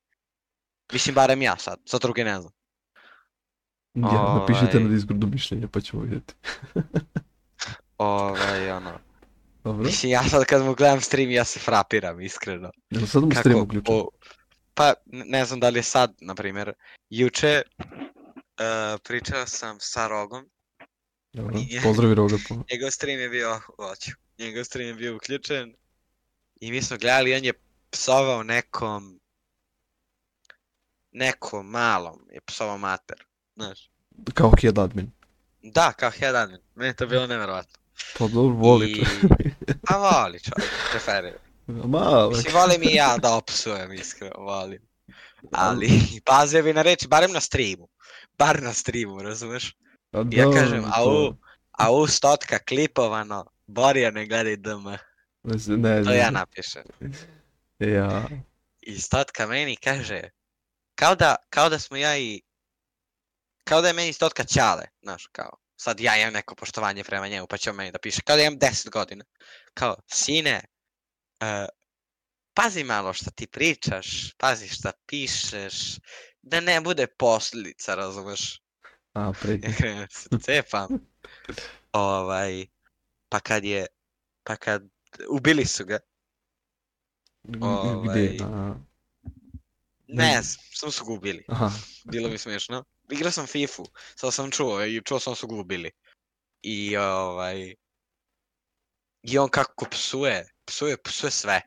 Mislim, 0.94 1.16
barem 1.16 1.42
ja 1.42 1.58
sad, 1.58 1.80
sa 1.86 1.98
druge 1.98 2.24
ne 2.24 2.42
znam. 2.42 2.54
Ja, 3.96 4.34
napišite 4.40 4.80
na 4.80 4.86
Ovaj. 4.86 4.96
Discordu 4.96 5.28
mišljenje 5.28 5.68
pa 5.68 5.82
ćemo 5.82 6.02
vidjeti. 6.02 6.34
Ovaj, 7.98 8.72
ono. 8.72 9.07
Dobro. 9.68 9.84
Mislim, 9.84 10.12
ja 10.12 10.24
sad 10.30 10.46
kad 10.46 10.66
mu 10.66 10.76
gledam 10.76 11.02
stream, 11.02 11.32
ja 11.32 11.46
se 11.46 11.60
frapiram, 11.60 12.22
iskreno. 12.22 12.72
Jel 12.90 13.08
sad 13.08 13.24
mu 13.24 13.32
stream 13.32 13.62
uključen? 13.62 13.86
po- 13.86 14.10
pa, 14.74 14.94
ne 15.06 15.46
znam 15.46 15.60
da 15.60 15.70
li 15.70 15.80
je 15.80 15.84
sad, 15.84 16.14
na 16.22 16.36
primjer, 16.36 16.74
juče 17.10 17.62
uh, 17.68 19.00
pričao 19.04 19.46
sam 19.46 19.78
sa 19.80 20.08
Rogom, 20.08 20.50
Dobro. 21.34 21.56
nije. 21.56 21.82
Pozdravi 21.82 22.16
Roga 22.16 22.36
po... 22.50 22.56
njegov 22.72 22.92
stream 22.92 23.20
je 23.20 23.30
bio, 23.30 23.60
hoću, 23.76 24.12
njegov 24.40 24.64
stream 24.64 24.88
je 24.88 24.94
bio 24.94 25.16
uključen 25.16 25.76
i 26.62 26.72
mi 26.72 26.82
smo 26.82 26.98
gledali, 26.98 27.36
on 27.36 27.46
je 27.46 27.54
psovao 27.90 28.44
nekom, 28.44 29.20
nekom 31.12 31.70
malom 31.70 32.28
je 32.32 32.42
psovao 32.46 32.78
mater, 32.78 33.24
znaš. 33.56 33.90
Kao 34.34 34.52
head 34.62 34.80
admin. 34.80 35.12
Da, 35.62 35.94
kao 35.94 36.12
head 36.12 36.36
admin, 36.36 36.60
meni 36.76 36.90
je 36.90 36.96
to 36.96 37.08
bilo 37.08 37.28
nevjerojatno. 37.28 37.87
Pa 38.18 38.28
dobro, 38.28 38.56
voli 38.56 38.92
I... 38.92 38.96
čovjek. 38.96 39.56
Pa 39.88 39.98
voli 39.98 40.40
čovjek, 40.40 40.72
preferira. 40.92 41.38
Ma, 41.68 42.30
Mislim, 42.30 42.54
volim 42.54 42.84
i 42.84 42.94
ja 42.94 43.18
da 43.18 43.34
opsujem, 43.36 43.94
iskreno, 43.94 44.36
volim. 44.38 44.82
Ali, 45.52 45.90
pazio 46.26 46.64
bi 46.64 46.74
na 46.74 46.82
reči, 46.82 47.08
barem 47.08 47.32
na 47.32 47.40
streamu. 47.40 47.88
Bar 48.38 48.62
na 48.64 48.74
streamu, 48.74 49.22
razumeš? 49.22 49.76
a 50.14 50.24
Ja 50.32 50.46
da, 50.46 50.52
kažem, 50.54 50.84
to- 50.84 50.90
au, 50.96 51.34
au 51.72 52.08
stotka 52.08 52.60
klipovano, 52.60 53.46
Borija 53.68 54.12
ne 54.12 54.26
gledaj 54.26 54.56
DM. 54.56 54.88
Ne, 55.44 56.04
To 56.04 56.10
ne, 56.10 56.18
ja 56.18 56.32
napišem. 56.32 56.84
Ja, 57.80 58.28
I 58.82 59.00
stotka 59.00 59.48
meni 59.48 59.76
kaže, 59.76 60.22
kao 60.96 61.16
da, 61.16 61.36
kao 61.50 61.70
da 61.70 61.80
smo 61.80 61.98
ja 61.98 62.18
i, 62.18 62.42
kao 63.64 63.82
da 63.82 63.88
je 63.88 63.94
meni 63.94 64.14
stotka 64.14 64.44
ćale, 64.44 64.84
znaš, 65.02 65.28
kao, 65.32 65.58
sad 65.78 66.00
ja 66.00 66.18
imam 66.18 66.34
neko 66.34 66.56
poštovanje 66.56 67.04
prema 67.04 67.28
njemu, 67.28 67.48
pa 67.48 67.58
će 67.58 67.70
on 67.70 67.76
meni 67.76 67.92
da 67.92 68.00
piše, 68.00 68.22
kao 68.26 68.36
da 68.36 68.42
imam 68.42 68.60
10 68.60 68.90
godina. 68.90 69.26
Kao, 69.74 69.96
sine, 70.08 70.62
e, 71.40 71.66
pazi 72.54 72.84
malo 72.84 73.14
šta 73.14 73.32
ti 73.32 73.48
pričaš, 73.48 74.34
pazi 74.38 74.68
šta 74.68 74.92
pišeš, 75.06 75.98
da 76.42 76.60
ne 76.60 76.82
bude 76.82 77.08
posljedica, 77.08 77.96
razumeš? 77.96 78.62
a, 79.14 79.34
se 80.18 80.30
cepam. 80.42 80.88
Ovaj, 81.92 82.66
pa 83.30 83.40
kad 83.40 83.66
je, 83.66 83.86
pa 84.44 84.56
kad, 84.56 84.84
ubili 85.30 85.66
su 85.66 85.86
ga? 85.86 86.00
Ovaj, 87.62 88.38
A, 88.44 88.76
ne, 90.08 90.42
samo 90.74 90.92
su 90.92 91.06
ga 91.06 91.14
ubili. 91.14 91.46
aha, 91.48 91.72
Bilo 92.04 92.30
mi 92.30 92.38
smiješno. 92.38 92.84
Igrao 93.12 93.32
sam 93.32 93.48
Fifu, 93.48 93.86
sad 94.16 94.34
sam 94.34 94.52
čuo 94.52 94.86
i 94.86 95.02
čuo 95.06 95.20
sam 95.20 95.32
da 95.32 95.36
su 95.36 95.48
ga 95.48 95.56
ubili. 95.56 95.92
I 96.62 96.98
ovaj... 96.98 97.76
I 99.24 99.38
on 99.38 99.50
kako 99.50 99.86
psuje, 99.86 100.50
psuje, 100.66 100.98
psuje 101.04 101.32
sve. 101.32 101.62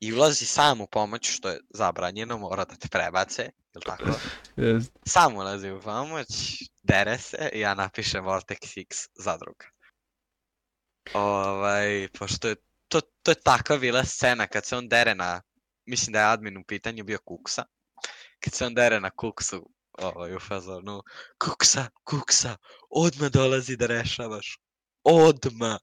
I 0.00 0.12
ulazi 0.12 0.46
sam 0.46 0.80
u 0.80 0.86
pomoć, 0.86 1.30
što 1.30 1.48
je 1.48 1.60
zabranjeno, 1.70 2.38
mora 2.38 2.64
da 2.64 2.74
te 2.74 2.88
prebace, 2.88 3.42
jel 3.74 3.82
tako? 3.86 4.20
Jest. 4.56 4.92
Sam 5.06 5.36
ulazi 5.36 5.70
u 5.70 5.80
pomoć, 5.80 6.26
dere 6.82 7.18
se 7.18 7.50
i 7.52 7.60
ja 7.60 7.74
napišem 7.74 8.24
Vortex 8.24 8.80
X 8.80 9.08
zadruga. 9.14 9.66
Ovaj, 11.14 12.08
pošto 12.18 12.48
je 12.48 12.56
to, 12.88 13.00
to 13.00 13.30
je 13.30 13.40
takva 13.42 13.76
bila 13.76 14.04
scena 14.04 14.46
kad 14.46 14.66
se 14.66 14.76
on 14.76 14.88
dere 14.88 15.14
na, 15.14 15.42
mislim 15.86 16.12
da 16.12 16.20
je 16.20 16.26
admin 16.26 16.56
u 16.56 16.64
pitanju 16.64 17.04
bio 17.04 17.18
Kuksa, 17.24 17.64
kad 18.40 18.52
se 18.54 18.66
on 18.66 18.74
dere 18.74 19.00
na 19.00 19.10
Kuksu 19.10 19.70
ovaj, 19.98 20.36
u 20.36 20.40
fazonu, 20.40 21.02
Kuksa, 21.38 21.86
Kuksa, 22.04 22.56
odmah 22.90 23.30
dolazi 23.30 23.76
da 23.76 23.86
rešavaš, 23.86 24.58
odmah. 25.04 25.78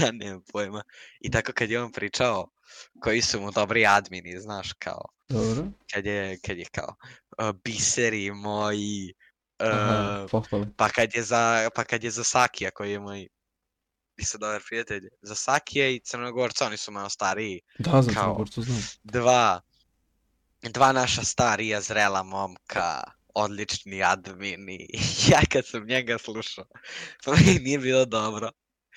ja 0.00 0.10
nemam 0.12 0.42
pojma. 0.52 0.82
I 1.20 1.30
tako 1.30 1.52
kad 1.52 1.70
je 1.70 1.82
on 1.82 1.92
pričao 1.92 2.48
koji 3.00 3.22
su 3.22 3.40
mu 3.40 3.50
dobri 3.50 3.86
admini, 3.86 4.40
znaš, 4.40 4.72
kao, 4.72 5.02
Dobro. 5.28 5.64
kad 5.92 6.06
je, 6.06 6.38
kad 6.40 6.58
je 6.58 6.64
kao, 6.64 6.94
uh, 7.40 7.54
biseri 7.64 8.30
moji, 8.32 9.12
uh, 9.60 9.66
Aha, 9.68 10.26
pa 10.76 10.88
kad 10.88 11.14
je 11.14 11.22
za, 11.22 11.70
pa 11.74 11.84
kad 11.84 12.04
je 12.04 12.10
za 12.10 12.24
Sakija 12.24 12.70
koji 12.70 12.92
je 12.92 13.00
moj 13.00 13.28
isto 14.16 14.38
dobar 14.38 14.62
prijatelj, 14.68 15.08
za 15.22 15.34
Sakija 15.34 15.88
i 15.88 16.00
Crnogorca, 16.00 16.66
oni 16.66 16.76
su 16.76 16.92
malo 16.92 17.08
stariji, 17.08 17.60
Da, 17.78 18.02
za 18.02 18.12
Kao- 18.12 18.22
Crnogorcu 18.22 18.62
znam. 18.62 18.82
dva, 19.02 19.60
dva 20.68 20.92
naša 20.92 21.24
starija 21.24 21.80
zrela 21.80 22.22
momka, 22.22 23.02
odlični 23.34 24.02
admini. 24.02 24.88
ja 25.32 25.40
kad 25.52 25.66
sam 25.66 25.86
njega 25.86 26.18
slušao, 26.18 26.64
to 27.24 27.32
mi 27.32 27.58
nije 27.58 27.78
bilo 27.78 28.04
dobro. 28.04 28.50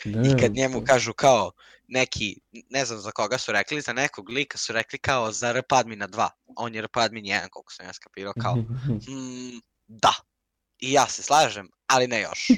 Ne, 0.05 0.29
I 0.29 0.41
kad 0.41 0.53
njemu 0.53 0.79
to- 0.79 0.85
kažu 0.85 1.13
kao 1.13 1.51
neki, 1.87 2.39
ne 2.69 2.85
znam 2.85 2.99
za 2.99 3.11
koga 3.11 3.37
su 3.37 3.51
rekli, 3.51 3.81
za 3.81 3.93
nekog 3.93 4.29
lika 4.29 4.57
su 4.57 4.73
rekli 4.73 4.99
kao 4.99 5.31
za 5.31 5.51
RP 5.51 5.71
admina 5.71 6.07
2. 6.07 6.29
On 6.57 6.75
je 6.75 6.81
RP 6.81 6.97
admin 6.97 7.25
1, 7.25 7.47
koliko 7.49 7.73
sam 7.73 7.85
ja 7.85 7.93
skapirao, 7.93 8.33
kao 8.41 8.55
mm, 9.09 9.59
da. 9.87 10.13
I 10.79 10.91
ja 10.91 11.07
se 11.07 11.23
slažem, 11.23 11.69
ali 11.87 12.07
ne 12.07 12.21
još. 12.21 12.47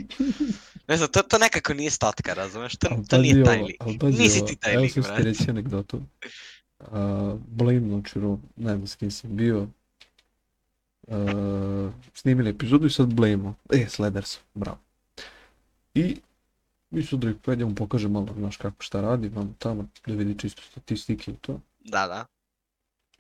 Ne 0.88 0.97
znam, 0.97 1.09
to, 1.09 1.22
to 1.22 1.38
nekako 1.38 1.74
nije 1.74 1.91
stotka, 1.91 2.34
razumeš? 2.34 2.76
To, 2.76 2.89
to 3.09 3.18
nije 3.18 3.43
taj 3.43 3.62
lik. 3.62 3.84
Nisi 4.03 4.45
ti 4.45 4.55
taj 4.55 4.74
evo 4.74 4.82
lik, 4.84 4.93
sad 4.93 5.03
ću 5.03 5.07
ti 5.07 5.14
brate. 5.14 5.24
reći 5.24 5.49
anegdotu. 5.49 6.03
Uh, 6.82 7.40
Blame 7.48 7.92
Launcheru, 7.92 8.40
ne 8.56 8.76
znam 8.76 8.88
s 8.88 8.96
kim 8.96 9.12
sam 9.12 9.36
bio. 9.36 9.68
Uh, 11.08 11.92
snimili 12.14 12.50
epizodu 12.50 12.88
i 12.88 12.90
sad 12.90 13.14
Blame, 13.14 13.54
e, 13.70 13.86
Sleders, 13.90 14.40
bravo. 14.54 14.78
I 15.94 16.18
mi 16.90 17.04
su 17.04 17.18
da 17.18 17.34
pred 17.44 17.60
njemu 17.60 17.76
pokaže 17.76 18.08
malo, 18.08 18.28
znaš 18.38 18.58
kako 18.58 18.84
šta 18.84 19.02
radi, 19.02 19.30
vam 19.30 19.56
tamo 19.60 19.88
da 20.06 20.14
vidi 20.14 20.40
čisto 20.40 20.62
statistike 20.62 21.32
i 21.32 21.36
to. 21.42 21.60
Da, 21.80 22.08
da. 22.08 22.26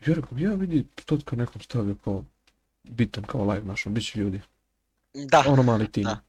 Ja 0.05 0.15
rekao, 0.15 0.37
ja 0.37 0.53
vidi, 0.53 0.85
Totka 1.05 1.35
nekom 1.35 1.61
stavio 1.61 1.95
kao 2.03 2.23
bitan 2.83 3.23
kao 3.23 3.51
live 3.51 3.65
našom, 3.65 3.93
bit 3.93 4.05
će 4.05 4.19
ljudi. 4.19 4.41
Da, 5.13 5.43
ono 5.47 5.63
mali 5.63 5.91
tim. 5.91 6.03
da. 6.03 6.19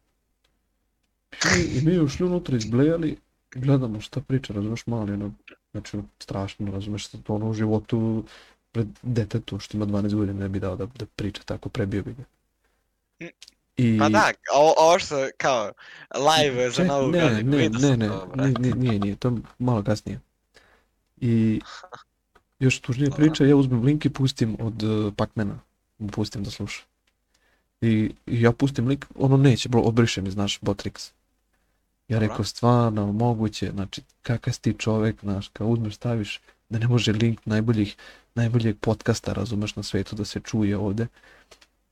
I, 1.58 1.78
I 1.78 1.82
mi 1.84 1.98
ušli 1.98 2.26
unutra 2.26 2.56
izblejali, 2.56 3.16
gledamo 3.54 4.00
šta 4.00 4.20
priča, 4.20 4.52
razumeš, 4.52 4.86
mali, 4.86 5.12
ono, 5.12 5.32
znači, 5.72 5.98
strašno, 6.18 6.72
razumeš, 6.72 7.08
sad 7.08 7.20
ono 7.28 7.50
u 7.50 7.54
životu 7.54 8.24
pred 8.72 8.86
detetu 9.02 9.58
što 9.58 9.76
ima 9.76 9.86
12 9.86 10.14
godina 10.14 10.40
ne 10.40 10.48
bi 10.48 10.60
dao 10.60 10.76
da, 10.76 10.86
da 10.86 11.06
priča 11.16 11.42
tako, 11.42 11.68
prebio 11.68 12.02
bi 12.02 12.14
ga. 12.14 12.24
I, 13.76 13.98
pa 13.98 14.08
da, 14.08 14.32
ovo, 14.54 14.74
ovo 14.78 14.98
što 14.98 15.28
kao 15.36 15.72
live 16.14 16.70
za 16.70 16.84
novu 16.84 17.10
ne, 17.10 17.20
godinu, 17.20 17.56
ne, 17.56 17.68
ne, 17.68 17.96
ne, 17.96 18.08
to, 18.08 18.28
ne, 18.34 18.52
nije, 18.58 18.74
nije, 18.74 18.98
nije, 18.98 19.16
to 19.16 19.28
je 19.28 19.34
malo 19.58 19.82
kasnije. 19.82 20.20
I 21.20 21.60
još 22.64 22.80
tužnije 22.80 23.10
priča, 23.16 23.44
ja 23.44 23.56
uzmem 23.56 23.82
link 23.82 24.04
i 24.04 24.10
pustim 24.10 24.56
od 24.60 24.82
uh, 24.82 25.14
Pacmana, 25.16 25.58
mu 25.98 26.08
pustim 26.08 26.44
da 26.44 26.50
sluša. 26.50 26.82
I, 27.80 28.10
I 28.26 28.42
ja 28.42 28.52
pustim 28.52 28.88
link, 28.88 29.06
ono 29.14 29.36
neće, 29.36 29.68
bro, 29.68 29.80
obriše 29.80 30.22
mi, 30.22 30.30
znaš, 30.30 30.60
Botrix. 30.60 31.12
Ja 32.12 32.18
rekao, 32.18 32.44
stvarno, 32.44 33.12
moguće, 33.12 33.70
znači, 33.70 34.02
kakav 34.22 34.52
si 34.54 34.60
ti 34.60 34.74
čovek, 34.78 35.20
znaš, 35.20 35.48
kao 35.48 35.66
uzmeš, 35.66 35.94
staviš, 35.94 36.40
da 36.68 36.78
ne 36.78 36.88
može 36.88 37.12
link 37.12 37.40
najboljih, 37.44 37.96
najboljeg 38.34 38.78
podcasta, 38.80 39.32
razumeš, 39.32 39.76
na 39.76 39.82
svetu 39.82 40.16
da 40.16 40.24
se 40.24 40.40
čuje 40.40 40.76
ovde. 40.76 41.06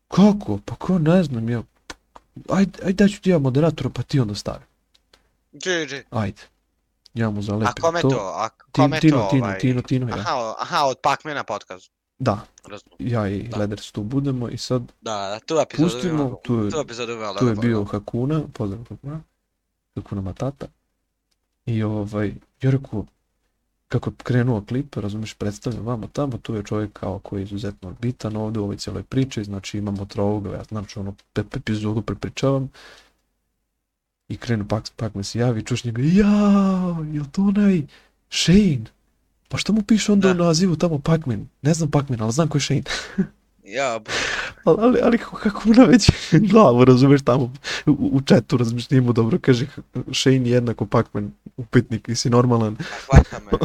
Kako? 0.08 0.58
Pa 0.64 0.74
ko 0.74 0.98
ne 0.98 1.22
znam, 1.22 1.48
ja, 1.48 1.62
ajde, 2.48 2.78
ajde 2.82 3.04
daću 3.04 3.20
ti 3.20 3.30
ja 3.30 3.38
moderatora, 3.38 3.90
pa 3.90 4.02
ti 4.02 4.20
onda 4.20 4.34
stavi. 4.34 4.64
GG. 5.52 5.92
Ajde. 6.10 6.42
Ja 7.14 7.30
mu 7.30 7.42
zalepim 7.42 7.68
A 7.68 7.80
kome 7.80 8.00
to? 8.00 8.32
A 8.36 8.48
Tin- 8.48 8.72
kome 8.72 9.00
Tino, 9.00 9.16
to? 9.18 9.28
Tino, 9.30 9.44
ovaj? 9.44 9.58
Tino, 9.58 9.82
Tino, 9.82 10.08
ja. 10.08 10.14
Aha, 10.14 10.54
aha, 10.58 10.84
od 10.84 10.98
Pacmana 11.02 11.44
podcast. 11.44 11.90
Da, 12.18 12.40
Razumem. 12.64 12.96
ja 12.98 13.28
i 13.28 13.42
Da. 13.42 13.56
Leders 13.58 13.92
tu 13.92 14.02
budemo 14.02 14.48
i 14.48 14.58
sad 14.58 14.82
Da, 15.00 15.12
da, 15.12 15.38
tu 15.46 15.54
epizodu 15.58 15.90
pustimo, 15.90 16.14
imamo. 16.14 16.40
tu 16.44 16.54
je, 16.54 16.70
Tu 16.70 16.78
epizodu 16.78 17.12
imamo. 17.12 17.38
tu 17.38 17.46
je 17.46 17.54
bio 17.54 17.84
Hakuna, 17.84 18.42
pozdrav 18.54 18.80
Hakuna, 18.88 19.20
Hakuna 19.94 20.20
Matata. 20.20 20.66
I 21.66 21.82
ovaj, 21.82 22.34
ja 22.62 22.70
rekao, 22.70 23.06
kako 23.88 24.10
je 24.10 24.14
krenuo 24.16 24.64
klip, 24.68 24.96
razumiješ, 24.96 25.34
predstavljam 25.34 25.84
vama 25.86 26.06
tamo, 26.06 26.38
tu 26.38 26.54
je 26.54 26.62
čovjek 26.62 26.92
kao 26.92 27.18
koji 27.18 27.40
je 27.40 27.44
izuzetno 27.44 27.94
bitan 28.00 28.36
ovdje 28.36 28.60
u 28.60 28.64
ovoj 28.64 28.76
cijeloj 28.76 29.02
priči, 29.02 29.44
znači 29.44 29.78
imamo 29.78 30.04
trovoga, 30.04 30.50
ja 30.50 30.64
znači 30.64 30.98
ono, 30.98 31.14
pe, 31.32 31.44
pe, 31.44 31.58
epizodu 31.58 32.02
prepričavam, 32.02 32.70
i 34.28 34.36
krenu 34.36 34.68
pak, 34.68 34.84
pak 34.96 35.14
me 35.14 35.24
se 35.24 35.38
javi, 35.38 35.64
čuš 35.64 35.84
njega, 35.84 36.02
jao, 36.02 37.06
jel 37.12 37.24
to 37.32 37.42
onaj 37.42 37.82
Shane? 38.30 38.84
Pa 39.48 39.58
što 39.58 39.72
mu 39.72 39.82
piše 39.82 40.12
onda 40.12 40.32
Da. 40.32 40.42
u 40.42 40.46
nazivu 40.46 40.76
tamo 40.76 40.98
Pacman? 40.98 41.48
Ne 41.62 41.74
znam 41.74 41.90
Pacman, 41.90 42.22
ali 42.22 42.32
znam 42.32 42.48
ko 42.48 42.58
je 42.58 42.62
Shane. 42.62 42.82
Ja, 43.70 44.00
Ali, 44.64 44.76
ali, 44.80 44.98
ali 45.02 45.18
kako, 45.18 45.36
kako 45.36 45.68
na 45.68 45.84
već 45.84 46.10
glavu, 46.50 46.84
razumeš, 46.84 47.22
tamo 47.22 47.52
u, 47.86 47.92
u 47.92 48.20
nije 48.90 49.00
mu 49.00 49.12
dobro, 49.12 49.38
kaže 49.42 49.66
Shane 50.12 50.36
je 50.36 50.50
jednako 50.50 50.86
Pacman, 50.86 51.32
upitnik, 51.56 52.08
i 52.08 52.14
si 52.14 52.30
normalan. 52.30 52.76
hvata 53.06 53.38
me, 53.44 53.58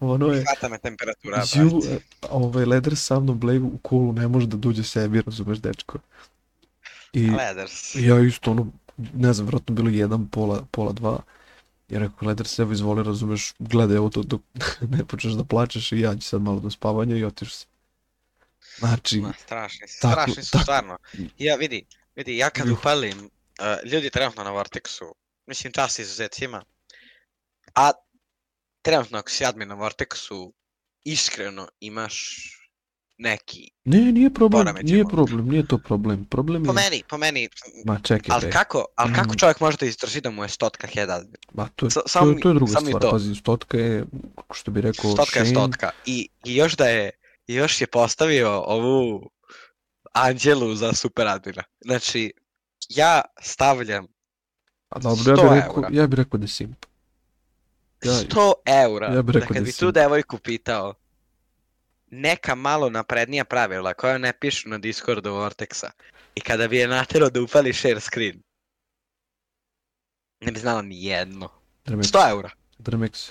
Ono 0.12 0.26
je, 0.26 0.44
hvata 0.44 0.68
me 0.68 0.78
temperatura, 0.78 1.42
ju, 1.54 1.80
e, 1.90 1.98
ovaj 2.30 2.64
Leder 2.64 2.96
sa 2.96 3.20
mnom 3.20 3.38
Blave 3.38 3.60
u 3.60 3.78
kolu 3.82 4.12
ne 4.12 4.28
može 4.28 4.46
da 4.46 4.56
duđe 4.56 4.82
sebi, 4.82 5.20
razumeš, 5.20 5.58
dečko. 5.58 5.98
I 7.12 7.30
Leders. 7.30 7.94
ja 7.94 8.20
isto, 8.20 8.50
ono, 8.50 8.66
ne 8.96 9.32
znam, 9.32 9.46
vjerojatno 9.46 9.74
bilo 9.74 9.90
jedan, 9.90 10.28
pola, 10.28 10.64
pola 10.70 10.92
dva. 10.92 11.18
Ja 11.88 11.98
rekao, 11.98 12.28
Leder 12.28 12.46
se 12.46 12.62
evo 12.62 12.72
izvoli, 12.72 13.02
razumeš, 13.02 13.54
gledaj 13.58 13.96
ovo 13.96 14.08
to 14.08 14.22
dok 14.22 14.40
ne 14.96 15.04
počneš 15.04 15.32
da 15.32 15.44
plačeš 15.44 15.92
i 15.92 16.00
ja 16.00 16.16
ću 16.16 16.22
sad 16.22 16.42
malo 16.42 16.60
do 16.60 16.70
spavanja 16.70 17.16
i 17.16 17.24
otiš 17.24 17.54
se. 17.54 17.66
Znači, 18.78 19.20
Ma, 19.20 19.32
strašni 19.38 19.88
su, 19.88 20.00
tako- 20.00 20.12
strašni 20.14 20.42
su 20.42 20.50
tako- 20.52 20.62
stvarno. 20.62 20.98
Ja 21.38 21.56
vidi, 21.56 21.86
vidi, 22.16 22.36
ja 22.36 22.50
kad 22.50 22.68
upalim, 22.70 23.18
uh, 23.18 23.30
ljudi 23.84 24.10
trenutno 24.10 24.44
na 24.44 24.50
Vortexu, 24.50 25.12
mislim 25.46 25.72
čas 25.72 25.98
izuzecima, 25.98 26.64
a 27.74 27.90
trenutno 28.82 29.18
ako 29.18 29.30
si 29.30 29.44
admin 29.44 29.68
na 29.68 29.76
Vortexu, 29.76 30.52
iskreno 31.04 31.68
imaš 31.80 32.44
neki, 33.18 33.70
ne, 33.84 34.12
nije 34.12 34.30
problem, 34.30 34.66
nije 34.82 34.96
možda. 34.96 35.10
problem, 35.10 35.48
nije 35.48 35.66
to 35.66 35.78
problem. 35.78 36.24
Problem 36.24 36.64
po 36.64 36.70
je, 36.70 36.74
meni, 36.74 37.02
po 37.08 37.18
meni, 37.18 37.48
ma 37.84 38.00
čekaj 38.00 38.28
ali 38.30 38.50
kako, 38.50 38.84
ali 38.96 39.14
kako 39.14 39.28
Mm. 39.28 39.36
čovjek 39.36 39.60
može 39.60 39.76
da 39.76 39.86
izdrži 39.86 40.20
da 40.20 40.30
mu 40.30 40.42
je 40.42 40.48
stotka 40.48 40.86
head 40.86 41.10
admin? 41.10 41.40
ma 41.54 41.68
to 41.68 41.86
je, 41.86 41.90
Sa- 41.90 42.00
to, 42.12 42.30
je, 42.30 42.40
to 42.40 42.48
je 42.48 42.54
druga 42.54 42.80
stvar, 42.80 43.02
to. 43.02 43.10
pazi, 43.10 43.34
stotka 43.34 43.78
je, 43.78 44.04
kako 44.36 44.54
što 44.54 44.70
bi 44.70 44.80
rekao, 44.80 45.12
Stotka 45.12 45.38
je 45.38 45.46
Shane, 45.46 45.54
stotka. 45.56 45.90
I, 46.06 46.28
I 46.44 46.56
još 46.56 46.72
da 46.74 46.88
je, 46.88 47.10
i 47.48 47.54
još 47.54 47.80
je 47.80 47.86
postavio 47.86 48.60
ovu 48.60 49.30
Anđelu 50.12 50.74
za 50.74 50.92
super 50.92 51.26
admina. 51.26 51.62
Znači, 51.80 52.32
ja 52.88 53.22
stavljam 53.40 54.06
a 54.88 54.98
dobro, 54.98 55.32
ja 55.32 55.36
100 55.36 55.42
bih 55.42 55.62
rekao, 55.62 55.76
eura. 55.76 55.88
ja 55.92 56.06
bih 56.06 56.16
rekao 56.16 56.38
da 56.38 56.44
je 56.44 56.48
simp. 56.48 56.84
Ja, 58.04 58.12
100 58.12 58.52
eura. 58.66 59.14
ja 59.14 59.22
bih 59.22 59.32
da 59.32 59.40
rekao 59.40 59.54
kad 59.54 59.56
da 59.56 59.64
bi 59.64 59.72
tu 59.72 59.90
devojku 59.90 60.38
pitao 60.38 60.94
neka 62.10 62.54
malo 62.54 62.90
naprednija 62.90 63.44
pravila 63.44 63.94
koja 63.94 64.18
ne 64.18 64.32
pišu 64.40 64.68
na 64.68 64.78
Discordu 64.78 65.30
Vortexa 65.30 65.90
i 66.34 66.40
kada 66.40 66.68
bi 66.68 66.76
je 66.76 66.88
naterao 66.88 67.30
da 67.30 67.42
upali 67.42 67.72
share 67.72 68.00
screen 68.00 68.42
ne 70.40 70.52
bi 70.52 70.60
znala 70.60 70.82
ni 70.82 71.04
jedno. 71.04 71.48
Drmex, 71.84 72.12
100 72.12 72.30
eura. 72.30 72.50
Drmex. 72.78 73.30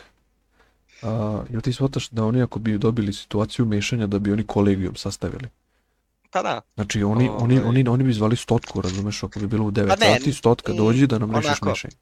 A, 1.01 1.43
jel 1.49 1.61
ti 1.61 1.73
shvataš 1.73 2.09
da 2.09 2.25
oni 2.25 2.41
ako 2.41 2.59
bi 2.59 2.77
dobili 2.77 3.13
situaciju 3.13 3.65
mešanja 3.65 4.07
da 4.07 4.19
bi 4.19 4.31
oni 4.31 4.43
kolegijum 4.43 4.95
sastavili? 4.95 5.49
Pa 6.31 6.41
da. 6.41 6.61
Znači 6.75 7.03
oni, 7.03 7.29
oni, 7.29 7.57
Ovaj. 7.59 7.69
oni, 7.69 7.87
oni 7.89 8.03
bi 8.03 8.13
zvali 8.13 8.35
stotku, 8.35 8.81
razumeš, 8.81 9.23
ako 9.23 9.39
bi 9.39 9.47
bilo 9.47 9.65
u 9.65 9.71
9 9.71 9.87
Pa 9.87 9.95
ne, 9.95 10.17
sati, 10.19 10.33
stotka 10.33 10.73
dođi 10.73 11.07
da 11.07 11.19
nam 11.19 11.35
rešiš 11.35 11.61
mešanje. 11.61 11.95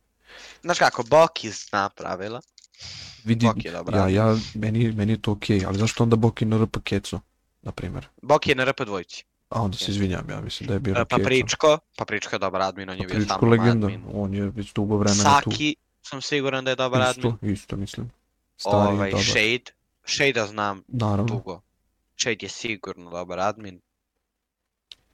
Znaš 0.62 0.80
kako, 0.80 1.04
Boki 1.04 1.52
zna 1.52 1.90
pravila. 1.90 2.42
Vidi, 3.24 3.46
Bok 3.46 3.66
je 3.66 3.72
dobra. 3.72 3.98
ja, 3.98 4.08
ja, 4.10 4.38
meni, 4.54 4.92
meni 4.92 5.14
je 5.14 5.22
to 5.22 5.32
okej, 5.32 5.66
ali 5.66 5.78
zašto 5.78 6.04
onda 6.04 6.16
Boki 6.16 6.46
na 6.46 6.58
RP 6.58 6.78
keco, 6.84 7.20
na 7.62 7.72
primjer? 7.72 8.08
Boki 8.22 8.52
je 8.52 8.56
na 8.56 8.64
RP 8.66 8.82
dvojici. 8.86 9.24
A 9.50 9.62
onda 9.62 9.78
se 9.78 9.92
izvinjam, 9.92 10.30
ja 10.30 10.42
mislim 10.42 10.68
da 10.68 10.74
je 10.74 10.80
bio 10.80 10.92
E, 10.92 11.00
na 11.00 11.06
keco. 11.06 11.18
Papričko, 11.18 11.78
Papričko 11.98 12.36
je 12.36 12.40
dobar 12.40 12.62
admin, 12.62 12.90
on 12.90 12.96
je 12.96 13.08
bio 13.08 13.14
Papričko 13.14 13.34
tamo 13.40 13.52
legenda, 13.52 13.88
admin. 13.88 14.04
on 14.14 14.34
je 14.34 14.50
već 14.50 14.74
dugo 14.74 14.98
vremena 14.98 15.42
tu. 15.42 15.52
Saki, 15.52 15.76
sam 16.02 16.22
siguran 16.22 16.66
da 16.66 16.72
je 16.72 16.76
dobar 16.76 17.02
admin. 17.02 17.34
Isto, 17.34 17.46
isto 17.46 17.76
mislim. 17.76 18.12
Stari, 18.58 18.94
ovaj, 18.94 19.12
dobar. 19.12 19.26
Shade. 19.26 19.64
Shade 20.06 20.48
znam 20.48 20.84
Naravno. 20.88 21.24
dugo. 21.26 21.62
Shade 22.18 22.38
je 22.42 22.50
sigurno 22.50 23.10
dobar 23.12 23.40
admin. 23.40 23.82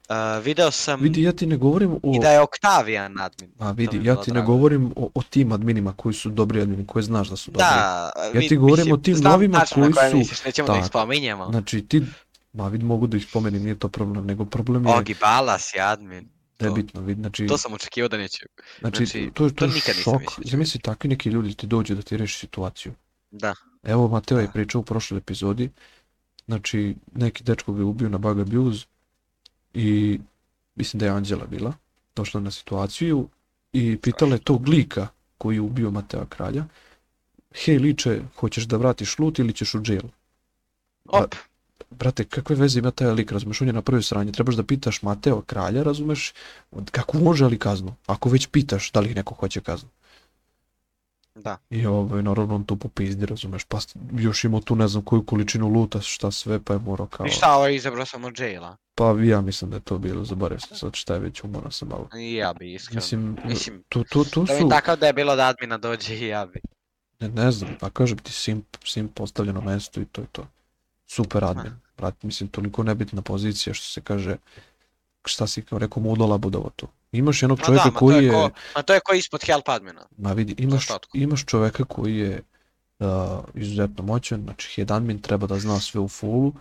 Uh, 0.02 0.44
video 0.44 0.70
sam 0.70 1.00
Vidi, 1.00 1.22
ja 1.22 1.32
ti 1.32 1.46
ne 1.46 1.56
govorim 1.56 1.92
o... 1.92 2.12
i 2.16 2.20
da 2.20 2.30
je 2.30 2.40
Octavian 2.40 3.20
admin. 3.20 3.50
A 3.58 3.70
vidi, 3.70 4.00
ja 4.02 4.16
ti 4.16 4.30
ne 4.30 4.34
drago. 4.34 4.52
govorim 4.52 4.92
o, 4.96 5.10
o 5.14 5.22
tim 5.22 5.52
adminima 5.52 5.92
koji 5.92 6.14
su 6.14 6.30
dobri 6.30 6.60
admini, 6.60 6.86
koje 6.86 7.02
znaš 7.02 7.28
da 7.28 7.36
su 7.36 7.50
dobri. 7.50 7.58
Da, 7.60 8.10
Ja 8.34 8.40
ti 8.40 8.56
govorim 8.56 8.92
o 8.92 8.96
tim 8.96 9.16
novima 9.16 9.64
koji 9.74 9.92
su- 10.10 10.16
misliš, 10.16 10.44
nećemo 10.44 10.68
da 10.68 10.74
ih 10.74 10.80
tak. 10.80 10.88
spominjemo. 10.88 11.50
Znači 11.50 11.82
ti, 11.82 12.02
ma 12.52 12.68
vidi 12.68 12.84
mogu 12.84 13.06
da 13.06 13.16
ih 13.16 13.26
spomenem, 13.26 13.62
nije 13.62 13.78
to 13.78 13.88
problem, 13.88 14.26
nego 14.26 14.44
problem 14.44 14.86
je 14.86 14.94
Ogi 14.94 15.14
Balas 15.20 15.74
je 15.74 15.80
admin. 15.80 16.28
to- 16.56 16.64
nebitno, 16.64 17.00
vidi, 17.00 17.20
znači, 17.20 17.46
To 17.46 17.58
sam 17.58 17.72
očekivao 17.72 18.08
da 18.08 18.16
neće. 18.16 18.46
znači, 18.80 19.06
znači, 19.06 19.30
to, 19.34 19.50
to 19.50 19.54
to 19.56 19.64
je 19.64 19.70
šok, 19.94 20.22
zamisli 20.44 20.80
takvi 20.80 21.08
neki 21.08 21.28
ljudi 21.28 21.54
ti 21.54 21.66
dođu 21.66 21.94
da 21.94 22.02
ti 22.02 22.16
reši 22.16 22.38
situaciju. 22.38 22.92
Da. 23.32 23.54
Evo 23.82 24.08
Mateo 24.08 24.38
je 24.38 24.46
Da. 24.46 24.52
pričao 24.52 24.80
u 24.80 24.84
prošloj 24.84 25.18
epizodi, 25.18 25.70
znači 26.46 26.96
neki 27.14 27.44
dečko 27.44 27.72
ga 27.72 27.80
je 27.80 27.84
ubio 27.84 28.08
na 28.08 28.18
bug 28.18 28.40
abuse 28.40 28.86
i 29.74 30.20
mislim 30.74 30.98
da 31.00 31.06
je 31.06 31.12
Anđela 31.12 31.46
bila, 31.46 31.72
došla 32.16 32.40
na 32.40 32.50
situaciju 32.50 33.28
i 33.72 33.96
pitala 33.96 34.32
je 34.32 34.38
tog 34.38 34.68
lika 34.68 35.08
koji 35.38 35.56
je 35.56 35.60
ubio 35.60 35.90
Matea 35.90 36.26
Kralja, 36.26 36.64
hej 37.64 37.78
liče, 37.78 38.20
hoćeš 38.36 38.64
da 38.64 38.76
vratiš 38.76 39.18
lut 39.18 39.38
ili 39.38 39.52
ćeš 39.52 39.74
u 39.74 39.82
jail? 39.86 40.08
Op, 41.04 41.34
Brate, 41.90 42.24
kakve 42.24 42.56
veze 42.56 42.78
ima 42.78 42.90
taj 42.90 43.10
lik, 43.10 43.32
razumeš, 43.32 43.60
on 43.60 43.68
je 43.68 43.72
na 43.72 43.82
prvoj 43.82 44.02
strani, 44.02 44.32
trebaš 44.32 44.54
da 44.54 44.62
pitaš 44.62 45.02
Mateo 45.02 45.40
Kralja, 45.40 45.82
razumeš, 45.82 46.32
kako 46.90 47.18
može 47.18 47.46
li 47.46 47.58
kaznu, 47.58 47.94
ako 48.06 48.28
već 48.28 48.46
pitaš 48.46 48.92
da 48.92 49.00
li 49.00 49.14
neko 49.14 49.34
hoće 49.34 49.60
kaznu. 49.60 49.88
Da. 51.34 51.56
I 51.70 51.86
ovaj, 51.86 52.22
naravno 52.22 52.54
on 52.54 52.64
tu 52.64 52.76
popizdi, 52.76 53.26
razumeš, 53.26 53.64
pa 53.64 53.78
još 54.12 54.44
imao 54.44 54.60
tu 54.60 54.76
ne 54.76 54.88
znam 54.88 55.04
koju 55.04 55.22
količinu 55.26 55.68
luta, 55.68 56.00
šta 56.00 56.30
sve, 56.30 56.60
pa 56.60 56.72
je 56.72 56.78
morao 56.78 57.06
kao... 57.06 57.26
I 57.26 57.30
šta 57.30 57.56
ovo 57.56 57.66
je 57.66 57.76
izabrao 57.76 58.06
samo 58.06 58.30
jaila? 58.38 58.76
Pa 58.94 59.14
ja 59.22 59.40
mislim 59.40 59.70
da 59.70 59.76
je 59.76 59.80
to 59.80 59.98
bilo, 59.98 60.24
zaboravio 60.24 60.60
sam 60.60 60.76
sad 60.76 60.94
šta 60.94 61.14
je 61.14 61.20
već 61.20 61.44
umora 61.44 61.70
sam 61.70 61.88
malo. 61.88 62.08
I 62.18 62.34
ja 62.34 62.52
bi 62.52 62.74
iskreno. 62.74 62.98
Mislim, 62.98 63.36
Mislim, 63.44 63.82
to, 63.88 64.04
to, 64.10 64.24
to 64.24 64.44
da 64.44 64.58
su, 64.58 64.68
takav 64.68 64.96
da 64.96 65.06
je 65.06 65.12
bilo 65.12 65.36
da 65.36 65.46
admina 65.46 65.78
dođe 65.78 66.14
i 66.14 66.26
ja 66.26 66.46
bi. 66.46 66.60
ne, 67.20 67.28
ne 67.28 67.52
znam, 67.52 67.76
pa 67.80 67.90
kažem 67.90 68.18
ti 68.18 68.32
sim, 68.32 68.64
sim 68.84 69.08
postavljeno 69.08 69.60
mesto 69.60 70.00
i 70.00 70.04
to 70.04 70.20
je 70.20 70.26
to. 70.32 70.46
Super 71.06 71.44
admin, 71.44 71.72
brat, 71.96 72.22
mislim, 72.22 72.48
toliko 72.48 72.82
nebitna 72.82 73.22
pozicija 73.22 73.74
što 73.74 73.86
se 73.86 74.00
kaže, 74.00 74.36
šta 75.24 75.46
si 75.46 75.62
kao 75.62 75.78
rekao, 75.78 76.02
mudala 76.02 76.38
budovo 76.38 76.70
to. 76.76 76.86
Imaš 77.12 77.42
jednog 77.42 77.60
čovjeka 77.60 77.90
da, 77.90 77.96
koji 77.96 78.24
je, 78.24 78.32
ko, 78.32 78.50
ma 78.76 78.82
to 78.82 78.94
je 78.94 79.00
ko 79.00 79.14
ispod 79.14 79.44
help 79.44 79.68
admina. 79.68 80.06
ma 80.18 80.32
vidi, 80.32 80.54
imaš, 80.58 80.88
imaš 81.12 81.44
čovjeka 81.44 81.84
koji 81.84 82.16
je 82.16 82.42
uh, 82.98 83.06
izuzetno 83.54 84.04
moćan, 84.04 84.42
znači 84.42 84.68
head 84.74 84.90
admin 84.90 85.18
treba 85.18 85.46
da 85.46 85.58
zna 85.58 85.80
sve 85.80 86.00
u 86.00 86.08
fullu, 86.08 86.52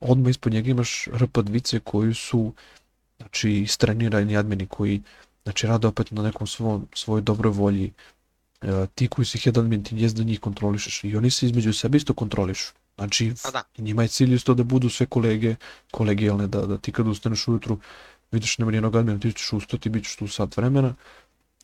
odmah 0.00 0.30
ispod 0.30 0.52
njega 0.52 0.70
imaš 0.70 1.08
RP 1.12 1.38
dvice 1.38 1.80
koji 1.80 2.14
su 2.14 2.52
znači 3.16 3.52
istrenirani 3.52 4.36
admini 4.36 4.66
koji 4.66 5.02
znači 5.42 5.66
rade 5.66 5.86
opet 5.86 6.10
na 6.10 6.22
nekom 6.22 6.46
svom, 6.46 6.88
svojoj 6.94 7.22
dobroj 7.22 7.52
volji 7.52 7.92
E, 8.62 8.86
ti 8.94 9.08
koji 9.08 9.26
si 9.26 9.38
head 9.38 9.58
admin 9.58 9.84
ti 9.84 9.96
jest 9.96 10.16
da 10.16 10.22
njih 10.22 10.40
kontrolišeš 10.40 11.04
i 11.04 11.16
oni 11.16 11.30
se 11.30 11.46
između 11.46 11.72
sebe 11.72 11.96
isto 11.96 12.14
kontrolišu 12.14 12.72
znači 13.00 13.32
da. 13.52 13.62
njima 13.78 14.02
je 14.02 14.08
cilj 14.08 14.34
isto 14.34 14.54
da 14.54 14.62
budu 14.64 14.88
sve 14.88 15.06
kolege 15.06 15.54
kolegijalne 15.90 16.46
da, 16.46 16.60
da 16.60 16.78
ti 16.78 16.92
kad 16.92 17.06
ustaneš 17.08 17.48
ujutru 17.48 17.78
vidiš 18.32 18.58
nema 18.58 18.70
nijednog 18.70 18.96
admina 18.96 19.18
ti 19.18 19.32
ćeš 19.32 19.52
ustati 19.52 19.88
bit 19.88 20.04
ćeš 20.04 20.16
tu 20.16 20.28
sat 20.28 20.56
vremena 20.56 20.94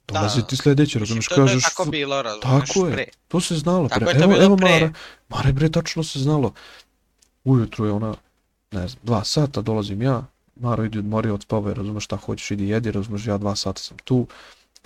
dolazi 0.09 0.41
Da. 0.41 0.47
ti 0.47 0.57
sledeći 0.57 0.83
Mislim, 0.91 1.01
razumeš 1.01 1.27
to, 1.27 1.35
je 1.35 1.39
kažeš 1.39 1.63
tako 1.65 1.85
"Fu- 1.85 1.91
bilo, 1.91 2.23
razumeš, 2.23 2.43
tako 2.69 2.87
je. 2.87 2.93
pre. 2.93 3.05
to 3.29 3.41
se 3.41 3.55
znalo 3.57 3.89
Tako 3.89 4.01
pre. 4.03 4.15
to 4.15 4.25
evo, 4.25 4.37
evo 4.37 4.57
pre. 4.57 4.71
Mara, 4.71 4.93
Mara 5.29 5.53
bre, 5.53 5.71
tačno 5.71 6.05
se 6.05 6.19
znalo. 6.19 6.53
Ujutru 7.45 7.87
je 7.87 7.93
ona, 7.93 8.15
ne 8.73 8.89
znam, 8.89 9.01
dva 9.03 9.25
sata 9.25 9.63
dolazim 9.63 10.03
ja, 10.03 10.25
Maro 10.57 10.85
idi 10.85 10.99
odmori 10.99 11.31
od 11.31 11.43
spava, 11.43 11.73
razumeš 11.73 12.05
šta 12.05 12.17
hoćeš, 12.17 12.51
idi 12.51 12.69
jedi, 12.69 12.91
razumeš, 12.91 13.27
ja 13.27 13.39
dva 13.39 13.57
sata 13.57 13.81
sam 13.81 13.97
tu. 13.99 14.27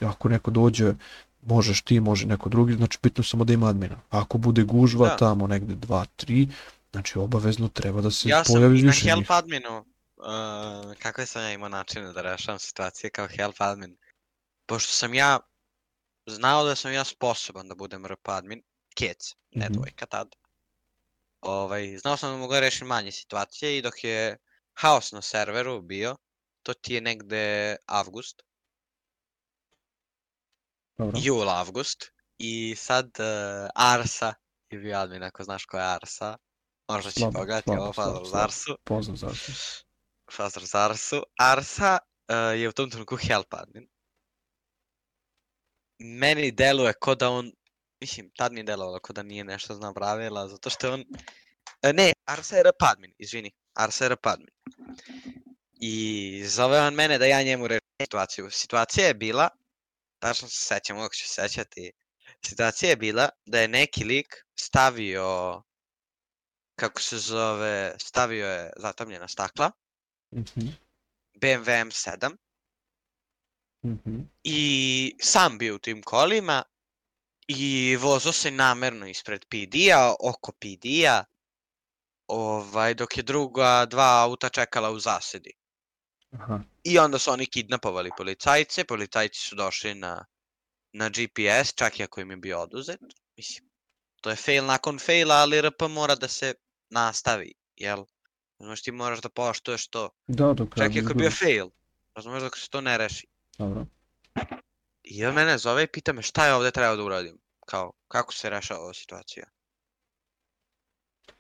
Ako 0.01 0.29
neko 0.29 0.51
dođe, 0.51 0.95
možeš 1.43 1.83
ti, 1.83 2.01
može 2.01 2.27
neko 2.27 2.49
drugi, 2.49 2.75
znači 2.75 2.99
bitno 3.03 3.25
samo 3.25 3.45
da 3.45 3.53
ima 3.53 3.69
admina. 3.69 4.01
Ako 4.11 4.39
bude 4.39 4.63
gužva 4.63 5.09
Da. 5.09 5.17
tamo 5.17 5.47
negde 5.47 5.75
dva, 5.75 6.05
tri, 6.17 6.49
znači 6.93 7.19
obavezno 7.19 7.69
treba 7.69 8.01
da 8.01 8.11
se 8.11 8.29
Ja 8.29 8.45
sam 8.45 8.55
pojavi 8.55 8.79
i 8.79 8.83
na 8.83 8.91
više 8.91 9.05
njih. 9.05 9.15
help 9.15 9.31
adminu, 9.31 9.79
uh, 9.79 10.25
kakve 10.99 11.27
sam 11.27 11.43
ja 11.43 11.53
imao 11.53 11.69
načine 11.69 12.13
da 12.13 12.23
rešavam 12.23 12.59
situacije 12.59 13.11
kao 13.11 13.27
help 13.29 13.57
admin. 13.59 13.97
Pošto 14.67 14.93
sam 14.93 15.15
ja 15.15 15.39
znao 16.27 16.65
da 16.65 16.75
sam 16.75 16.93
ja 16.93 17.05
sposoban 17.05 17.69
da 17.69 17.75
budem 17.75 18.07
RP 18.07 18.29
admin, 18.29 18.63
kec, 18.95 19.35
ne 19.51 19.65
Mhm. 19.65 19.73
dvojka 19.75 20.07
tad. 20.07 20.29
Ovaj, 21.41 21.99
znao 21.99 22.17
sam 22.17 22.31
da 22.31 22.37
mogu 22.37 22.53
da 22.53 22.61
rešim 22.61 22.87
manje 22.87 23.13
situacije 23.13 23.79
i 23.79 23.83
dok 23.83 24.05
je 24.05 24.37
haos 24.73 25.13
na 25.13 25.23
serveru 25.23 25.83
bio, 25.83 26.17
to 26.63 26.75
ti 26.75 26.95
je 26.95 27.01
negde 27.01 27.77
avgust, 27.87 28.43
Dobro. 31.01 31.21
jul 31.23 31.49
avgust 31.49 32.13
i 32.39 32.75
sad 32.77 33.07
uh, 33.19 33.69
Arsa 33.75 34.35
je 34.71 34.79
bio 34.79 34.99
admin 34.99 35.23
ako 35.23 35.45
znaš 35.45 35.65
ko 35.65 35.77
je 35.77 35.85
Arsa. 35.85 36.37
Možda 36.89 37.11
će 37.11 37.25
pogledati 37.33 37.71
ovo 37.71 37.93
slabo. 37.93 38.25
Zarsu. 38.25 38.77
Poznam 38.85 39.17
zašto. 39.17 39.53
Fazal 40.37 40.63
Zarsu. 40.63 41.23
Arsa 41.39 41.99
uh, 41.99 42.61
je 42.61 42.69
u 42.69 42.73
tom 42.73 42.91
trenutku 42.91 43.17
help 43.17 43.55
admin. 43.55 43.89
Meni 45.99 46.51
deluje 46.51 46.93
ko 46.93 47.15
da 47.15 47.31
on, 47.31 47.53
mislim, 48.01 48.31
tad 48.37 48.53
mi 48.53 48.61
je 48.61 48.65
delovalo 48.65 48.99
ko 48.99 49.13
da 49.13 49.23
nije 49.23 49.45
nešto 49.45 49.75
znao 49.75 49.95
pravila, 49.95 50.49
zato 50.49 50.71
što 50.71 50.87
je 50.87 50.93
on, 50.93 51.05
e, 51.83 51.93
ne, 51.93 52.13
Arsa 52.25 52.57
je 52.57 52.63
RP 52.63 52.83
admin, 52.83 53.15
izvini, 53.19 53.53
Arsa 53.75 54.05
je 54.05 54.09
RP 54.09 54.27
admin. 54.27 54.55
I 55.81 56.45
zove 56.47 56.81
on 56.81 56.95
mene 56.95 57.19
da 57.19 57.27
ja 57.27 57.43
njemu 57.43 57.67
rešim 57.67 57.89
situaciju. 58.03 58.51
Situacija 58.51 59.07
je 59.07 59.15
bila, 59.15 59.49
tačno 60.21 60.49
se 60.49 60.65
sećam, 60.65 60.97
uvijek 60.97 61.13
ću 61.13 61.29
se 61.29 61.35
sećati, 61.35 61.93
situacija 62.47 62.91
je 62.91 62.97
bila 62.97 63.29
da 63.47 63.61
je 63.61 63.69
neki 63.69 64.05
lik 64.05 64.27
stavio, 64.61 65.63
kako 66.77 67.03
se 67.03 67.19
zove, 67.19 67.95
stavio 67.99 68.47
je 68.47 68.71
zatamljena 68.77 69.29
stakla, 69.29 69.71
Mhm, 70.33 70.69
BMW 71.43 71.87
M7, 71.87 72.37
mhm. 73.85 74.21
i 74.45 75.17
sam 75.21 75.59
bio 75.59 75.75
u 75.75 75.79
tim 75.79 76.03
kolima 76.03 76.63
i 77.49 77.97
vozo 77.97 78.33
se 78.33 78.51
namerno 78.51 79.07
ispred 79.07 79.45
PD-a, 79.45 80.15
oko 80.21 80.53
PD-a, 80.53 81.25
ovaj, 82.27 82.95
dok 82.95 83.17
je 83.17 83.23
druga 83.23 83.87
dva 83.87 84.23
auta 84.23 84.49
čekala 84.49 84.91
u 84.91 84.99
zasedi. 84.99 85.53
Aha. 86.31 86.61
I 86.85 86.99
onda 86.99 87.19
su 87.19 87.31
oni 87.31 87.47
kidnapovali 87.47 88.11
policajce, 88.17 88.85
policajci 88.85 89.41
su 89.41 89.57
došli 89.57 89.95
na, 89.95 90.25
na 90.93 91.09
GPS, 91.09 91.75
čak 91.75 92.01
i 92.01 92.03
ako 92.03 92.21
im 92.21 92.31
je 92.31 92.37
bio 92.37 92.61
oduzet. 92.61 93.01
Mislim, 93.37 93.71
to 94.21 94.31
je 94.31 94.37
fail 94.37 94.65
nakon 94.65 94.99
faila, 94.99 95.35
ali 95.35 95.63
RP 95.63 95.83
mora 95.89 96.15
da 96.15 96.29
se 96.29 96.55
nastavi, 96.91 97.53
jel? 97.77 98.05
Znaš, 98.59 98.83
ti 98.83 98.93
moraš 98.93 99.21
da 99.21 99.29
poštuješ 99.29 99.89
to. 99.89 100.11
Da, 100.27 100.53
dok 100.53 100.77
Čak 100.77 100.95
i 100.95 101.01
ako 101.01 101.11
je 101.11 101.15
bio 101.15 101.31
fail, 101.31 101.69
razumeš 102.15 102.43
dok 102.43 102.59
se 102.59 102.71
to 102.71 102.81
ne 102.81 102.99
reši. 102.99 103.27
Dobro. 103.59 103.87
I 105.03 105.25
on 105.27 105.35
mene 105.35 105.59
zove 105.59 105.85
i 105.85 105.87
pita 105.87 106.13
me 106.13 106.23
šta 106.23 106.47
je 106.47 106.55
ovde 106.55 106.71
trebao 106.71 106.97
da 106.97 107.05
uradim. 107.05 107.39
Kao, 107.67 107.93
kako 108.09 108.35
se 108.35 108.51
rešava 108.51 108.81
ova 108.81 108.95
situacija. 108.95 109.47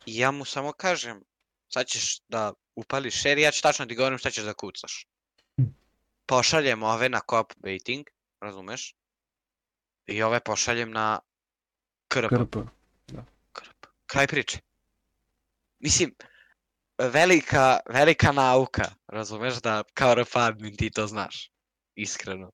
I 0.06 0.18
ja 0.18 0.30
mu 0.30 0.44
samo 0.44 0.72
kažem, 0.72 1.22
sad 1.68 1.86
ćeš 1.86 2.20
da 2.28 2.52
upališ 2.80 3.20
share, 3.20 3.40
i 3.40 3.44
ja 3.44 3.50
ću 3.50 3.62
tačno 3.62 3.86
ti 3.86 3.94
govorim 3.94 4.18
šta 4.18 4.30
ćeš 4.30 4.44
da 4.44 4.54
kucaš. 4.54 5.06
Hm. 5.56 5.68
Pošaljem 6.26 6.82
ove 6.82 7.08
na 7.08 7.20
baiting, 7.62 8.06
razumeš? 8.40 8.94
I 10.06 10.22
ove 10.22 10.40
pošaljem 10.40 10.90
na 10.90 11.18
krp. 12.08 12.30
Krp. 12.30 12.56
krp. 13.52 13.86
Kraj 14.06 14.26
priče. 14.26 14.58
Mislim, 15.78 16.14
velika, 16.98 17.78
velika 17.88 18.32
nauka, 18.32 18.84
razumeš 19.08 19.60
da 19.60 19.82
kao 19.94 20.14
rep 20.14 20.36
admin 20.36 20.76
ti 20.76 20.90
to 20.90 21.06
znaš. 21.06 21.50
Iskreno. 21.94 22.50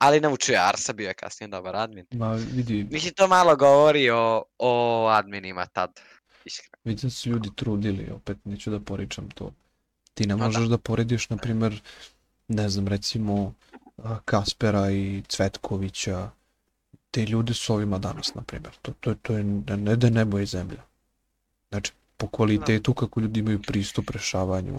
Ali 0.00 0.20
naučio 0.20 0.52
je 0.52 0.68
Arsa, 0.68 0.92
bio 0.92 1.08
je 1.08 1.14
kasnije 1.14 1.48
dobar 1.48 1.76
admin. 1.76 2.06
Ma 2.10 2.32
vidi, 2.32 2.86
Mislim, 2.90 3.14
to 3.14 3.28
malo 3.28 3.56
govori 3.56 4.10
o, 4.10 4.44
o 4.58 5.06
adminima 5.08 5.66
tad. 5.66 6.00
Iskreno. 6.44 6.76
Vidim 6.84 7.08
da 7.08 7.10
su 7.10 7.30
ljudi 7.30 7.50
trudili, 7.56 8.10
opet 8.10 8.44
neću 8.44 8.70
da 8.70 8.80
poričam 8.80 9.30
to. 9.30 9.52
Ti 10.14 10.26
ne 10.26 10.36
Ma 10.36 10.38
da. 10.38 10.46
možeš 10.46 10.68
da 10.68 10.78
porediš, 10.78 11.28
na 11.28 11.36
primjer, 11.36 11.80
ne 12.48 12.68
znam, 12.68 12.88
recimo 12.88 13.54
Kaspera 14.24 14.90
i 14.90 15.22
Cvetkovića, 15.28 16.30
te 17.10 17.24
ljude 17.26 17.54
s 17.54 17.70
ovima 17.70 17.98
danas, 17.98 18.34
na 18.34 18.42
primjer. 18.42 18.74
To, 18.82 18.92
to, 19.00 19.14
to 19.14 19.32
je 19.36 19.44
ne, 19.44 19.76
ne 19.76 19.96
da 19.96 20.10
nebo 20.10 20.38
i 20.38 20.46
zemlja. 20.46 20.82
Znači, 21.68 21.92
po 22.16 22.28
kvalitetu 22.28 22.94
kako 22.94 23.20
ljudi 23.20 23.40
imaju 23.40 23.62
pristup 23.62 24.10
rešavanju, 24.10 24.78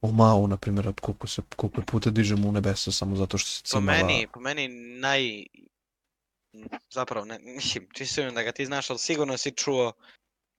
o 0.00 0.12
Mao, 0.12 0.46
na 0.46 0.56
primjer, 0.56 0.88
od 0.88 1.00
koliko, 1.00 1.26
se, 1.26 1.42
koliko 1.56 1.82
puta 1.82 2.10
dižemo 2.10 2.48
u 2.48 2.52
nebesa 2.52 2.92
samo 2.92 3.16
zato 3.16 3.38
što 3.38 3.50
se 3.50 3.62
Po 3.62 3.68
cimala. 3.68 3.98
meni, 3.98 4.26
po 4.34 4.40
meni 4.40 4.68
naj... 4.98 5.46
Zapravo, 6.90 7.26
ne, 7.26 7.38
mislim, 7.56 7.86
čisto 7.92 8.30
da 8.30 8.42
ga 8.42 8.52
ti 8.52 8.66
znaš, 8.66 8.90
ali 8.90 8.98
sigurno 8.98 9.36
si 9.36 9.50
čuo 9.50 9.92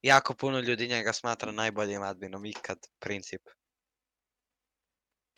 jako 0.02 0.34
puno 0.34 0.60
ljudi 0.60 0.88
njega 0.88 1.14
smatra 1.14 1.52
najboljim 1.52 2.02
adminom 2.02 2.46
ikad, 2.46 2.78
princip. 3.00 3.42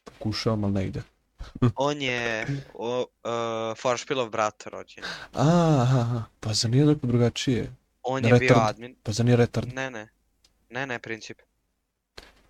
Pokušavam, 0.04 0.64
ali 0.64 0.74
ne 0.74 0.88
ide. 0.88 1.02
On 1.76 2.02
je 2.02 2.48
o, 2.74 3.00
uh, 3.00 3.78
Foršpilov 3.82 4.30
brat 4.30 4.64
rođen. 4.66 5.04
A, 5.34 5.80
aha, 5.82 6.24
pa 6.40 6.54
za 6.54 6.68
nije 6.68 6.86
neko 6.86 7.08
drugačije. 7.08 7.76
On 8.04 8.26
je 8.26 8.30
bio 8.30 8.40
Retard. 8.40 8.70
admin. 8.70 8.96
Pa 9.04 9.12
za 9.12 9.24
nije 9.24 9.38
retard. 9.38 9.74
Ne, 9.74 9.90
ne. 9.92 10.10
Ne, 10.70 10.88
ne, 10.88 11.00
princip. 11.00 11.38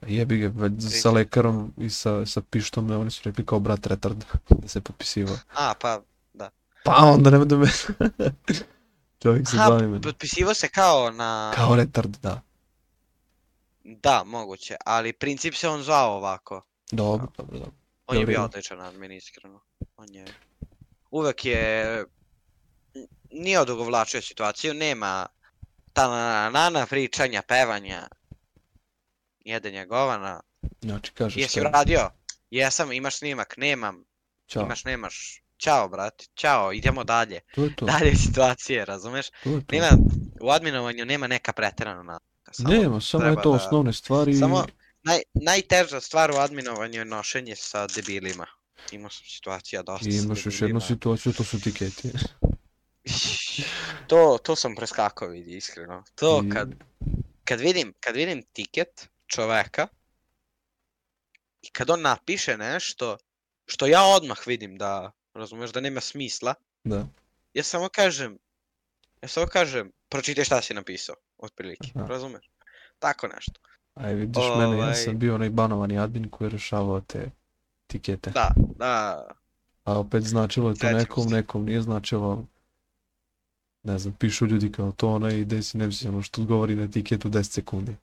Jebi 0.07 0.37
ga, 0.37 0.51
sa 0.79 1.11
lekarom 1.11 1.73
i 1.77 1.89
sa, 1.89 2.25
sa 2.25 2.41
pištom, 2.41 2.87
ne, 2.87 2.97
oni 2.97 3.11
su 3.11 3.21
rekli 3.25 3.45
kao 3.45 3.59
brat 3.59 3.87
retard, 3.87 4.23
da 4.49 4.67
se 4.67 4.81
potpisivao. 4.81 5.35
A, 5.53 5.73
pa, 5.81 6.01
Pa 6.83 6.95
onda 6.95 7.29
nema 7.29 7.45
da 7.45 7.57
me... 7.57 7.67
Čovjek 9.21 9.49
se 9.49 9.57
bavi 9.57 10.01
potpisivo 10.01 10.53
se 10.53 10.69
kao 10.69 11.11
na... 11.11 11.51
Kao 11.55 11.75
retard, 11.75 12.17
da. 12.21 12.41
Da, 13.83 14.23
moguće, 14.25 14.75
ali 14.85 15.13
princip 15.13 15.55
se 15.55 15.69
on 15.69 15.83
zvao 15.83 16.15
ovako. 16.17 16.65
Dobro, 16.91 17.27
dobro, 17.37 17.57
dobro. 17.57 17.71
On 18.07 18.17
je 18.17 18.25
bio 18.25 18.43
odličan 18.43 18.81
admin, 18.81 19.11
iskreno. 19.11 19.61
On 19.97 20.13
je... 20.13 20.25
Uvek 21.11 21.45
je... 21.45 22.05
Nije 23.31 23.59
odugovlačio 23.59 24.21
situaciju, 24.21 24.73
nema 24.73 25.27
ta 25.93 26.07
na, 26.07 26.49
na, 26.49 26.69
na 26.69 26.85
pričanja, 26.85 27.41
pevanja, 27.47 28.07
jedenja 29.39 29.85
govana. 29.85 30.41
Znači, 30.81 31.11
kažeš 31.11 31.41
Jesi 31.41 31.59
uradio? 31.59 32.09
Jesam, 32.49 32.91
imaš 32.91 33.17
snimak, 33.17 33.57
nemam, 33.57 34.03
Čao, 34.45 34.63
imaš, 34.63 34.83
nemaš. 34.83 35.40
Ćao, 35.61 35.89
brate, 35.89 36.25
ćao, 36.35 36.73
idemo 36.73 37.03
dalje. 37.03 37.39
to 37.55 37.63
je 37.63 37.75
to, 37.75 37.85
Dalje 37.85 38.15
situacije, 38.17 38.85
razumeš? 38.85 39.25
to 39.43 39.49
je 39.49 39.59
to. 39.59 39.65
Nema, 39.71 39.87
u 40.41 40.49
adminovanju 40.49 41.05
nema 41.05 41.27
neka 41.27 41.53
preterana 41.53 42.03
navika. 42.03 42.53
Samo 42.53 42.69
Nema, 42.69 43.01
samo 43.01 43.25
je 43.25 43.35
to 43.35 43.41
da- 43.41 43.57
osnovne 43.57 43.93
stvari. 43.93 44.33
Samo 44.35 44.65
naj, 45.03 45.21
najteža 45.35 46.01
stvar 46.01 46.31
u 46.31 46.35
adminovanju 46.35 46.99
je 46.99 47.05
nošenje 47.05 47.55
sa 47.55 47.87
debilima. 47.87 48.45
Imao 48.91 49.09
sam 49.09 49.23
situacija 49.25 49.81
dosta 49.81 50.09
I 50.09 50.15
imaš 50.15 50.45
još 50.45 50.61
jednu 50.61 50.81
situaciju, 50.81 51.33
to 51.33 51.43
su 51.43 51.61
tiketi. 51.61 52.11
to, 54.07 54.37
to 54.43 54.55
sam 54.55 54.75
preskakao 54.75 55.27
vidi, 55.27 55.57
iskreno. 55.57 56.03
To 56.15 56.43
I- 56.45 56.49
kad, 56.49 56.69
kad, 57.43 57.59
vidim, 57.59 57.93
kad 57.99 58.15
vidim 58.15 58.43
tiket 58.43 59.07
čoveka 59.27 59.87
i 61.61 61.69
kad 61.69 61.89
on 61.89 62.01
napiše 62.01 62.57
nešto 62.57 63.17
što 63.65 63.87
ja 63.87 64.03
odmah 64.05 64.37
vidim 64.45 64.77
da, 64.77 65.11
razumeš, 65.33 65.71
da 65.71 65.79
nema 65.79 66.01
smisla, 66.01 66.53
Da, 66.83 67.07
ja 67.53 67.63
samo 67.63 67.89
kažem, 67.89 68.37
ja 69.21 69.27
samo 69.27 69.47
kažem, 69.47 69.91
pročitaj 70.09 70.45
šta 70.45 70.61
si 70.61 70.73
napisao, 70.73 71.15
otprilike, 71.37 71.91
Aha. 71.95 72.07
razumeš? 72.07 72.49
Tako 72.99 73.27
nešto. 73.27 73.59
aj 73.95 74.13
vidiš 74.13 74.43
mene, 74.57 74.77
ja 74.77 74.95
sam 74.95 75.19
bio 75.19 75.35
onaj 75.35 75.49
banovani 75.49 75.99
admin 75.99 76.29
koji 76.29 76.45
je 76.45 76.49
rešavao 76.49 77.01
te 77.01 77.31
tikete. 77.87 78.31
Da, 78.31 78.51
da, 78.77 79.27
A 79.83 79.99
opet 79.99 80.23
značilo 80.23 80.69
je 80.69 80.75
to 80.75 80.79
Sećam 80.79 80.97
nekom, 80.97 81.23
se. 81.29 81.35
nekom 81.35 81.65
nije 81.65 81.81
značilo. 81.81 82.45
Ne 83.83 83.99
znam, 83.99 84.13
pišu 84.19 84.45
ljudi 84.45 84.71
kao 84.71 84.91
to 84.91 85.09
onaj 85.09 85.39
i 85.39 85.45
desi 85.45 85.77
ne 85.77 85.89
ono 86.07 86.21
što 86.21 86.41
odgovori 86.41 86.75
na 86.75 86.83
etiketu 86.83 87.29
10 87.29 87.43
sekundi. 87.43 87.95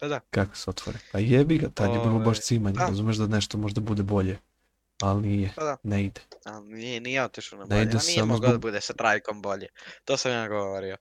da, 0.00 0.08
da. 0.08 0.20
Kako 0.30 0.56
se 0.56 0.70
otvore? 0.70 0.98
A 1.12 1.18
jebi 1.18 1.58
ga, 1.58 1.68
tad 1.68 1.92
je 1.94 1.98
bilo 1.98 2.18
baš 2.18 2.40
cimanje, 2.40 2.78
razumeš 2.78 3.16
da 3.16 3.26
nešto 3.26 3.58
možda 3.58 3.80
bude 3.80 4.02
bolje. 4.02 4.38
Ali 5.00 5.22
nije, 5.22 5.50
Da, 5.56 5.64
da. 5.64 5.76
ne 5.82 6.04
ide. 6.04 6.20
A, 6.44 6.60
nije, 6.60 7.00
nije 7.00 7.24
otišao 7.24 7.58
na 7.58 7.64
Ne 7.64 7.68
bolje, 7.68 7.82
ide 7.82 7.96
a 7.96 8.00
nije 8.06 8.24
mogao 8.24 8.40
da 8.40 8.48
zbog- 8.48 8.60
bude 8.60 8.80
sa 8.80 8.92
trajkom 8.92 9.42
bolje. 9.42 9.66
To 10.04 10.16
sam 10.16 10.32
ja 10.32 10.48
govorio. 10.48 10.96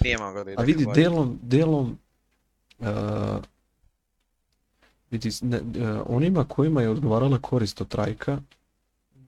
Nije 0.00 0.18
mogao 0.18 0.44
da 0.44 0.50
ide 0.50 0.62
A 0.62 0.64
vidi, 0.64 0.84
bolje. 0.84 0.94
delom, 0.94 1.38
delom, 1.42 1.98
uh, 2.78 2.86
vidi, 5.10 5.30
ne, 5.42 5.60
uh, 5.60 5.66
onima 6.06 6.44
kojima 6.44 6.82
je 6.82 6.88
odgovarala 6.88 7.38
korist 7.38 7.80
od 7.80 7.88
trajka, 7.88 8.38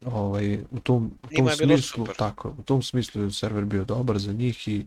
ovaj, 0.04 0.58
u 0.70 0.80
tom, 0.80 1.18
u 1.22 1.36
tom 1.36 1.50
smislu, 1.50 2.06
tako, 2.08 2.54
u 2.58 2.62
tom 2.62 2.82
smislu 2.82 3.22
je 3.22 3.30
server 3.30 3.64
bio 3.64 3.84
dobar 3.84 4.18
za 4.18 4.32
njih 4.32 4.68
i 4.68 4.86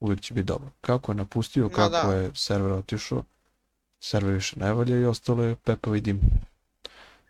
uvijek 0.00 0.20
će 0.20 0.34
biti 0.34 0.44
dobar. 0.44 0.68
Kako 0.80 1.12
je 1.12 1.16
napustio, 1.16 1.64
Ma 1.64 1.70
kako 1.70 1.90
da. 2.06 2.12
je 2.12 2.30
server 2.34 2.72
otišao, 2.72 3.24
server 4.00 4.34
više 4.34 4.58
ne 4.58 4.72
valja 4.72 4.96
i 4.96 5.04
ostalo 5.04 5.44
je 5.44 5.56
Pepa 5.56 5.96
i 5.96 6.00
dim. 6.00 6.20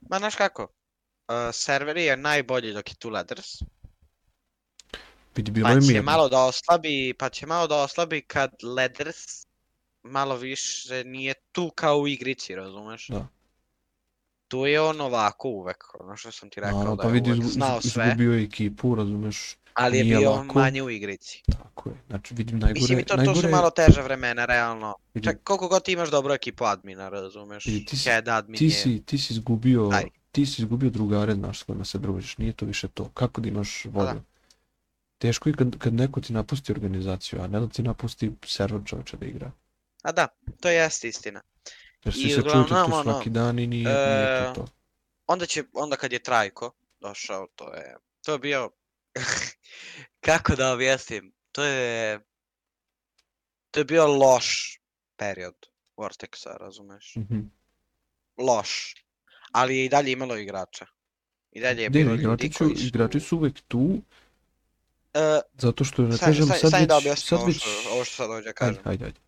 Ma 0.00 0.18
znaš 0.18 0.34
kako? 0.36 0.68
Serveri 1.52 2.04
je 2.04 2.16
najbolji 2.16 2.72
dok 2.72 2.90
je 2.90 2.94
tu 2.94 3.10
Leathers, 3.10 3.62
Vidi, 5.36 5.50
bilo 5.50 5.68
pa 5.68 5.74
će 5.74 5.86
mirno. 5.86 6.02
malo 6.02 6.28
da 6.28 6.38
oslabi, 6.38 7.14
pa 7.18 7.28
će 7.28 7.46
malo 7.46 7.66
da 7.66 7.76
oslabi 7.76 8.20
kad 8.20 8.50
Leathers 8.64 9.46
malo 10.02 10.36
više 10.36 11.04
nije 11.04 11.34
tu 11.52 11.70
kao 11.70 11.98
u 11.98 12.08
igrici, 12.08 12.54
razumeš? 12.54 13.08
Da. 13.08 13.26
Tu 14.48 14.66
je 14.66 14.80
on 14.80 15.00
ovako 15.00 15.48
uvek, 15.48 15.84
ono 15.94 16.16
što 16.16 16.32
sam 16.32 16.50
ti 16.50 16.60
rekao, 16.60 16.72
Naravno, 16.72 16.96
da 16.96 17.02
pa 17.02 17.08
vidi, 17.08 17.30
uvek 17.30 17.42
znao 17.44 17.80
sve, 17.80 18.04
izgubio 18.06 18.32
je 18.32 18.44
ekipu, 18.44 18.94
razumeš, 18.94 19.56
ali 19.74 19.98
je 19.98 20.04
bio 20.04 20.30
lako. 20.30 20.44
manje 20.54 20.82
u 20.82 20.90
igrici. 20.90 21.42
tako 21.52 21.88
je. 21.90 21.96
Znači, 22.06 22.34
vidim 22.34 22.58
najgore, 22.58 22.74
Mislim 22.74 22.98
i 22.98 23.04
to, 23.04 23.08
to 23.08 23.16
najgore, 23.16 23.40
su 23.40 23.48
malo 23.48 23.70
teža 23.70 24.00
vremena, 24.00 24.44
realno. 24.44 24.94
vidi, 25.14 25.24
Čak, 25.24 25.36
koliko 25.44 25.68
god 25.68 25.84
ti 25.84 25.92
imaš 25.92 26.10
dobru 26.10 26.32
ekipu 26.34 26.64
admina, 26.64 27.08
razumeš? 27.08 27.66
Vidi, 27.66 27.84
ti 27.84 27.96
si- 27.96 28.08
Head 28.10 28.28
admin 28.28 28.58
ti 28.58 28.64
je... 28.64 28.70
si, 28.72 29.02
ti 29.06 29.18
si 29.18 29.32
izgubio, 29.32 29.88
Aj. 29.88 30.04
Ti 30.38 30.46
si 30.46 30.62
izgubio 30.62 30.90
drugare, 30.90 31.34
znaš, 31.34 31.60
s 31.60 31.62
kojima 31.62 31.84
se 31.84 31.98
družiš, 31.98 32.38
nije 32.38 32.52
to 32.52 32.66
više 32.66 32.88
to. 32.88 33.10
Kako 33.14 33.40
da 33.40 33.48
imaš 33.48 33.84
volju? 33.84 34.22
Teško 35.18 35.48
je 35.48 35.52
kad, 35.52 35.78
kad 35.78 35.94
neko 35.94 36.20
ti 36.20 36.32
napusti 36.32 36.72
organizaciju, 36.72 37.40
a 37.40 37.46
ne 37.46 37.60
da 37.60 37.68
ti 37.68 37.82
napusti 37.82 38.32
server 38.46 38.80
čovječa 38.86 39.16
da 39.16 39.26
igra. 39.26 39.50
A 40.02 40.12
da, 40.12 40.28
to 40.60 40.68
jeste 40.68 41.08
istina. 41.08 41.42
Jer 42.04 42.14
svi 42.14 42.30
se 42.30 42.34
čujete 42.34 42.58
uglavnom, 42.58 42.90
tu 42.90 42.96
ono, 42.96 43.02
svaki 43.02 43.30
dan 43.30 43.58
i 43.58 43.66
nije, 43.66 43.84
nije 43.84 44.44
to 44.44 44.50
e, 44.50 44.54
to. 44.54 44.66
Onda 45.26 45.46
će, 45.46 45.64
onda 45.72 45.96
kad 45.96 46.12
je 46.12 46.18
Trajko 46.18 46.72
došao, 47.00 47.46
to 47.54 47.74
je, 47.74 47.96
to 48.24 48.32
je 48.32 48.38
bio, 48.38 48.70
kako 50.26 50.56
da 50.56 50.72
objasnim, 50.72 51.32
to 51.52 51.64
je, 51.64 52.20
to 53.70 53.80
je 53.80 53.84
bio 53.84 54.06
loš 54.06 54.80
period 55.16 55.56
Vortexa, 55.96 56.56
razumeš? 56.60 57.16
Mhm. 57.16 57.40
Loš. 58.36 58.94
Ali 59.52 59.76
je 59.78 59.84
i 59.84 59.88
dalje 59.88 60.12
imalo 60.12 60.36
igrača. 60.36 60.86
I 61.52 61.60
dalje 61.60 61.82
je 61.82 61.90
bilo 61.90 62.14
ljudi 62.14 62.52
su, 62.52 62.58
koji 62.58 62.76
su... 62.76 62.86
igrači 62.86 63.20
su 63.20 63.36
uvek 63.36 63.60
tu, 63.68 64.02
E, 65.14 65.40
zato 65.54 65.84
što, 65.84 66.02
ne 66.02 66.18
kažem, 66.18 66.46
sad- 66.46 66.60
sad 66.60 66.70
sad 66.70 66.80
već, 66.80 66.88
da 66.88 66.96
objasnim 66.96 67.26
sad 67.28 67.38
ovo 67.38 67.46
već, 67.46 67.56
što- 67.56 67.90
ovo 67.90 68.04
što 68.04 68.14
sad 68.14 68.26
hoću 68.26 68.34
da 68.34 68.48
ajde, 68.48 68.52
kažem. 68.52 68.82
ajde, 68.84 69.04
ajde. 69.04 69.20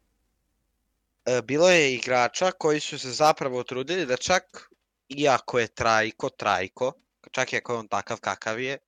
e, 1.27 1.43
bilo 1.43 1.71
je 1.71 1.95
igrača 1.95 2.51
koji 2.51 2.81
su 2.81 2.99
se 2.99 3.11
zapravo 3.11 3.63
trudili 3.63 4.07
da 4.07 4.17
čak, 4.17 4.71
iako 5.09 5.59
je 5.59 5.67
Trajko, 5.67 6.29
Trajko, 6.29 6.93
čak 7.31 7.53
i 7.53 7.57
ako 7.57 7.73
je 7.73 7.79
on 7.79 7.89
takav 7.89 8.21
kakav 8.21 8.61
je, 8.61 8.79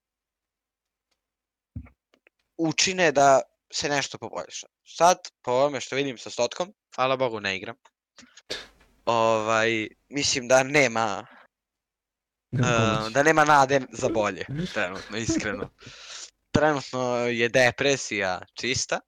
učine 2.58 3.12
da 3.12 3.40
se 3.70 3.88
nešto 3.88 4.18
poboljša. 4.18 4.66
Sad, 4.86 5.18
po 5.42 5.50
ovome 5.50 5.80
što 5.80 5.96
vidim 5.96 6.18
sa 6.18 6.30
Stotkom, 6.30 6.72
hvala 6.94 7.16
Bogu 7.16 7.40
ne 7.40 7.56
igram, 7.56 7.76
ovaj, 9.04 9.88
mislim 10.12 10.48
da 10.48 10.62
nema, 10.62 11.26
pomoći. 12.50 13.12
da 13.14 13.22
nema 13.22 13.44
nade 13.44 13.80
za 13.92 14.08
bolje, 14.08 14.46
trenutno, 14.74 15.16
iskreno. 15.16 15.70
Trenutno 16.52 17.16
je 17.16 17.48
depresija 17.48 18.40
čista. 18.54 19.00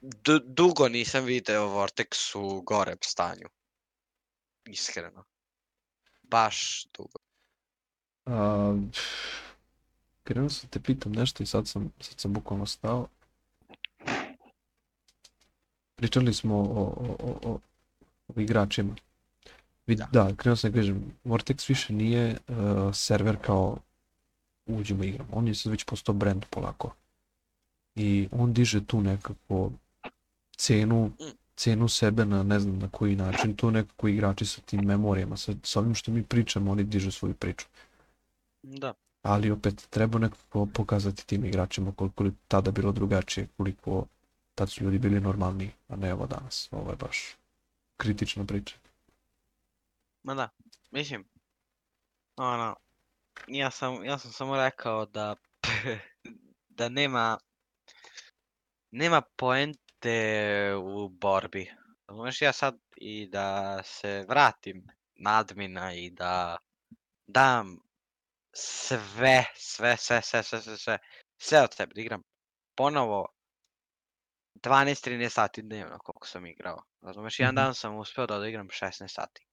Du- 0.00 0.42
dugo 0.46 0.88
nisam 0.88 1.24
video 1.24 1.68
Vortex 1.68 2.38
u 2.38 2.60
gorem 2.60 2.98
stanju. 3.00 3.48
Iskreno. 4.64 5.24
Baš 6.22 6.86
dugo. 6.96 7.18
A, 8.26 8.76
krenuo 10.24 10.48
sam 10.48 10.70
te 10.70 10.80
pitam 10.80 11.12
nešto 11.12 11.42
i 11.42 11.46
sad 11.46 11.68
sam, 11.68 11.92
sad 12.00 12.20
sam 12.20 12.32
bukvalno 12.32 12.66
stao. 12.66 13.08
Pričali 15.96 16.34
smo 16.34 16.56
o, 16.56 16.82
o, 17.18 17.38
o, 17.42 17.60
o 18.36 18.40
igračima. 18.40 18.96
Da. 19.94 20.08
da. 20.12 20.34
krenuo 20.36 20.56
sam 20.56 20.72
da 20.72 20.78
kažem, 20.78 21.12
Vortex 21.24 21.68
više 21.68 21.92
nije 21.92 22.36
uh, 22.48 22.56
server 22.94 23.36
kao 23.36 23.78
uđemo 24.66 25.04
igram. 25.04 25.26
On 25.32 25.48
je 25.48 25.54
sad 25.54 25.72
već 25.72 25.84
postao 25.84 26.14
brand 26.14 26.44
polako. 26.50 26.94
I 27.94 28.28
on 28.32 28.52
diže 28.52 28.84
tu 28.84 29.00
nekako 29.00 29.70
cenu, 30.56 31.10
cenu 31.56 31.88
sebe 31.88 32.24
na 32.24 32.42
ne 32.42 32.60
znam 32.60 32.78
na 32.78 32.88
koji 32.88 33.16
način. 33.16 33.56
To 33.56 33.70
nekako 33.70 34.08
igrači 34.08 34.46
sa 34.46 34.60
tim 34.60 34.80
memorijama, 34.80 35.36
sa, 35.36 35.52
sa 35.62 35.80
ovim 35.80 35.94
što 35.94 36.10
mi 36.10 36.22
pričamo, 36.22 36.70
oni 36.70 36.84
dižu 36.84 37.10
svoju 37.10 37.34
priču 37.34 37.66
Da. 38.62 38.94
ali 39.22 39.50
opet 39.50 39.86
treba 39.90 40.18
nekako 40.18 40.66
pokazati 40.66 41.26
tim 41.26 41.44
igračima 41.44 41.92
koliko 41.92 42.24
je 42.24 42.32
tada 42.48 42.70
bilo 42.70 42.92
drugačije, 42.92 43.48
koliko 43.56 44.06
tad 44.54 44.70
su 44.70 44.84
ljudi 44.84 44.98
bili 44.98 45.20
normalni, 45.20 45.70
a 45.88 45.96
ne 45.96 46.14
ovo 46.14 46.26
danas. 46.26 46.68
Ovo 46.70 46.90
je 46.90 46.96
baš 46.96 47.36
kritična 47.96 48.44
priča. 48.44 48.76
Ma 50.22 50.34
da. 50.34 50.48
Mislim. 50.90 51.28
Ono. 52.36 52.76
Ja 53.48 53.70
sam, 53.70 54.04
ja 54.04 54.18
sam 54.18 54.32
samo 54.32 54.56
rekao 54.56 55.06
da 55.06 55.36
da 56.78 56.88
nema 56.88 57.38
nema 58.90 59.22
poente 59.36 60.72
u 60.84 61.08
borbi. 61.08 61.72
Razumeš, 62.08 62.42
ja 62.42 62.52
sad 62.52 62.78
i 62.96 63.26
da 63.26 63.82
se 63.82 64.24
vratim 64.28 64.86
na 65.14 65.38
admina 65.38 65.94
i 65.94 66.10
da 66.10 66.56
dam 67.26 67.78
sve, 68.52 69.44
sve, 69.54 69.96
sve, 69.96 70.22
sve, 70.22 70.42
sve, 70.42 70.60
sve, 70.62 70.76
sve, 70.76 70.98
sve 71.38 71.62
od 71.62 71.74
sebe, 71.74 71.94
da 71.94 72.00
igram 72.00 72.22
ponovo 72.76 73.26
12-13 74.54 75.28
sati 75.28 75.62
dnevno 75.62 75.98
koliko 75.98 76.26
sam 76.26 76.46
igrao. 76.46 76.82
Razumeš, 77.02 77.40
jedan 77.40 77.54
Mhm. 77.54 77.64
dan 77.64 77.74
sam 77.74 77.96
uspeo 77.96 78.26
da 78.26 78.36
odigram 78.36 78.68
16 78.68 79.08
sati. 79.08 79.46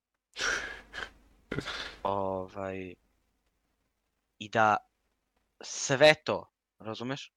Ovaj, 2.03 2.93
I 4.39 4.49
da 4.49 4.77
sve 5.61 6.13
to, 6.23 6.51
razumeš, 6.79 7.31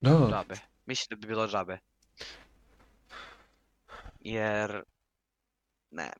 Da, 0.00 0.10
džabe. 0.30 0.54
Mislim 0.86 1.06
da 1.10 1.16
bi 1.20 1.26
bilo 1.28 1.48
džabe. 1.48 1.78
Jer, 4.20 4.82
ne, 5.90 6.10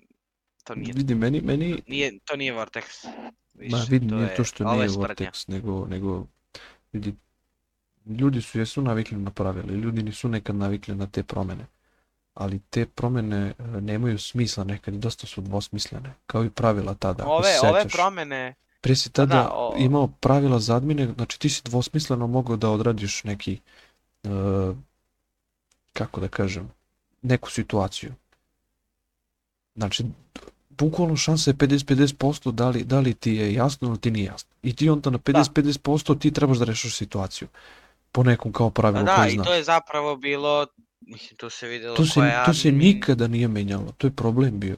to 0.65 0.75
nije, 0.75 0.93
vidi, 0.97 1.15
meni, 1.15 1.41
meni, 1.41 1.83
nije, 1.87 2.19
to 2.25 2.37
nije 2.37 2.55
Vortex. 2.55 3.07
Više, 3.55 3.77
ma 3.77 3.85
vidi, 3.91 4.07
nije 4.07 4.29
je- 4.29 4.35
to 4.37 4.45
što 4.45 4.65
nije. 4.65 4.89
Vortex, 4.89 5.49
nego, 5.49 5.87
nego, 5.87 6.27
vidi, 6.93 7.15
ljudi 8.07 8.43
su, 8.43 8.59
jesu 8.59 8.83
navikli 8.83 9.17
na 9.19 9.31
pravila 9.31 9.73
ljudi 9.73 10.03
nisu 10.03 10.29
nekad 10.29 10.57
navikli 10.57 10.95
na 10.95 11.07
te 11.07 11.23
promene. 11.23 11.67
Ali 12.35 12.59
te 12.71 12.87
promene 12.87 13.55
e, 13.59 13.81
nemaju 13.81 14.19
smisla 14.19 14.65
nekad 14.65 14.95
i 14.95 14.99
dosta 14.99 15.27
su 15.27 15.41
dvosmislene, 15.41 16.15
kao 16.27 16.45
i 16.45 16.51
pravila 16.51 16.95
tada, 16.95 17.25
Ove, 17.27 17.43
se 17.45 17.67
ove 17.69 17.81
sećaš. 17.81 17.93
promene, 17.93 18.55
Prije 18.81 18.97
si 18.97 19.11
Pa 19.11 19.17
tada 19.17 19.35
da, 19.35 19.51
o- 19.55 19.75
imao 19.79 20.07
pravila 20.09 20.59
za 20.61 20.77
admine, 20.77 21.13
znači 21.15 21.41
ti 21.41 21.49
si 21.49 21.63
dvosmisleno 21.65 22.27
mogao 22.27 22.57
da 22.57 22.71
odradiš 22.71 23.25
neki, 23.25 23.61
e, 24.25 24.29
kako 25.93 26.21
da 26.21 26.29
kažem, 26.29 26.71
neku 27.23 27.51
situaciju. 27.51 28.13
Znači, 29.75 30.05
bukvalno 30.71 31.17
šansa 31.17 31.51
je 31.51 31.55
50-50% 31.55 32.53
da 32.53 32.69
li, 32.69 32.85
da 32.85 33.01
li 33.01 33.15
ti 33.15 33.33
je 33.33 33.55
jasno 33.55 33.89
ili 33.89 33.99
ti 34.01 34.11
nije 34.11 34.25
jasno. 34.27 34.51
I 34.63 34.77
ti 34.77 34.89
onda 34.91 35.11
na 35.11 35.19
50-50% 35.19 36.19
ti 36.19 36.33
trebaš 36.33 36.59
da 36.59 36.65
rešiš 36.65 36.97
situaciju. 36.97 37.49
Po 38.13 38.23
nekom 38.23 38.53
kao 38.53 38.71
pa 38.71 38.73
pravilu 38.73 39.05
da, 39.05 39.17
koji 39.17 39.29
i 39.29 39.35
znaš. 39.35 39.47
to 39.47 39.53
je 39.53 39.65
zapravo 39.65 40.17
bilo, 40.17 40.67
mislim, 41.07 41.37
tu 41.37 41.51
se 41.51 41.69
vidjelo 41.69 41.97
To 41.97 42.05
se, 42.05 42.21
je 42.21 42.43
to 42.47 42.55
se 42.55 42.73
nikada 42.73 43.27
nije 43.29 43.49
menjalo, 43.49 43.93
to 43.99 44.07
je 44.07 44.11
problem 44.11 44.61
bio. 44.61 44.77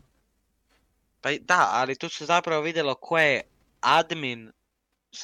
Pa 1.21 1.31
da, 1.41 1.71
ali 1.73 1.97
tu 1.97 2.09
se 2.09 2.27
zapravo 2.27 2.63
vidjelo 2.63 2.95
ko 2.95 3.19
je 3.19 3.41
admin 3.81 4.51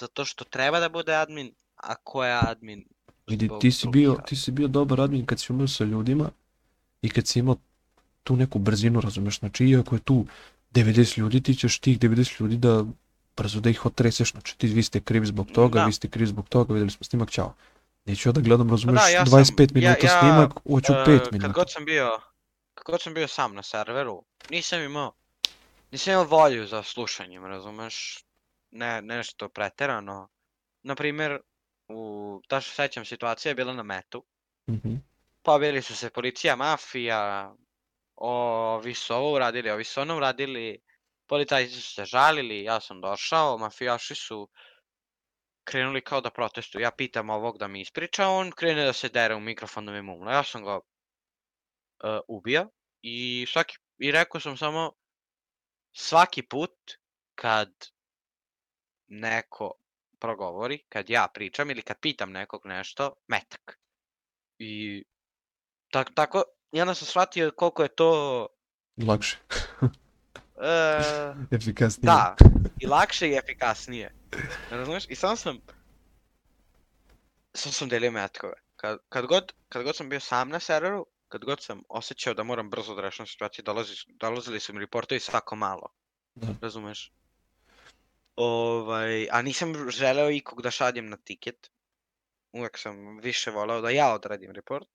zato 0.01 0.25
što 0.25 0.45
treba 0.45 0.81
da 0.81 0.89
bude 0.89 1.15
admin, 1.15 1.53
a 1.77 1.95
ko 1.95 2.25
je 2.25 2.39
admin 2.43 2.85
Vidi, 3.27 3.51
ti 3.61 3.73
si, 3.73 3.89
bio, 3.89 4.17
ti 4.27 4.37
si 4.37 4.51
bio 4.51 4.69
dobar 4.69 5.01
admin 5.01 5.27
kad 5.27 5.41
si 5.41 5.53
umeo 5.53 5.69
sa 5.69 5.85
ljudima 5.85 6.31
i 7.03 7.09
kad 7.09 7.27
si 7.27 7.39
imao 7.39 7.57
tu 8.23 8.37
neku 8.37 8.59
brzinu, 8.59 9.01
razumeš, 9.01 9.39
znači 9.39 9.65
iako 9.67 9.95
je 9.95 10.01
tu 10.01 10.27
90 10.73 11.19
ljudi, 11.19 11.41
ti 11.41 11.55
ćeš 11.55 11.79
tih 11.79 11.99
90 11.99 12.41
ljudi 12.41 12.57
da 12.57 12.85
brzo 13.37 13.61
da 13.61 13.71
ih 13.71 13.87
otreseš, 13.87 14.33
znači 14.33 14.59
ti 14.59 14.67
vi 14.67 14.83
ste 14.83 15.01
krivi 15.01 15.27
zbog 15.27 15.47
toga, 15.53 15.81
Da. 15.81 15.87
vi 15.87 15.93
ste 15.93 16.09
krivi 16.09 16.27
zbog 16.27 16.49
toga, 16.49 16.75
vidjeli 16.75 16.91
smo 16.91 17.05
snimak, 17.05 17.31
čao. 17.31 17.55
Neću 18.05 18.29
ja 18.29 18.33
da 18.33 18.41
gledam, 18.41 18.71
razumeš, 18.71 18.97
Pa 18.97 19.09
ja 19.09 19.27
sam- 19.27 19.33
25 19.33 19.61
ja- 19.61 19.91
minuta 19.91 20.07
ja, 20.07 20.21
snimak, 20.21 20.51
hoću 20.65 20.93
E, 20.93 20.97
5 20.99 21.19
Kad 21.21 21.33
minuta. 21.33 21.53
god 21.53 21.71
sam 21.71 21.85
bio, 21.85 22.19
kad 22.75 22.85
god 22.85 23.03
sam 23.03 23.15
bio 23.15 23.29
sam 23.29 23.55
na 23.55 23.63
serveru, 23.63 24.25
nisam 24.51 24.83
imao, 24.83 25.13
nisam 25.91 26.13
imao 26.13 26.25
volju 26.27 26.67
za 26.67 26.83
slušanjem, 26.83 27.45
razumeš? 27.45 28.25
Ne, 28.73 29.03
nešto 29.03 29.49
preterano. 29.49 30.29
Naprimjer, 30.83 31.39
u, 31.89 32.01
ta 32.49 32.61
što 32.61 32.73
sećam 32.73 33.05
situacija 33.05 33.51
je 33.51 33.55
bila 33.55 33.73
na 33.73 33.83
metu. 33.83 34.25
Mhm. 34.69 34.95
Pobili 35.43 35.83
su 35.83 35.97
se 35.97 36.11
policija, 36.11 36.57
mafija, 36.57 37.55
ovi 38.17 38.95
su 38.95 39.15
ovo 39.15 39.33
uradili, 39.33 39.71
ovi 39.71 39.85
su 39.85 40.01
ono 40.01 40.17
uradili, 40.17 40.79
policajci 41.27 41.75
su 41.75 41.95
se 41.95 42.05
žalili, 42.05 42.63
ja 42.63 42.81
sam 42.81 43.01
došao, 43.01 43.59
mafijaši 43.59 44.15
su 44.15 44.49
krenuli 45.71 46.01
kao 46.01 46.21
da 46.21 46.31
protestuju. 46.31 46.83
Ja 46.83 46.91
pitam 46.91 47.31
ovog 47.31 47.59
da 47.59 47.69
mi 47.69 47.81
ispriča, 47.81 48.29
on 48.29 48.51
krene 48.51 48.85
da 48.85 48.93
se 48.93 49.09
dere 49.09 49.35
u 49.35 49.41
mikrofon 49.41 49.87
da 49.87 49.93
mi 49.93 50.03
mumla. 50.03 50.33
Ja 50.33 50.45
sam 50.45 50.65
ga 50.65 50.77
uh, 50.77 50.83
ubio 52.29 52.71
i 53.03 53.47
svaki, 53.49 53.79
i 53.99 54.11
rekao 54.13 54.41
sam 54.41 54.57
samo 54.57 54.93
svaki 55.93 56.43
put 56.43 56.77
kad 57.35 57.71
neko 59.07 59.73
progovori, 60.19 60.83
kad 60.89 61.11
ja 61.11 61.29
pričam 61.35 61.71
ili 61.71 61.83
kad 61.83 62.01
pitam 62.01 62.33
nekog 62.33 62.67
nešto, 62.67 63.15
metak. 63.27 63.79
I 64.59 65.05
tak, 65.91 66.11
tako, 66.15 66.45
i 66.73 66.81
onda 66.81 66.95
sam 66.95 67.07
shvatio 67.07 67.53
koliko 67.57 67.83
je 67.83 67.95
to 67.95 68.47
Lakše, 69.07 69.37
e, 70.63 71.35
efikasnije. 71.51 72.07
Da, 72.07 72.37
i 72.81 72.87
lakše 72.87 73.29
i 73.29 73.37
efikasnije. 73.37 74.15
Razumeš? 74.71 75.05
I 75.09 75.15
sam 75.15 75.37
sam... 75.37 75.59
Sam 77.55 77.73
sam 77.73 77.89
delio 77.89 78.11
metkove. 78.11 78.53
Kad, 78.77 78.99
kad, 79.09 79.27
god, 79.27 79.53
kad 79.69 79.83
god 79.83 79.97
sam 79.97 80.09
bio 80.09 80.21
sam 80.21 80.49
na 80.49 80.61
serveru, 80.61 81.07
kad 81.29 81.45
god 81.45 81.63
sam 81.63 81.83
osjećao 81.89 82.35
da 82.35 82.43
moram 82.43 82.71
brzo 82.71 82.95
da 82.95 83.03
rešim 83.03 83.27
situaciju, 83.27 83.63
dolazi, 83.63 83.95
dolazili 84.09 84.61
su 84.61 84.73
mi 84.73 84.81
reportovi 84.81 85.21
svako 85.21 85.57
malo. 85.57 85.89
Da. 86.35 86.47
Razumeš? 86.63 87.13
Ovaj, 88.37 89.29
a 89.31 89.43
nisam 89.43 89.91
želeo 89.91 90.31
ikog 90.31 90.63
da 90.63 90.71
šaljem 90.71 91.09
na 91.09 91.17
tiket. 91.17 91.71
Uvek 92.53 92.79
sam 92.79 93.19
više 93.19 93.51
voleo 93.51 93.81
da 93.81 93.91
ja 93.91 94.15
odradim 94.15 94.51
report. 94.51 94.89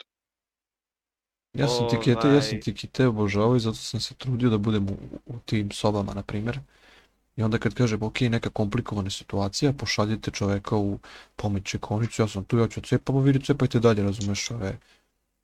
Ja 1.55 1.67
sam 1.67 1.89
tikete, 1.89 2.27
ja 2.27 2.41
sam 2.41 2.49
Ovaj- 2.51 2.61
tikete 2.61 3.07
obožavao 3.07 3.55
i 3.55 3.59
zato 3.59 3.75
sam 3.77 3.99
se 3.99 4.13
trudio 4.13 4.49
da 4.49 4.57
budem 4.57 4.89
u, 4.89 4.97
u 5.25 5.39
tim 5.45 5.71
sobama, 5.71 6.13
na 6.13 6.23
primjer. 6.23 6.59
I 7.35 7.43
onda 7.43 7.57
kad 7.57 7.73
kažem, 7.73 8.03
ok, 8.03 8.21
neka 8.21 8.49
komplikovana 8.49 9.09
situacija, 9.09 9.73
pošaljite 9.73 10.31
čoveka 10.31 10.75
u 10.75 10.99
pomoć 11.35 11.63
čekonicu, 11.63 12.21
ja 12.21 12.27
sam 12.27 12.43
tu, 12.43 12.57
ja 12.57 12.67
ću 12.67 12.81
cepamo, 12.81 13.19
vidi, 13.19 13.45
cepajte 13.45 13.79
dalje, 13.79 14.03
razumeš, 14.03 14.51
ove, 14.51 14.77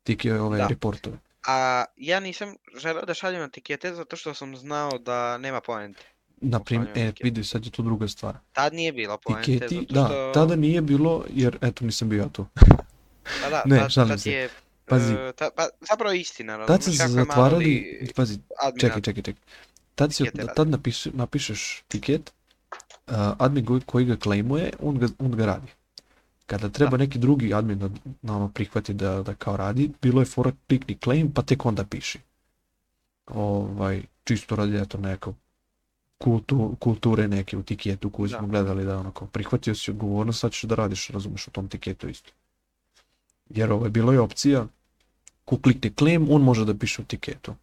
tike, 0.03 0.33
ove 0.33 0.57
Da. 0.57 0.67
reportove. 0.67 1.17
A 1.47 1.85
ja 1.97 2.19
nisam 2.19 2.55
želeo 2.77 3.05
da 3.05 3.13
šaljem 3.13 3.41
na 3.41 3.49
tikete 3.49 3.93
zato 3.93 4.15
što 4.15 4.33
sam 4.33 4.57
znao 4.57 4.97
da 4.97 5.37
nema 5.37 5.61
poente. 5.61 6.01
Na 6.41 6.59
primjer, 6.59 6.97
e, 6.97 7.11
vidi, 7.23 7.43
sad 7.43 7.65
je 7.65 7.71
to 7.71 7.81
druga 7.81 8.07
stvar. 8.07 8.37
Tad 8.53 8.73
nije 8.73 8.93
bilo 8.93 9.17
poente 9.17 9.51
Tiketi, 9.51 9.75
zato 9.75 9.93
da, 9.93 10.05
što... 10.05 10.31
tada 10.33 10.55
nije 10.55 10.81
bilo, 10.81 11.25
jer, 11.33 11.57
eto, 11.61 11.85
nisam 11.85 12.09
bio 12.09 12.21
ja 12.21 12.29
tu. 12.29 12.45
Pa 13.43 13.49
da, 13.49 13.63
ne, 13.69 13.79
tad, 13.79 13.91
šalim 13.91 14.09
tad 14.09 14.21
se. 14.21 14.31
je... 14.31 14.49
Pazi. 14.91 15.13
e, 15.13 15.33
ta, 15.33 15.49
pa, 15.55 15.67
zapravo 15.89 16.13
istina, 16.13 16.65
Tad 16.65 16.83
se 16.83 16.91
zatvarali, 16.91 17.65
li 18.01 18.13
pazi, 18.15 18.39
čekaj, 18.79 19.01
čekaj, 19.01 19.23
čekaj. 19.23 19.43
Tad, 19.95 20.13
si, 20.13 20.25
tad 20.55 20.69
napiš, 20.69 21.05
napišeš 21.05 21.83
tiket, 21.87 22.31
uh, 23.07 23.15
admin 23.37 23.81
koji, 23.85 24.05
ga 24.05 24.15
claimuje, 24.15 24.71
on 24.79 24.97
ga, 24.97 25.07
on 25.19 25.31
ga 25.31 25.45
radi. 25.45 25.67
Kada 26.45 26.69
treba 26.69 26.97
neki 26.97 27.19
drugi 27.19 27.53
admin 27.53 27.79
da 27.79 27.89
na 28.21 28.35
ono 28.35 28.49
prihvati 28.49 28.93
da, 28.93 29.23
da 29.23 29.33
kao 29.33 29.57
radi, 29.57 29.91
bilo 30.01 30.21
je 30.21 30.25
fora 30.25 30.51
klikni 30.67 30.97
claim 30.97 31.31
pa 31.33 31.41
tek 31.41 31.65
onda 31.65 31.85
piši. 31.85 32.19
Ovaj, 33.27 34.01
čisto 34.23 34.55
radi 34.55 34.77
eto 34.77 34.97
neko 34.97 35.33
kultu, 36.17 36.75
kulture 36.79 37.27
neke 37.27 37.57
u 37.57 37.63
tiketu 37.63 38.09
koju 38.09 38.27
Da. 38.27 38.37
smo 38.37 38.47
gledali 38.47 38.85
da 38.85 38.97
onako 38.97 39.25
prihvatio 39.25 39.75
si 39.75 39.91
odgovornost, 39.91 40.39
sad 40.39 40.51
ćeš 40.51 40.63
da 40.63 40.75
radiš, 40.75 41.07
razumeš, 41.07 41.47
u 41.47 41.51
tom 41.51 41.67
tiketu 41.67 42.09
isto. 42.09 42.31
Jer 43.49 43.71
ovo 43.71 43.85
je 43.85 43.89
bilo 43.89 44.13
je 44.13 44.19
opcija, 44.19 44.67
ko 45.51 45.57
klikne 45.59 45.91
claim, 45.99 46.27
on 46.31 46.41
može 46.41 46.65
da 46.65 46.73
piše 46.73 47.01
u 47.01 47.05
tiketu 47.05 47.55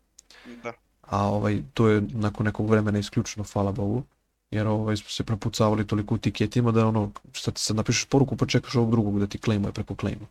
Da. 0.63 0.73
a 1.01 1.27
ovaj, 1.29 1.63
to 1.75 1.89
je 1.89 2.03
nakon 2.13 2.47
nekog 2.47 2.71
vremena 2.71 2.99
isključeno, 2.99 3.47
hvala 3.53 3.73
Bogu, 3.73 4.03
jer 4.51 4.67
ovaj, 4.67 4.97
smo 4.97 5.09
se 5.11 5.25
prepucavali 5.25 5.87
toliko 5.87 6.15
u 6.15 6.19
tiketima 6.19 6.73
da 6.73 6.87
ono, 6.87 7.11
šta 7.33 7.51
ti 7.51 7.61
sad 7.61 7.77
napišeš 7.77 8.05
poruku 8.05 8.37
pa 8.37 8.47
čekaš 8.47 8.75
ovog 8.75 8.91
drugog 8.91 9.21
da 9.21 9.27
ti 9.27 9.39
claimuje 9.39 9.73
preko 9.73 9.95
claima. 9.95 10.27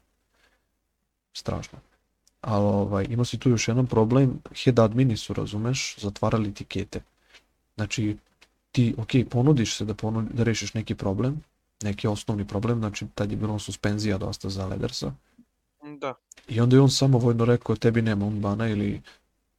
Strašno. 1.33 1.79
Ali 2.41 2.65
ovaj, 2.65 3.07
ima 3.09 3.25
si 3.25 3.39
tu 3.39 3.49
još 3.49 3.67
jedan 3.67 3.87
problem, 3.87 4.39
head 4.63 4.79
admini 4.79 5.17
su, 5.17 5.33
razumeš, 5.33 5.95
zatvarali 5.99 6.53
tikete. 6.53 7.01
Znači, 7.75 8.17
ti, 8.71 8.93
ok, 8.97 9.29
ponudiš 9.29 9.77
se 9.77 9.85
da, 9.85 9.93
ponudi, 9.93 10.33
da 10.33 10.43
rešiš 10.43 10.73
neki 10.73 10.95
problem, 10.95 11.41
neki 11.83 12.07
osnovni 12.07 12.47
problem, 12.47 12.79
znači 12.79 13.05
tad 13.15 13.31
je 13.31 13.37
bilo 13.37 13.59
suspenzija 13.59 14.17
dosta 14.17 14.49
za 14.49 14.65
Ledersa, 14.65 15.13
Da. 15.99 16.13
i 16.47 16.59
onda 16.59 16.75
je 16.75 16.81
on 16.81 16.89
samo 16.89 17.17
vojno 17.17 17.45
rekao 17.45 17.75
tebi 17.75 18.01
nema 18.01 18.25
unbana 18.25 18.67
ili 18.67 19.01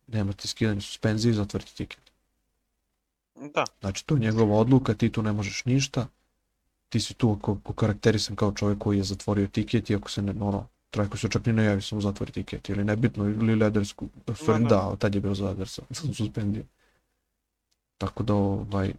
nema 0.06 0.32
ti 0.32 0.48
skidanje 0.48 0.80
suspenzije, 0.80 1.34
zatvrti 1.34 1.76
tiket. 1.76 2.12
Da. 3.54 3.64
Znači 3.80 4.06
to 4.06 4.14
je 4.14 4.20
njegova 4.20 4.56
odluka, 4.56 4.94
ti 4.94 5.12
tu 5.12 5.22
ne 5.22 5.32
možeš 5.32 5.64
ništa, 5.64 6.06
ti 6.88 7.00
si 7.00 7.14
tu 7.14 7.36
ako, 7.38 7.58
okarakterisan 7.64 8.36
kao 8.36 8.52
čovjek 8.52 8.78
koji 8.78 8.98
je 8.98 9.04
zatvorio 9.04 9.46
tiket 9.46 9.90
i 9.90 9.94
ako 9.94 10.10
se 10.10 10.22
ne, 10.22 10.34
ono, 10.40 10.66
trajko 10.90 11.16
se 11.16 11.28
čak 11.28 11.46
ni 11.46 11.52
ne 11.52 11.64
javi 11.64 11.82
samo 11.82 12.00
zatvori 12.00 12.32
tiket 12.32 12.68
ili 12.68 12.84
nebitno 12.84 13.24
ili 13.24 13.56
ledersku, 13.56 14.08
stvari, 14.34 14.62
da. 14.62 14.68
da, 14.68 14.96
tad 14.96 15.14
je 15.14 15.20
bio 15.20 15.34
za 15.34 15.44
ledersa, 15.44 15.82
suspenzija. 16.14 16.64
Tako 17.98 18.22
da 18.22 18.34
ovaj, 18.34 18.92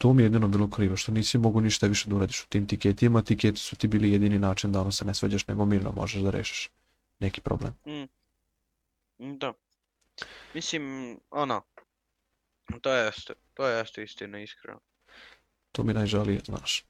to 0.00 0.12
mi 0.12 0.22
je 0.22 0.24
jedino 0.24 0.48
bilo 0.48 0.70
krivo, 0.70 0.96
što 0.96 1.12
nisi 1.12 1.38
mogu 1.38 1.60
ništa 1.60 1.86
više 1.86 2.08
da 2.08 2.16
uradiš 2.16 2.44
u 2.44 2.48
tim 2.48 2.66
tiketima, 2.66 3.22
tiketi 3.22 3.58
su 3.58 3.76
ti 3.76 3.88
bili 3.88 4.12
jedini 4.12 4.38
način 4.38 4.72
da 4.72 4.80
ono 4.80 4.92
se 4.92 5.04
ne 5.04 5.14
svađaš, 5.14 5.46
nego 5.46 5.64
mirno 5.64 5.92
možeš 5.92 6.22
da 6.22 6.30
rešiš 6.30 6.70
neki 7.18 7.40
problem. 7.40 7.74
Mm, 7.86 8.08
Da. 9.18 9.52
Mislim, 10.54 11.16
ono, 11.30 11.62
to 12.80 12.92
jeste, 12.92 13.34
to 13.54 13.66
jeste 13.66 14.02
istina, 14.02 14.40
iskreno. 14.40 14.80
To 15.72 15.82
mi 15.82 15.92
najžalije, 15.92 16.40
znaš. 16.44 16.84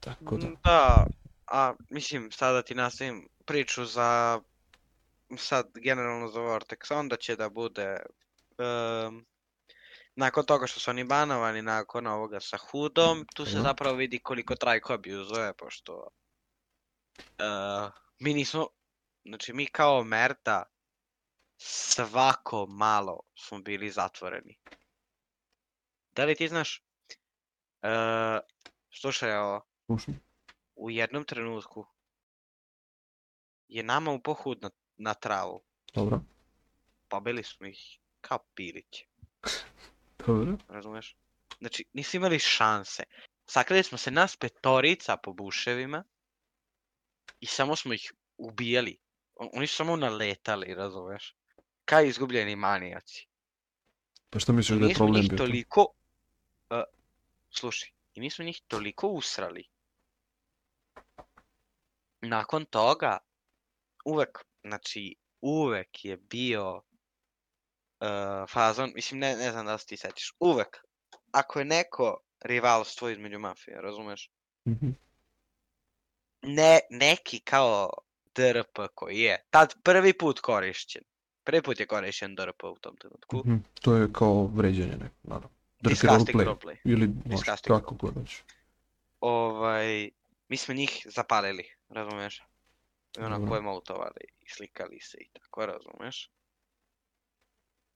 Tako 0.00 0.36
da, 0.36 0.46
Mm, 0.46 0.54
Da, 0.64 1.06
a 1.46 1.74
mislim, 1.90 2.30
sada 2.32 2.62
ti 2.62 2.74
nastavim 2.74 3.28
priču 3.44 3.84
za, 3.84 4.40
sad 5.36 5.70
generalno 5.74 6.28
za 6.28 6.40
Vortex, 6.40 6.94
onda 6.94 7.16
će 7.16 7.36
da 7.36 7.48
bude, 7.48 7.96
em, 8.58 9.24
nakon 10.14 10.46
toga 10.46 10.66
što 10.66 10.80
su 10.80 10.90
oni 10.90 11.04
banovani, 11.04 11.62
nakon 11.62 12.06
ovoga 12.06 12.40
sa 12.40 12.56
Hudom, 12.58 13.26
tu 13.34 13.44
se 13.44 13.52
Mhm. 13.52 13.62
zapravo 13.62 13.96
vidi 13.96 14.18
koliko 14.18 14.54
Trajko 14.54 14.92
abuzuje, 14.92 15.52
pošto 15.54 16.08
e, 17.38 17.44
mi 18.18 18.34
nismo, 18.34 18.66
znači 19.24 19.52
mi 19.52 19.66
kao 19.66 20.04
Merta, 20.04 20.62
svako 21.58 22.66
malo 22.66 23.20
smo 23.36 23.58
bili 23.58 23.90
zatvoreni. 23.90 24.58
Da 26.12 26.24
li 26.24 26.34
ti 26.34 26.48
znaš, 26.48 26.82
e, 27.82 27.88
slušaj 28.92 29.36
ovo, 29.36 29.66
slušam. 29.86 30.20
u 30.74 30.90
jednom 30.90 31.24
trenutku 31.24 31.86
je 33.68 33.82
nama 33.82 34.10
upao 34.10 34.34
hud 34.34 34.62
na, 34.62 34.70
na 34.96 35.14
travu. 35.14 35.62
Dobro, 35.94 36.20
Pobili 37.08 37.42
smo 37.44 37.66
ih 37.66 37.98
kao 38.20 38.38
piliće, 38.54 39.06
dobro. 40.26 40.56
razumeš? 40.68 41.16
Znači, 41.58 41.84
nisu 41.92 42.16
imali 42.16 42.38
šanse. 42.38 43.02
Sakrili 43.46 43.82
smo 43.82 43.98
se 43.98 44.10
nas 44.10 44.36
petorica 44.36 45.16
po 45.16 45.32
buševima 45.32 46.04
i 47.40 47.46
samo 47.46 47.76
smo 47.76 47.94
ih 47.94 48.12
ubijali. 48.36 48.98
Oni 49.34 49.66
su 49.66 49.76
samo 49.76 49.96
naletali, 49.96 50.74
razumeš? 50.74 51.36
Kao 51.84 52.02
izgubljeni 52.02 52.56
manijaci. 52.56 53.26
Pa 54.30 54.38
što 54.38 54.52
misliš 54.52 54.78
da 54.78 54.86
je 54.86 54.94
problem 54.94 55.26
bio 55.28 55.38
toliko... 55.38 55.86
Uh, 56.70 56.82
slušaj, 57.50 57.90
i 58.14 58.20
mi 58.20 58.30
smo 58.30 58.44
njih 58.44 58.60
toliko 58.68 59.08
usrali. 59.08 59.64
Nakon 62.20 62.64
toga, 62.64 63.18
uvek, 64.04 64.38
znači, 64.64 65.16
uvek 65.40 66.04
je 66.04 66.16
bio 66.16 66.82
uh, 68.00 68.50
fazon, 68.50 68.92
mislim, 68.94 69.20
ne, 69.20 69.36
ne 69.36 69.50
znam 69.52 69.66
da 69.66 69.78
se 69.78 69.86
ti 69.86 69.96
sećaš, 69.96 70.32
uvek, 70.40 70.84
ako 71.32 71.58
je 71.58 71.64
neko 71.64 72.20
rivalstvo 72.40 73.08
između 73.08 73.38
mafije, 73.38 73.80
razumeš? 73.80 74.30
Mhm. 74.68 74.88
Ne, 76.42 76.80
neki 76.90 77.40
kao 77.40 77.90
DRP 78.34 78.78
koji 78.94 79.18
je 79.18 79.44
tad 79.50 79.74
prvi 79.82 80.12
put 80.12 80.40
korišćen. 80.40 81.02
Prvi 81.44 81.62
put 81.62 81.80
je 81.80 81.86
korišćen 81.86 82.34
DRP 82.34 82.64
u 82.64 82.78
tom 82.80 82.96
trenutku. 82.96 83.36
Mhm. 83.38 83.56
To 83.80 83.94
je 83.96 84.08
kao 84.12 84.46
vređanje 84.46 84.92
neko, 84.96 85.14
naravno. 85.22 85.48
Drke 85.80 85.94
Disgusting 85.94 86.40
roleplay. 86.40 86.44
roleplay. 86.44 86.76
Ili 86.84 87.06
može, 87.06 87.24
Disgusting 87.24 87.80
kako 87.80 87.94
god 87.94 88.14
hoćeš. 88.14 88.42
ovaj, 89.20 90.10
mi 90.48 90.56
smo 90.56 90.74
njih 90.74 91.06
zapalili, 91.10 91.64
razumeš? 91.88 92.42
I 93.18 93.22
onako 93.22 93.54
je 93.54 93.60
molotovali 93.60 94.24
i 94.40 94.48
slikali 94.48 95.00
se 95.00 95.18
i 95.20 95.28
tako, 95.32 95.66
razumeš? 95.66 96.30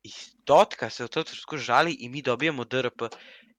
I 0.05 0.11
Totka 0.45 0.91
se 0.91 1.05
u 1.05 1.09
tom 1.09 1.25
trenutku 1.25 1.57
žali 1.57 1.93
i 1.93 2.09
mi 2.09 2.23
dobijemo 2.23 2.65
DRP. 2.65 3.03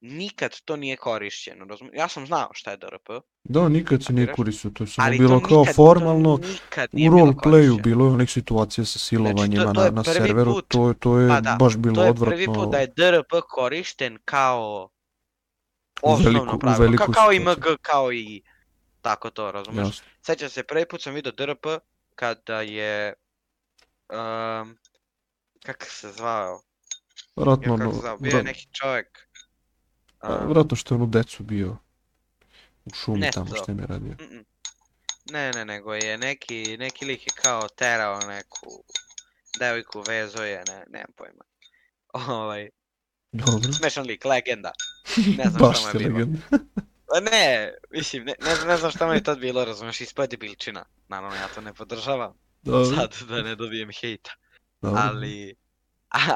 Nikad 0.01 0.61
to 0.61 0.75
nije 0.75 0.97
korišćeno, 0.97 1.65
razumeš? 1.65 1.93
Ja 1.95 2.07
sam 2.07 2.25
znao 2.27 2.49
šta 2.53 2.71
je 2.71 2.77
DRP, 2.77 3.09
Da, 3.43 3.69
nikad 3.69 4.03
se 4.03 4.13
nije 4.13 4.33
koristio, 4.33 4.71
to 4.71 4.83
je 4.83 4.87
samo 4.87 5.07
ali 5.07 5.17
bilo 5.17 5.39
to 5.39 5.47
kao 5.47 5.59
nikad, 5.59 5.75
formalno, 5.75 6.37
to 6.37 6.87
u 6.93 7.09
roleplayu 7.09 7.81
bilo 7.81 8.05
je 8.05 8.11
onih 8.11 8.31
situacija 8.31 8.85
sa 8.85 8.99
silovanjima 8.99 9.63
to 9.65 9.73
na, 9.73 9.85
je 9.85 9.91
na 9.91 10.03
prvi 10.03 10.15
serveru, 10.15 10.51
put- 10.51 10.65
to, 10.67 10.93
to 10.99 11.17
je 11.19 11.29
pa 11.29 11.41
da, 11.41 11.55
baš 11.59 11.77
bilo 11.77 11.95
To 11.95 12.03
je 12.03 12.09
odvratno. 12.09 12.35
prvi 12.35 12.45
put 12.47 12.71
da 12.71 12.77
je 12.77 12.87
DRP 12.87 13.41
korišten 13.49 14.17
kao 14.25 14.89
veliku- 16.03 16.13
osnovno 16.13 16.53
u 16.55 16.59
pravilo, 16.59 16.79
veliku 16.79 17.03
kao, 17.03 17.13
kao 17.13 17.33
i. 17.33 17.39
MG, 17.39 17.63
kao 17.81 18.13
i 18.13 18.43
tako 19.01 19.29
to, 19.29 19.51
razumeš? 19.51 19.87
Jasno. 19.87 20.05
Sjećam 20.21 20.49
se, 20.49 20.63
prvi 20.63 20.85
put 20.85 21.01
sam 21.01 21.13
vidio 21.13 21.31
DRP 21.31 21.65
kada 22.15 22.61
je... 22.61 23.13
Um, 24.09 24.77
kako 25.65 25.85
se 25.85 26.11
zvao? 26.11 26.61
Vratno, 27.35 27.73
ono, 27.73 27.91
zvao? 27.93 28.17
Bio 28.17 28.37
je 28.37 28.43
neki 28.43 28.67
čovjek. 28.71 29.27
a, 30.19 30.45
vratno 30.45 30.77
što 30.77 30.93
je 30.93 30.97
onu 30.97 31.07
decu 31.07 31.43
bio 31.43 31.77
u 32.85 32.93
šumi 32.93 33.19
Ne 33.19 33.31
tamo 33.31 33.49
to. 33.49 33.55
što 33.55 33.71
je 33.71 33.75
mi 33.75 33.85
radio. 33.85 34.15
Ne, 35.31 35.51
ne, 35.51 35.65
nego 35.65 35.93
je 35.93 36.17
neki, 36.17 36.77
neki 36.77 37.05
lik 37.05 37.21
je 37.21 37.33
kao 37.43 37.67
terao 37.67 38.19
neku 38.19 38.83
devojku, 39.59 40.03
vezo 40.07 40.43
je, 40.43 40.63
ne, 40.67 40.83
nemam 40.89 41.11
pojma. 41.17 41.43
Ovaj, 42.13 42.69
Dobro. 43.31 43.73
smešan 43.73 44.05
lik, 44.05 44.25
legenda. 44.25 44.71
Ne 45.37 45.49
znam 45.49 45.61
Baš 45.61 45.79
šta 45.79 45.93
mu 45.93 46.01
je 46.01 46.09
bilo. 46.09 46.27
Pa 47.07 47.19
ne, 47.21 47.73
mislim, 47.91 48.23
ne, 48.23 48.33
ne, 48.41 48.55
znam- 48.55 48.67
ne 48.67 48.77
znam 48.77 48.91
šta 48.91 49.07
mu 49.07 49.13
je 49.13 49.23
tad 49.23 49.39
bilo, 49.39 49.65
razumiješ, 49.65 50.01
ispod 50.01 50.29
debilčina. 50.29 50.85
Naravno, 51.07 51.35
ja 51.35 51.47
to 51.47 51.61
ne 51.61 51.73
podržavam, 51.73 52.33
Dobro, 52.61 52.85
sad 52.85 53.27
da 53.29 53.41
ne 53.41 53.55
dobijem 53.55 53.89
hejta. 53.91 54.31
Ali, 54.95 55.55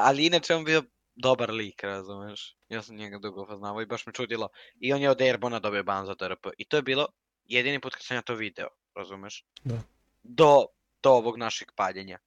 ali 0.08 0.26
inače 0.26 0.54
on 0.54 0.64
bio 0.64 0.82
dobar 1.14 1.50
lik, 1.50 1.84
razumeš? 1.84 2.56
Ja 2.68 2.82
sam 2.82 2.96
njega 2.96 3.18
dugo 3.18 3.46
poznavao 3.46 3.82
i 3.82 3.86
baš 3.86 4.06
me 4.06 4.12
čudilo. 4.12 4.48
I 4.80 4.92
on 4.92 5.02
je 5.02 5.10
od 5.10 5.20
Airbona 5.20 5.58
dobio 5.58 5.82
ban 5.82 6.06
za 6.06 6.14
DRP. 6.14 6.46
I 6.58 6.64
to 6.64 6.76
je 6.76 6.82
bilo 6.82 7.06
jedini 7.44 7.80
put 7.80 7.94
kad 7.94 8.02
sam 8.02 8.16
ja 8.16 8.22
to 8.22 8.34
video, 8.34 8.68
razumeš? 8.94 9.44
Da. 9.64 9.82
Do, 10.22 10.66
do 11.02 11.10
ovog 11.10 11.38
našeg 11.38 11.72
paljenja. 11.74 12.18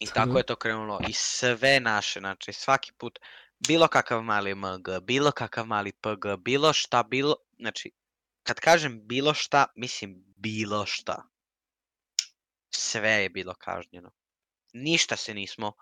I 0.00 0.06
tako 0.06 0.38
je 0.38 0.46
to 0.46 0.56
krenulo. 0.56 1.00
I 1.08 1.12
sve 1.12 1.80
naše, 1.80 2.20
znači 2.20 2.52
svaki 2.52 2.92
put, 2.92 3.18
bilo 3.66 3.88
kakav 3.88 4.22
mali 4.22 4.54
MG, 4.54 4.88
bilo 5.02 5.32
kakav 5.32 5.66
mali 5.66 5.92
PG, 5.92 6.38
bilo 6.38 6.72
šta, 6.72 7.02
bilo, 7.02 7.36
znači, 7.58 7.90
kad 8.42 8.60
kažem 8.60 9.06
bilo 9.06 9.34
šta, 9.34 9.66
mislim 9.76 10.24
bilo 10.36 10.86
šta. 10.86 11.22
Sve 12.70 13.10
je 13.10 13.28
bilo 13.28 13.54
kažnjeno. 13.54 14.10
Ništa 14.72 15.16
se 15.16 15.34
nismo, 15.34 15.72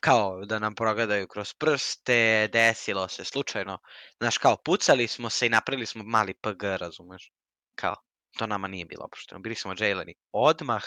kao 0.00 0.44
da 0.44 0.58
nam 0.58 0.74
progledaju 0.74 1.28
kroz 1.28 1.54
prste, 1.54 2.48
desilo 2.52 3.08
se 3.08 3.24
slučajno. 3.24 3.78
Znaš, 4.18 4.38
kao 4.38 4.56
pucali 4.56 5.08
smo 5.08 5.30
se 5.30 5.46
i 5.46 5.50
napravili 5.50 5.86
smo 5.86 6.04
mali 6.04 6.34
PG, 6.34 6.62
razumeš? 6.62 7.32
Kao, 7.74 7.96
to 8.38 8.46
nama 8.46 8.68
nije 8.68 8.84
bilo 8.84 9.04
opušteno. 9.04 9.40
Bili 9.40 9.54
smo 9.54 9.74
jaileni 9.78 10.14
odmah. 10.32 10.84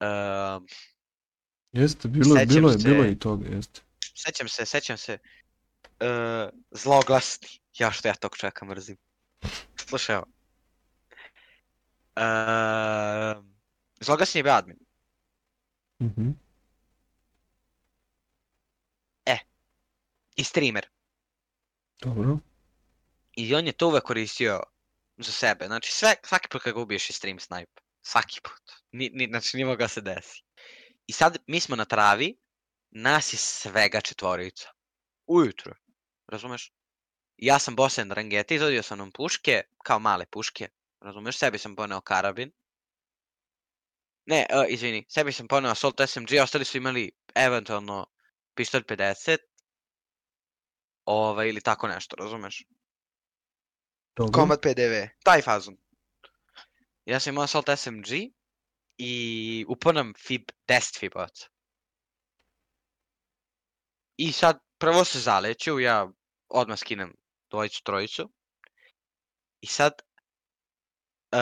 Ehm, 0.00 0.64
Jeste, 1.72 2.08
bilo, 2.08 2.24
bilo 2.24 2.40
je, 2.70 2.76
bilo 2.78 3.02
se- 3.02 3.08
je 3.08 3.12
i 3.12 3.18
toga, 3.18 3.48
jeste. 3.48 3.80
sećam 4.16 4.48
se, 4.48 4.66
sećam 4.66 4.96
se. 4.96 5.18
Uh, 6.00 6.50
zloglasni. 6.70 7.48
Ja 7.78 7.92
što 7.92 8.08
ja 8.08 8.14
tog 8.14 8.36
čovjeka 8.36 8.64
mrzim. 8.64 8.96
Slušaj 9.76 10.16
ovo. 10.16 10.26
Uh, 12.16 13.44
zloglasni 14.00 14.38
je 14.38 14.42
bio 14.42 14.52
admin. 14.52 14.76
Mhm. 16.00 16.30
I 20.36 20.44
streamer. 20.44 20.86
Dobro. 22.00 22.38
I 23.36 23.54
on 23.54 23.66
je 23.66 23.72
to 23.72 23.88
uvek 23.88 24.04
koristio 24.04 24.62
za 25.16 25.32
sebe. 25.32 25.66
Znači 25.66 25.92
sve, 25.92 26.14
svaki 26.24 26.48
put 26.48 26.62
kad 26.62 26.74
ga 26.74 26.80
ubiješ 26.80 27.10
je 27.10 27.14
stream 27.14 27.38
snipe. 27.38 27.82
Svaki 28.02 28.40
put. 28.40 28.62
Ni, 28.92 29.10
ni, 29.14 29.26
znači 29.26 29.56
nije 29.56 29.66
mogao 29.66 29.88
se 29.88 30.00
desi. 30.00 30.42
I 31.06 31.12
sad 31.12 31.36
mi 31.46 31.60
smo 31.60 31.76
na 31.76 31.84
travi, 31.84 32.36
nas 32.90 33.32
je 33.32 33.36
svega 33.36 34.00
četvorica. 34.00 34.68
Ujutro. 35.26 35.74
Razumeš? 36.26 36.72
Ja 37.36 37.58
sam 37.58 37.76
bosen 37.76 38.10
rangete, 38.10 38.54
izvodio 38.54 38.82
sam 38.82 38.98
nam 38.98 39.10
puške, 39.12 39.62
kao 39.84 39.98
male 39.98 40.26
puške. 40.26 40.68
Razumeš? 41.00 41.38
Sebi 41.38 41.58
sam 41.58 41.76
poneo 41.76 42.00
karabin. 42.00 42.52
Ne, 44.26 44.46
uh, 44.50 44.64
izvini, 44.68 45.04
sebi 45.08 45.32
sam 45.32 45.48
poneo 45.48 45.70
Assault 45.70 46.00
SMG, 46.06 46.40
ostali 46.42 46.64
su 46.64 46.76
imali 46.76 47.10
eventualno 47.34 48.06
pištolj 48.54 48.82
50. 48.82 49.36
Ovaj, 51.04 51.48
ili 51.48 51.60
tako 51.60 51.88
nešto, 51.88 52.16
razumeš? 52.16 52.64
Dobro. 54.16 54.40
Combat 54.40 54.60
PDV, 54.60 54.94
taj 55.24 55.42
fazon. 55.42 55.76
Ja 57.04 57.20
sam 57.20 57.32
imao 57.32 57.44
Assault 57.44 57.68
SMG 57.76 58.06
i 58.98 59.64
uponam 59.68 60.12
FIB, 60.18 60.42
10 60.68 60.98
FIBovaca. 60.98 61.48
I 64.16 64.32
sad 64.32 64.58
prvo 64.78 65.04
se 65.04 65.20
zaleću, 65.20 65.80
ja 65.80 66.08
odmah 66.48 66.78
skinem 66.78 67.14
dvojicu, 67.50 67.82
trojicu. 67.82 68.32
I 69.60 69.66
sad, 69.66 69.92
e, 71.32 71.38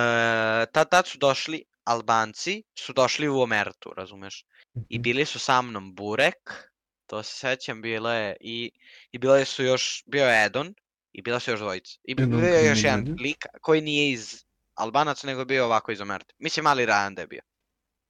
tad, 0.72 0.91
tad 0.91 1.07
su 1.07 1.18
došli 1.18 1.64
Albanci, 1.85 2.62
su 2.78 2.93
došli 2.93 3.28
u 3.28 3.41
Omertu, 3.41 3.93
razumeš? 3.97 4.45
I 4.89 4.99
Mhm. 4.99 5.03
bili 5.03 5.24
su 5.24 5.39
sa 5.39 5.62
mnom 5.62 5.95
Burek, 5.95 6.70
to 7.07 7.22
se 7.22 7.35
sećam, 7.35 7.83
bilo 7.83 8.12
je 8.12 8.37
i, 8.41 8.70
i 9.12 9.18
bile 9.18 9.45
su 9.45 9.64
još, 9.64 10.03
bio 10.07 10.24
je 10.24 10.45
Edon, 10.45 10.74
I 11.14 11.22
bila 11.22 11.41
su 11.41 11.51
još 11.51 11.61
dvojica. 11.61 11.99
I 12.05 12.14
bio 12.14 12.39
je 12.39 12.68
još 12.68 12.85
jedan 12.85 13.16
lik 13.20 13.47
koji 13.61 13.80
nije 13.80 14.12
iz 14.12 14.45
Albanaca, 14.74 15.26
nego 15.26 15.45
bio 15.45 15.64
ovako 15.64 15.93
iz 15.93 16.01
Omerte. 16.01 16.35
Mislim, 16.39 16.64
mali 16.64 16.87
Rajan 16.87 17.14
da 17.14 17.20
je 17.20 17.26
bio. 17.26 17.43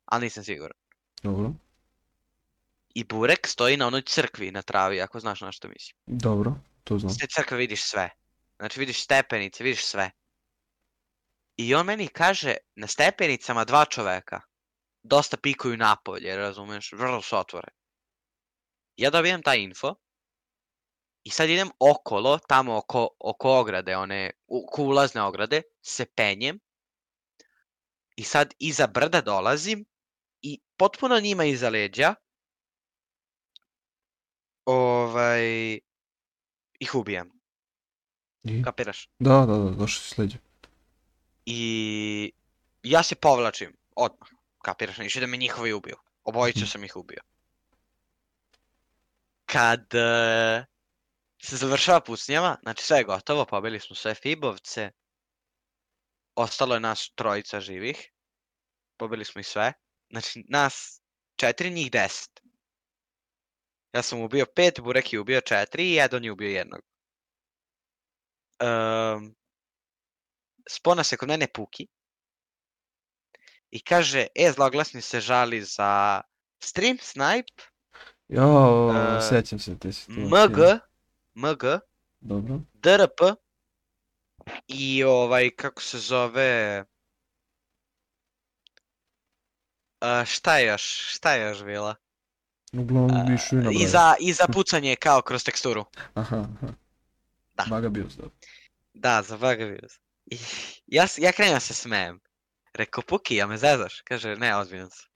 Ali 0.04 0.24
nisam 0.24 0.44
siguran. 0.44 0.76
Dobro. 1.22 1.52
I 2.94 3.04
Burek 3.04 3.46
stoji 3.46 3.76
na 3.76 3.86
onoj 3.86 4.02
crkvi 4.02 4.50
na 4.50 4.62
travi, 4.62 5.00
ako 5.00 5.20
znaš 5.20 5.40
na 5.40 5.52
što 5.52 5.68
mislim. 5.68 5.96
Dobro, 6.06 6.54
to 6.84 6.98
znam. 6.98 7.10
S 7.12 7.18
te 7.18 7.26
crkve 7.26 7.56
vidiš 7.58 7.82
sve. 7.82 8.10
Znači 8.58 8.80
vidiš 8.80 9.04
stepenice, 9.04 9.64
vidiš 9.64 9.84
sve. 9.84 10.10
I 11.62 11.74
on 11.74 11.86
meni 11.86 12.08
kaže, 12.08 12.56
na 12.76 12.86
stepenicama 12.86 13.64
dva 13.64 13.84
čoveka 13.84 14.40
dosta 15.02 15.36
pikuju 15.36 15.76
napolje, 15.76 16.36
razumeš, 16.36 16.92
vrlo 16.92 17.22
su 17.22 17.36
otvore. 17.36 17.68
Ja 18.96 19.10
dobijem 19.10 19.42
taj 19.42 19.58
info 19.58 19.94
i 21.24 21.30
sad 21.30 21.50
idem 21.50 21.70
okolo, 21.78 22.38
tamo 22.38 22.76
oko, 22.76 23.08
oko 23.18 23.52
ograde, 23.60 23.96
one, 23.96 24.30
oko 24.46 24.82
ulazne 24.82 25.22
ograde, 25.22 25.62
se 25.82 26.06
penjem 26.16 26.58
i 28.16 28.24
sad 28.24 28.54
iza 28.58 28.86
brda 28.86 29.20
dolazim 29.20 29.84
i 30.42 30.60
potpuno 30.76 31.20
njima 31.20 31.44
iza 31.44 31.68
leđa 31.68 32.14
ovaj, 34.64 35.74
ih 36.80 36.94
ubijam. 36.94 37.30
I? 38.42 38.62
Kapiraš? 38.62 39.08
Da, 39.18 39.46
da, 39.46 39.58
da, 39.58 39.70
došli 39.70 40.02
s 40.04 40.18
leđa. 40.18 40.38
I 41.46 42.32
ja 42.82 43.02
se 43.02 43.14
povlačim 43.14 43.76
odmah. 43.96 44.28
Kapiraš, 44.62 44.98
neće 44.98 45.20
da 45.20 45.26
me 45.26 45.36
njihovi 45.36 45.72
ubiju. 45.72 45.96
Obojicu 46.24 46.66
sam 46.66 46.84
ih 46.84 46.96
ubio. 46.96 47.20
Kad 49.46 49.94
e, 49.94 50.64
se 51.42 51.56
završava 51.56 52.00
pucnjava, 52.00 52.56
znači 52.62 52.84
sve 52.84 52.98
je 52.98 53.04
gotovo, 53.04 53.44
pobili 53.44 53.80
smo 53.80 53.96
sve 53.96 54.14
Fibovce. 54.14 54.90
Ostalo 56.34 56.74
je 56.74 56.80
nas 56.80 57.12
trojica 57.14 57.60
živih. 57.60 58.10
Pobili 58.96 59.24
smo 59.24 59.40
i 59.40 59.44
sve. 59.44 59.72
Znači 60.10 60.44
nas 60.48 61.00
četiri, 61.36 61.70
njih 61.70 61.90
deset. 61.90 62.40
Ja 63.92 64.02
sam 64.02 64.20
ubio 64.20 64.46
pet, 64.46 64.80
Burek 64.80 65.12
je 65.12 65.20
ubio 65.20 65.40
četiri 65.40 65.84
i 65.84 65.94
jedan 65.94 66.24
je 66.24 66.32
ubio 66.32 66.48
jednog. 66.48 66.80
Um, 68.62 69.34
spona 70.70 71.04
se 71.04 71.16
kod 71.16 71.28
mene 71.28 71.46
Puki 71.46 71.86
i 73.70 73.80
kaže, 73.84 74.26
e, 74.34 74.52
zloglasni 74.52 75.00
se 75.00 75.20
žali 75.20 75.62
za 75.62 76.20
stream 76.60 76.98
snipe, 77.00 77.62
Jo, 78.28 78.92
E, 78.96 79.28
sjećam 79.28 79.58
se 79.58 79.78
te 79.78 79.92
situacije. 79.92 80.26
MG, 80.26 80.58
MG, 81.34 81.62
Dobro. 82.20 82.60
DRP 82.72 83.20
i 84.66 85.04
ovaj, 85.04 85.50
kako 85.50 85.82
se 85.82 85.98
zove, 85.98 86.84
a, 90.00 90.24
šta 90.24 90.58
je 90.58 90.66
još, 90.66 91.14
šta 91.14 91.32
je 91.32 91.48
još 91.48 91.64
bila? 91.64 91.94
Uglavnom 92.72 93.26
više 93.30 93.56
i 93.56 93.82
I 93.82 93.86
za, 93.86 94.14
I 94.20 94.32
za 94.32 94.46
pucanje 94.52 94.96
kao 94.96 95.22
kroz 95.22 95.44
teksturu. 95.44 95.84
Aha, 96.14 96.36
aha. 96.36 96.72
Da. 97.54 97.88
Bio 97.88 98.04
dobro. 98.16 98.30
Da, 98.94 99.22
za 99.22 99.36
Bugabuse. 99.36 99.98
I 100.26 100.36
ja, 100.96 101.06
ja 101.18 101.32
krenem 101.32 101.60
se 101.60 101.74
smejem. 101.74 102.20
Rekao, 102.74 103.02
Puki, 103.02 103.36
ja 103.36 103.46
me 103.46 103.56
zezaš? 103.56 104.00
Kaže, 104.04 104.36
ne, 104.36 104.56
ozbiljno 104.56 104.90
sam. 104.90 105.10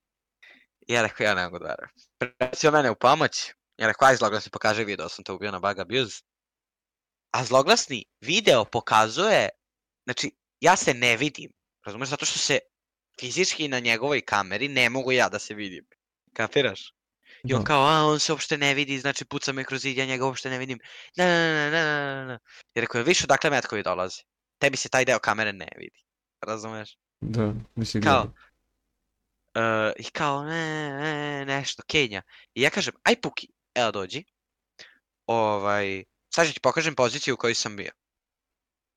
Ja 0.88 1.02
rekao, 1.02 1.24
ja 1.24 1.34
ne 1.34 1.44
mogu 1.44 1.58
da 1.58 1.64
verujem. 1.64 1.90
Precio 2.38 2.70
mene 2.70 2.90
u 2.90 2.94
pomoć. 2.94 3.52
Ja 3.76 3.86
rekao, 3.86 4.08
aj 4.08 4.16
zloglasni 4.16 4.50
pokaže 4.50 4.84
video, 4.84 5.08
sam 5.08 5.24
to 5.24 5.34
ubio 5.34 5.50
na 5.50 5.58
Bug 5.58 5.78
Abuse. 5.78 6.22
A 7.30 7.44
zloglasni 7.44 8.04
video 8.20 8.64
pokazuje, 8.64 9.48
znači, 10.04 10.30
ja 10.60 10.76
se 10.76 10.94
ne 10.94 11.16
vidim. 11.16 11.52
Razumeš, 11.86 12.08
zato 12.08 12.26
što 12.26 12.38
se 12.38 12.58
fizički 13.20 13.68
na 13.68 13.80
njegovoj 13.80 14.20
kameri 14.20 14.68
ne 14.68 14.90
mogu 14.90 15.12
ja 15.12 15.28
da 15.28 15.38
se 15.38 15.54
vidim. 15.54 15.86
Kapiraš? 16.32 16.92
I 17.44 17.54
on 17.54 17.60
Da. 17.60 17.64
kao, 17.64 17.82
a 17.86 18.04
on 18.04 18.20
se 18.20 18.32
uopšte 18.32 18.58
ne 18.58 18.74
vidi, 18.74 18.98
znači 18.98 19.24
puca 19.24 19.52
me 19.52 19.64
kroz 19.64 19.82
zid, 19.82 19.96
ja 19.96 20.06
njega 20.06 20.26
uopšte 20.26 20.50
ne 20.50 20.58
vidim. 20.58 20.78
Ne, 21.16 21.24
ne, 21.24 21.70
ne, 21.70 21.70
ne, 21.70 22.14
ne, 22.14 22.26
ne. 22.26 22.38
I 22.74 22.80
rekao 22.80 23.02
više 23.02 23.24
odakle 23.24 23.50
metkovi 23.50 23.82
dolaze. 23.82 24.22
Tebi 24.58 24.76
se 24.76 24.88
taj 24.88 25.04
deo 25.04 25.18
kamere 25.18 25.52
ne 25.52 25.68
vidi. 25.76 26.02
Razumeš? 26.40 26.98
Da, 27.20 27.54
mislim 27.74 28.02
Kao. 28.02 28.32
Uh, 29.56 29.92
I 29.96 30.10
kao, 30.10 30.44
ne, 30.44 30.90
ne, 31.00 31.44
nešto, 31.44 31.82
Kenja. 31.86 32.22
I 32.54 32.62
ja 32.62 32.70
kažem, 32.70 32.94
aj 33.02 33.20
Puki, 33.20 33.48
evo 33.74 33.92
dođi. 33.92 34.24
Ovaj, 35.26 36.04
sad 36.34 36.46
ću 36.46 36.54
ti 36.54 36.60
pokažem 36.60 36.94
poziciju 36.94 37.34
u 37.34 37.36
kojoj 37.36 37.54
sam 37.54 37.76
bio. 37.76 37.90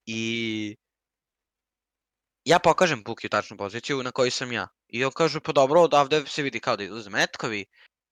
I 0.06 0.76
ja 2.46 2.60
pokažem 2.60 3.04
Puki 3.04 3.30
tačnu 3.30 3.58
poziciju 3.58 4.04
na 4.04 4.12
kojoj 4.12 4.32
sam 4.32 4.52
ja. 4.52 4.68
I 4.88 5.06
on 5.06 5.12
kaže, 5.12 5.40
pa 5.40 5.52
dobro, 5.52 5.82
odavde 5.82 6.26
se 6.28 6.42
vidi 6.42 6.60
kao 6.60 6.78
da 6.78 6.84
izlaze 6.84 7.10
metkovi. 7.10 7.66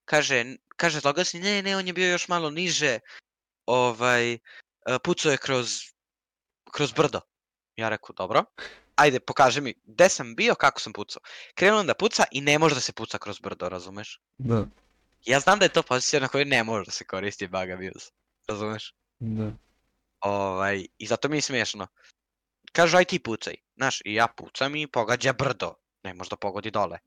Kaže, 0.04 0.44
kaže 0.76 1.00
zloglasni, 1.00 1.40
ne, 1.40 1.62
ne, 1.62 1.76
on 1.76 1.86
je 1.86 1.92
bio 1.92 2.10
još 2.10 2.28
malo 2.28 2.50
niže. 2.50 2.98
Ovaj, 3.66 4.32
e, 4.32 4.38
pucao 5.04 5.32
je 5.32 5.38
kroz, 5.38 5.72
kroz 6.72 6.92
brdo. 6.92 7.20
Ja 7.78 7.88
rekao, 7.88 8.14
dobro. 8.16 8.44
Ajde, 8.96 9.20
pokaži 9.20 9.60
mi 9.60 9.74
gde 9.84 10.08
sam 10.08 10.34
bio, 10.34 10.54
kako 10.54 10.80
sam 10.80 10.92
pucao. 10.92 11.22
Krenuo 11.54 11.82
da 11.82 11.94
puca 11.94 12.24
i 12.32 12.40
ne 12.40 12.58
može 12.58 12.74
da 12.74 12.80
se 12.80 12.92
puca 12.92 13.18
kroz 13.18 13.38
brdo, 13.40 13.68
razumeš? 13.68 14.20
Da, 14.38 14.66
Ja 15.24 15.40
znam 15.40 15.58
da 15.58 15.64
je 15.64 15.72
to 15.72 15.82
pozicija 15.82 16.20
na 16.20 16.28
kojoj 16.28 16.44
ne 16.44 16.64
može 16.64 16.84
da 16.84 16.90
se 16.90 17.04
koristi 17.04 17.46
bug 17.48 17.70
abuse. 17.70 18.10
Razumeš? 18.48 18.94
da. 19.18 19.52
Ovaj, 20.20 20.86
I 20.98 21.06
zato 21.06 21.28
mi 21.28 21.36
je 21.36 21.42
smiješno. 21.42 21.86
Kažu, 22.72 22.96
aj 22.96 23.04
ti 23.04 23.18
pucaj. 23.18 23.54
Znaš, 23.76 24.00
i 24.04 24.14
ja 24.14 24.26
pucam 24.26 24.76
i 24.76 24.86
pogađa 24.86 25.32
brdo. 25.32 25.74
Ne 26.02 26.14
može 26.14 26.30
da 26.30 26.36
pogodi 26.36 26.70
dole. 26.70 26.98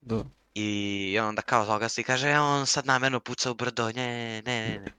Da. 0.00 0.24
I 0.58 1.18
onda 1.18 1.42
kao 1.42 1.64
zagasi 1.64 2.00
i 2.00 2.04
kaže, 2.04 2.28
"E, 2.28 2.38
on 2.38 2.66
sad 2.66 2.86
namjerno 2.86 3.20
puca 3.20 3.50
u 3.50 3.54
brdo, 3.54 3.92
ne, 3.92 4.42
ne, 4.42 4.78
ne. 4.78 4.92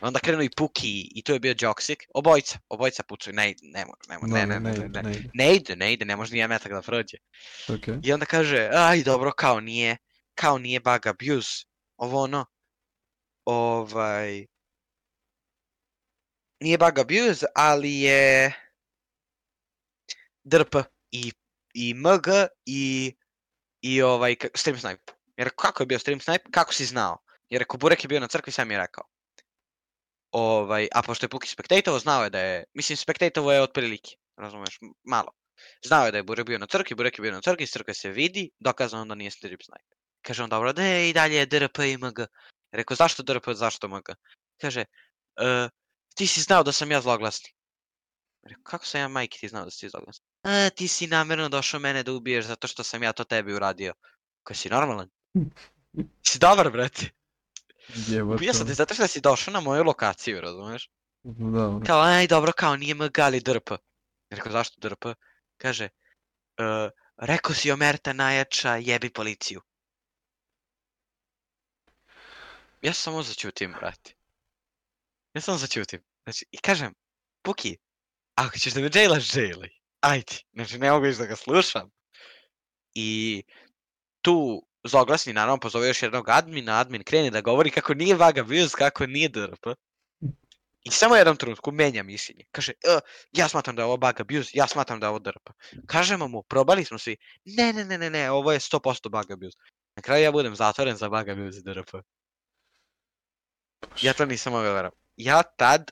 Onda 0.00 0.18
krenu 0.18 0.42
i 0.42 0.50
Puki 0.56 1.10
i 1.14 1.22
tu 1.22 1.32
je 1.32 1.40
bio 1.40 1.54
Joksik. 1.60 2.04
Obojica, 2.14 2.58
obojica 2.68 3.02
pucaju, 3.02 3.34
ne, 3.34 3.50
ide, 3.50 3.60
ne 3.62 3.84
može, 3.84 4.00
ne 4.08 4.18
može, 4.18 4.32
ne, 4.32 4.46
ne, 4.46 4.60
ne, 4.60 4.78
ne, 4.78 4.88
ne. 4.88 5.02
ne 5.02 5.12
ide. 5.12 5.30
Ne 5.34 5.54
ide, 5.56 5.76
ne 5.76 5.92
ide, 5.92 6.04
ne 6.04 6.16
može 6.16 6.32
nijedan 6.32 6.48
metak 6.48 6.72
da 6.72 6.82
prođe. 6.82 7.16
Okej. 7.68 7.94
I 8.02 8.12
onda 8.12 8.26
kaže, 8.26 8.68
aj 8.72 9.02
dobro, 9.02 9.32
kao 9.32 9.60
nije, 9.60 9.96
kao 10.34 10.58
nije 10.58 10.80
bug 10.80 11.06
abuse, 11.06 11.66
ovo 11.96 12.22
ono, 12.22 12.46
ovaj, 13.44 14.46
nije 16.60 16.78
bug 16.78 16.98
abuse, 16.98 17.46
ali 17.54 18.00
je 18.00 18.52
DRP 20.44 20.74
i, 21.10 21.32
i 21.74 21.94
MG 21.94 22.26
i, 22.64 23.14
i 23.86 24.02
ovaj, 24.02 24.36
stream 24.54 24.78
snipe. 24.78 25.12
Jer 25.36 25.50
kako 25.56 25.82
je 25.82 25.86
bio 25.86 25.98
stream 25.98 26.20
snipe, 26.20 26.50
kako 26.50 26.72
si 26.72 26.84
znao? 26.84 27.18
Jer 27.50 27.62
ako 27.62 27.76
Burek 27.76 28.04
je 28.04 28.08
bio 28.08 28.20
na 28.20 28.28
crkvi, 28.28 28.52
sam 28.52 28.70
je 28.70 28.78
rekao. 28.78 29.04
Ovaj, 30.32 30.88
a 30.94 31.02
pošto 31.02 31.24
je 31.24 31.30
Puki 31.30 31.48
spektatovo, 31.48 31.98
znao 31.98 32.24
je 32.24 32.30
da 32.30 32.40
je, 32.40 32.64
mislim 32.74 32.96
spektatovo 32.96 33.52
je 33.52 33.62
otprilike, 33.62 34.16
razumeš, 34.36 34.78
malo. 35.04 35.32
Znao 35.84 36.06
je 36.06 36.12
da 36.12 36.18
je 36.18 36.22
Burek 36.22 36.46
bio 36.46 36.58
na 36.58 36.66
crkvi, 36.66 36.96
Burek 36.96 37.18
je 37.18 37.22
bio 37.22 37.32
na 37.32 37.40
crkvi, 37.40 37.62
iz 37.64 37.70
crkve 37.70 37.94
se 37.94 38.10
vidi, 38.10 38.50
dokazano 38.58 39.04
da 39.04 39.14
nije 39.14 39.30
stream 39.30 39.60
snipe. 39.64 39.96
Kaže 40.22 40.42
on, 40.42 40.50
dobro, 40.50 40.72
da 40.72 40.82
je 40.82 41.10
i 41.10 41.12
dalje 41.12 41.36
je 41.36 41.46
DRP 41.46 41.78
i 41.78 41.96
MG. 41.96 42.26
Rekao, 42.72 42.96
zašto 42.96 43.22
DRP, 43.22 43.54
zašto 43.54 43.88
MG? 43.88 44.14
Kaže, 44.60 44.84
"E, 45.36 45.68
ti 46.14 46.26
si 46.26 46.40
znao 46.40 46.62
da 46.62 46.72
sam 46.72 46.90
ja 46.90 47.00
zloglasni. 47.00 47.50
Rekao, 48.42 48.62
kako 48.62 48.86
sam 48.86 49.00
ja 49.00 49.08
majki 49.08 49.38
ti 49.40 49.48
znao 49.48 49.64
da 49.64 49.70
si 49.70 49.88
zloglasni? 49.88 50.25
A, 50.46 50.70
ti 50.70 50.88
si 50.88 51.06
namjerno 51.06 51.48
došao 51.48 51.80
mene 51.80 52.02
da 52.02 52.12
ubiješ 52.12 52.44
zato 52.44 52.66
što 52.68 52.82
sam 52.82 53.02
ja 53.02 53.12
to 53.12 53.24
tebi 53.24 53.54
uradio. 53.54 53.94
Koji 54.42 54.56
si 54.56 54.68
normalan? 54.68 55.08
Si 56.22 56.38
dobar, 56.38 56.70
brate. 56.70 57.10
Jebote. 58.08 58.34
Ubio 58.34 58.52
sam 58.54 58.66
te 58.66 58.74
zato 58.74 58.94
što 58.94 59.06
si 59.06 59.20
došao 59.20 59.52
na 59.52 59.60
moju 59.60 59.84
lokaciju, 59.84 60.40
razumeš? 60.40 60.90
Da, 61.22 61.68
ono. 61.68 61.82
Kao, 61.86 62.00
aj, 62.00 62.26
dobro, 62.26 62.52
kao 62.52 62.76
nije 62.76 62.94
MG, 62.94 63.18
ali 63.18 63.40
DRP. 63.40 63.70
Rekao, 64.30 64.52
zašto 64.52 64.80
DRP? 64.80 65.04
Kaže, 65.56 65.84
"E, 65.84 65.90
rekao 67.16 67.54
si 67.54 67.72
Omerta 67.72 68.12
najjača, 68.12 68.76
jebi 68.76 69.10
policiju. 69.10 69.60
Ja 72.82 72.92
samo 72.92 73.22
začutim, 73.22 73.72
brate. 73.72 74.14
Ja 75.34 75.40
samo 75.40 75.58
začutim. 75.58 76.02
Znači, 76.24 76.46
i 76.50 76.58
kažem, 76.58 76.94
Puki, 77.42 77.76
ako 78.34 78.58
ćeš 78.58 78.72
da 78.72 78.80
me 78.80 78.88
džejlaš, 78.88 79.32
džejlaj. 79.32 79.70
Ajde, 80.00 80.32
znači 80.52 80.78
ne 80.78 80.90
mogu 80.90 81.04
više 81.04 81.18
da 81.18 81.26
ga 81.26 81.36
slušam. 81.36 81.90
I 82.94 83.42
tu 84.22 84.66
zloglasni 84.84 85.32
naravno 85.32 85.60
pozove 85.60 85.88
još 85.88 86.02
jednog 86.02 86.28
admina, 86.28 86.80
admin 86.80 87.02
krene 87.04 87.30
da 87.30 87.40
govori 87.40 87.70
kako 87.70 87.94
nije 87.94 88.14
vaga 88.14 88.40
abuse, 88.40 88.76
kako 88.78 89.06
nije 89.06 89.28
DRP. 89.28 89.66
I 90.84 90.90
samo 90.90 91.14
u 91.14 91.16
jednom 91.16 91.36
trenutku 91.36 91.72
menja 91.72 92.02
mišljenje. 92.02 92.44
Kaže, 92.52 92.72
"E, 92.72 92.98
ja 93.32 93.48
smatram 93.48 93.76
da 93.76 93.82
je 93.82 93.86
ovo 93.86 93.96
bug 93.96 94.20
abuse, 94.20 94.50
ja 94.54 94.66
smatram 94.66 95.00
da 95.00 95.06
je 95.06 95.10
ovo 95.10 95.18
DRP. 95.18 95.50
Kažemo 95.86 96.28
mu, 96.28 96.42
probali 96.42 96.84
smo 96.84 96.98
svi, 96.98 97.16
ne, 97.44 97.72
ne, 97.72 97.84
ne, 97.84 97.98
ne, 97.98 98.10
ne, 98.10 98.30
ovo 98.30 98.52
je 98.52 98.60
100% 98.60 99.08
bug 99.08 99.30
abuse. 99.30 99.58
Na 99.96 100.02
kraju 100.02 100.24
ja 100.24 100.32
budem 100.32 100.56
zatvoren 100.56 100.96
za 100.96 101.08
bug 101.08 101.28
abuse 101.28 101.58
i 101.58 101.62
DRP. 101.62 101.94
Ja 104.02 104.12
to 104.12 104.26
nisam 104.26 104.52
mogao 104.52 104.68
da 104.68 104.74
verujem. 104.74 104.92
Ja 105.16 105.42
tad 105.42 105.90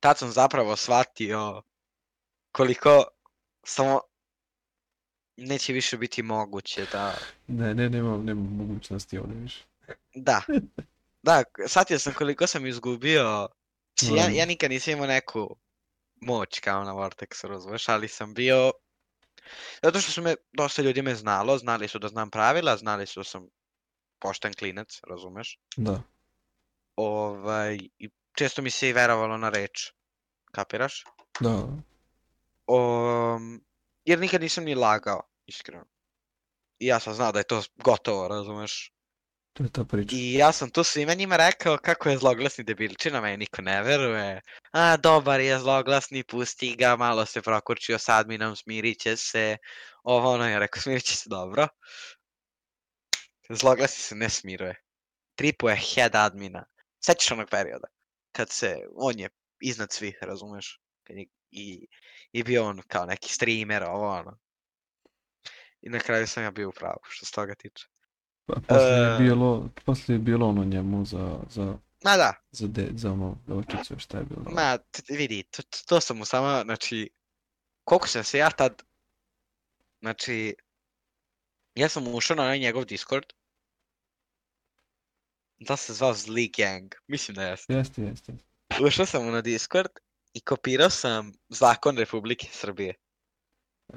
tad 0.00 0.18
sam 0.18 0.30
zapravo 0.30 0.76
shvatio 0.76 1.62
koliko 2.52 3.04
samo 3.64 4.00
neće 5.36 5.72
više 5.72 5.96
biti 5.96 6.22
moguće 6.22 6.86
da... 6.92 7.14
Ne, 7.46 7.74
ne, 7.74 7.90
nemam, 7.90 8.24
nemam 8.24 8.56
mogućnosti 8.56 9.18
ovdje 9.18 9.36
više. 9.36 9.64
Da. 10.14 10.42
Da, 11.22 11.44
shvatio 11.66 11.98
sam 11.98 12.14
koliko 12.14 12.46
sam 12.46 12.66
izgubio. 12.66 13.48
Znači, 14.00 14.14
ja, 14.14 14.40
ja 14.40 14.46
nikad 14.46 14.70
nisam 14.70 14.92
imao 14.92 15.06
neku 15.06 15.56
moć 16.20 16.60
kao 16.60 16.84
na 16.84 16.92
Vortexu, 16.92 17.46
razumeš, 17.46 17.88
ali 17.88 18.08
sam 18.08 18.34
bio... 18.34 18.72
Zato 19.82 20.00
što 20.00 20.12
su 20.12 20.22
me, 20.22 20.34
dosta 20.52 20.82
ljudi 20.82 21.02
me 21.02 21.14
znalo, 21.14 21.58
znali 21.58 21.88
su 21.88 21.98
da 21.98 22.08
znam 22.08 22.30
pravila, 22.30 22.76
znali 22.76 23.06
su 23.06 23.20
da 23.20 23.24
sam 23.24 23.46
pošten 24.18 24.54
klinac, 24.54 25.00
razumeš? 25.08 25.58
Da. 25.76 26.02
Ovaj, 26.96 27.78
i 27.98 28.10
često 28.34 28.62
mi 28.62 28.70
se 28.70 28.88
i 28.88 28.92
verovalo 28.92 29.36
na 29.36 29.48
reč. 29.48 29.92
Kapiraš? 30.52 31.04
Da. 31.40 31.68
Um, 32.70 33.64
jer 34.04 34.18
nikad 34.18 34.40
nisam 34.40 34.64
ni 34.64 34.74
lagao, 34.74 35.22
iskreno. 35.46 35.84
I 36.78 36.86
ja 36.86 37.00
sam 37.00 37.14
znao 37.14 37.32
da 37.32 37.38
je 37.38 37.44
to 37.44 37.62
gotovo, 37.84 38.28
razumeš? 38.28 38.92
To 39.52 39.62
je 39.64 39.70
ta 39.70 39.84
priča. 39.84 40.16
I 40.16 40.34
ja 40.34 40.52
sam 40.52 40.70
tu 40.70 40.84
svima 40.84 41.14
njima 41.14 41.36
rekao 41.36 41.78
kako 41.78 42.08
je 42.08 42.18
zloglasni 42.18 42.64
debilčina, 42.64 43.20
meni 43.20 43.36
niko 43.36 43.62
ne 43.62 43.82
veruje. 43.82 44.40
A, 44.72 44.96
dobar 44.96 45.40
je 45.40 45.58
zloglasni, 45.58 46.24
pusti 46.24 46.76
ga, 46.76 46.96
malo 46.96 47.26
se 47.26 47.42
prokurčio 47.42 47.98
s 47.98 48.08
adminom, 48.08 48.56
smirit 48.56 49.00
će 49.00 49.16
se. 49.16 49.56
Ovo 50.02 50.30
ono, 50.30 50.48
ja 50.48 50.58
rekao, 50.58 50.82
smirit 50.82 51.04
će 51.04 51.16
se 51.16 51.28
dobro. 51.28 51.68
Zloglasni 53.50 54.02
se 54.02 54.14
ne 54.14 54.28
smiruje. 54.28 54.74
Tripuje 55.34 55.76
head 55.76 56.14
admina. 56.14 56.64
Sećaš 57.04 57.30
onog 57.30 57.48
perioda? 57.50 57.88
Kad 58.32 58.50
se, 58.50 58.76
on 58.94 59.18
je 59.18 59.28
iznad 59.60 59.92
svih, 59.92 60.18
razumeš? 60.22 60.80
Kad 61.06 61.16
je, 61.16 61.26
i, 61.50 61.86
I 62.32 62.42
bio 62.42 62.64
on 62.64 62.82
kao 62.88 63.06
neki 63.06 63.32
streamer, 63.32 63.82
ovo 63.84 64.08
ono. 64.08 64.38
I 65.82 65.88
na 65.88 65.98
kraju 65.98 66.26
sam 66.26 66.42
ja 66.42 66.50
bio 66.50 66.68
u 66.68 66.72
pravu, 66.72 66.98
što 67.08 67.26
se 67.26 67.32
toga 67.32 67.54
tiče. 67.54 67.86
Pa, 68.46 68.54
poslije 68.68 68.98
je 69.00 69.14
E. 69.14 69.18
bilo, 69.18 69.68
poslije 69.84 70.14
je 70.14 70.18
bilo 70.18 70.48
ono 70.48 70.64
njemu 70.64 71.04
za, 71.04 71.40
za, 71.50 71.78
Ma 72.04 72.16
da, 72.16 72.34
za, 72.50 72.66
de, 72.66 72.88
za 72.94 73.12
ono 73.12 73.38
devojčicu, 73.46 73.98
šta 73.98 74.18
je 74.18 74.24
bilo. 74.24 74.42
Ma, 74.50 74.78
vidi, 75.08 75.42
to, 75.42 75.62
to- 75.62 75.78
to 75.86 76.00
sam 76.00 76.16
mu 76.18 76.24
samo, 76.24 76.62
znači, 76.64 77.10
koliko 77.84 78.08
sam 78.08 78.24
se 78.24 78.38
ja 78.38 78.50
tad, 78.50 78.82
znači, 80.00 80.54
ja 81.74 81.88
sam 81.88 82.14
ušao 82.14 82.36
na 82.36 82.42
onaj 82.42 82.58
njegov 82.58 82.84
Discord, 82.84 83.24
da 85.58 85.76
se 85.76 85.94
zvao 85.94 86.14
Zli 86.14 86.52
Gang, 86.56 86.94
mislim 87.06 87.34
da 87.34 87.42
jeste. 87.42 87.74
Jeste, 87.74 88.02
jeste. 88.02 88.32
Ušao 88.86 89.06
sam 89.06 89.24
mu 89.24 89.30
na 89.30 89.40
Discord 89.40 89.90
i 90.32 90.40
kopirao 90.40 90.90
sam 90.90 91.32
zakon 91.48 91.98
Republike 91.98 92.48
Srbije. 92.52 92.94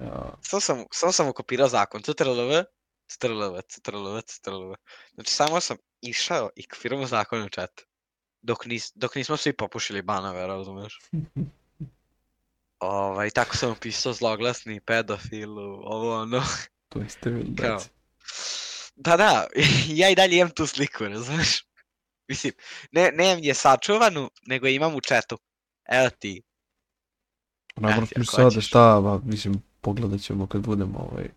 Ja, 0.02 0.34
Samo 0.42 0.62
sam, 0.62 0.86
samo 0.92 1.12
sam 1.12 1.26
mu 1.26 1.34
kopirao 1.34 1.68
zakon, 1.68 2.02
CTRLV, 2.02 2.64
CTRLV, 3.08 3.62
CTRLV, 3.70 4.22
CTRLV. 4.22 4.74
Znači, 5.14 5.34
samo 5.34 5.62
sam 5.62 5.78
išao 6.02 6.50
i 6.56 6.68
kopirao 6.68 7.06
zakon 7.06 7.44
u 7.44 7.50
chat. 7.50 7.82
Dok, 8.42 8.66
nis, 8.66 8.92
dok 8.96 9.16
nismo 9.16 9.38
svi 9.38 9.54
popušili 9.54 10.02
banove, 10.02 10.48
razumeš? 10.48 11.00
Ovaj, 12.80 13.30
tako 13.30 13.58
sam 13.58 13.72
upisao 13.72 14.14
zloglasni 14.14 14.82
pedofilu, 14.82 15.82
ovo 15.84 16.22
ono. 16.22 16.44
to 16.90 17.00
je 17.00 17.10
steril, 17.10 17.44
Kao. 17.44 17.54
brate. 17.54 17.90
Da, 18.96 19.18
da, 19.18 19.48
ja 20.02 20.10
i 20.10 20.16
dalje 20.16 20.38
imam 20.38 20.52
tu 20.52 20.68
sliku, 20.68 21.04
razumeš? 21.04 21.66
Mislim, 22.28 22.54
ne, 22.92 23.12
nemam 23.12 23.44
je 23.44 23.54
sačuvanu, 23.54 24.30
nego 24.48 24.68
imam 24.68 24.96
u 24.96 25.02
chatu. 25.02 25.38
Evo 25.86 26.10
ti. 26.20 26.42
Eto, 27.76 28.02
mi 28.02 28.08
ako 28.16 28.24
sada 28.26 28.62
šta, 28.62 29.02
ba, 29.02 29.20
mislim, 29.24 29.64
pogledat 29.82 30.22
ćemo 30.22 30.48
kad 30.48 30.62
budemo 30.62 31.00
ovaj... 31.00 31.30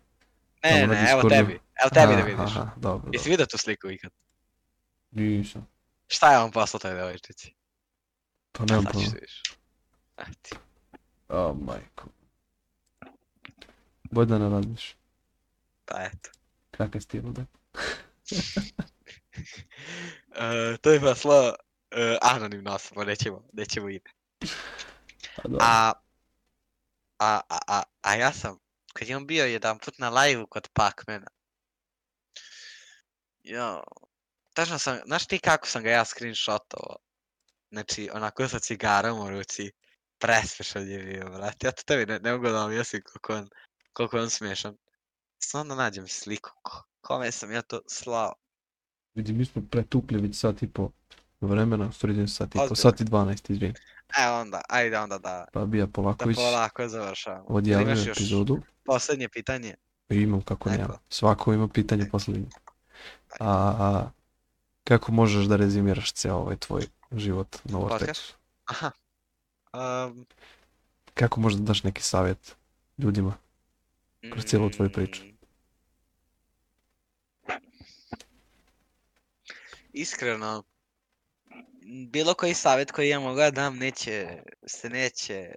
Ne, 0.63 0.87
ne, 0.87 1.07
evo 1.11 1.29
tebi. 1.29 1.59
Evo 1.83 1.89
tebi 1.93 2.15
da 2.15 2.21
vidiš. 2.21 2.55
Aha, 2.55 2.71
dobro, 2.75 3.09
Jesi 3.13 3.29
vidio 3.29 3.45
tu 3.45 3.57
sliku 3.57 3.89
ikad? 3.89 4.11
Nisam. 5.11 5.67
Šta 6.07 6.31
je 6.31 6.39
on 6.39 6.51
poslao 6.51 6.79
toj 6.79 6.93
devojčici? 6.93 7.53
Pa 8.51 8.65
nemam 8.65 8.83
sad 8.83 8.95
vidiš. 8.95 9.43
Evo 10.17 10.33
ti. 10.41 10.55
A, 11.29 11.53
majko. 11.61 12.05
Bolje 14.11 14.25
da 14.25 14.37
ne 14.37 14.49
radiš. 14.49 14.95
Pa 15.85 16.03
eto. 16.03 16.29
Kakav 16.71 17.01
stil, 17.01 17.23
da? 17.23 17.45
E, 20.39 20.77
to 20.77 20.91
je 20.91 20.99
poslao 20.99 21.53
e, 21.91 22.17
anonimno 22.21 22.71
osoba, 22.71 23.05
nećemo, 23.05 23.43
nećemo 23.53 23.89
ime. 23.89 24.09
A. 25.59 25.93
A, 27.19 27.41
a, 27.49 27.83
a, 28.01 28.15
ja 28.15 28.31
sam, 28.33 28.59
kad 28.93 29.07
je 29.07 29.17
on 29.17 29.27
bio 29.27 29.45
jedan 29.45 29.79
put 29.79 29.97
na 29.97 30.09
live 30.09 30.45
kod 30.49 30.69
Pacmana, 30.73 31.27
jo, 33.43 33.83
tačno 34.53 34.79
sam, 34.79 34.99
znaš 35.05 35.27
ti 35.27 35.39
kako 35.39 35.67
sam 35.67 35.83
ga 35.83 35.89
ja 35.89 36.05
screenshotovao? 36.05 36.95
Znači, 37.71 38.09
onako 38.13 38.47
sa 38.47 38.59
cigarom 38.59 39.19
u 39.19 39.29
ruci, 39.29 39.71
presmešan 40.19 40.89
je 40.89 40.99
bio, 40.99 41.29
brate, 41.29 41.67
ja 41.67 41.71
to 41.71 41.83
tebi 41.85 42.05
ne, 42.05 42.19
ne 42.19 42.31
mogu 42.31 42.49
da 42.49 42.65
objasnim 42.65 43.01
koliko 43.05 43.33
on, 43.33 43.49
koliko 43.93 44.17
on 44.17 44.29
smešan. 44.29 44.77
Samo 45.39 45.63
da 45.63 45.75
nađem 45.75 46.07
sliku, 46.07 46.49
ko, 46.61 46.83
kome 47.01 47.31
sam 47.31 47.51
ja 47.51 47.61
to 47.61 47.81
slao. 47.87 48.33
Vidi, 49.15 49.33
mi 49.33 49.45
smo 49.45 49.61
pretukli 49.71 50.21
već 50.21 50.39
sat 50.39 50.63
i 50.63 50.67
po 50.67 50.91
vremena, 51.41 51.91
stvari 51.91 52.27
sat 52.27 52.55
i 52.55 52.59
po, 52.69 52.75
sat 52.75 53.01
i 53.01 53.03
12, 53.03 53.51
izvini. 53.51 53.73
Evo 54.25 54.39
onda, 54.39 54.61
ajde 54.69 54.97
onda 54.99 55.17
da, 55.17 55.45
Pa 55.53 55.65
bi 55.65 55.77
ja 55.77 55.85
da 55.85 55.91
Polaković 55.91 56.37
polako 56.37 56.87
završavamo. 56.87 57.59
Još 57.69 58.07
epizodu. 58.07 58.59
Posljednje 58.85 59.29
pitanje. 59.29 59.75
I 60.09 60.15
imam 60.15 60.41
kako 60.41 60.69
Neko? 60.69 60.81
nema. 60.81 60.97
Svako 61.09 61.53
ima 61.53 61.67
pitanje 61.67 62.09
posljednje. 62.11 62.47
A, 63.39 63.73
a 63.79 64.09
kako 64.83 65.11
možeš 65.11 65.45
da 65.45 65.55
rezimiraš 65.55 66.13
ceo 66.13 66.35
ovaj 66.35 66.57
tvoj 66.57 66.87
život 67.11 67.57
na 67.63 67.79
Vortexu? 67.79 68.33
Aha. 68.65 68.91
Um, 69.73 70.25
Kako 71.13 71.39
možeš 71.39 71.59
da 71.59 71.65
daš 71.65 71.83
neki 71.83 72.01
savjet 72.03 72.55
ljudima? 72.97 73.33
Kroz 74.31 74.45
cijelu 74.45 74.69
tvoju 74.69 74.91
priču. 74.93 75.23
mm, 75.23 75.37
Iskreno, 79.93 80.55
m, 80.57 80.76
bilo 82.09 82.33
koji 82.33 82.53
savjet 82.53 82.91
koji 82.91 83.09
ja 83.09 83.19
mogu 83.19 83.39
da 83.39 83.51
dam 83.51 83.77
neće, 83.77 84.43
se 84.67 84.89
neće, 84.89 85.55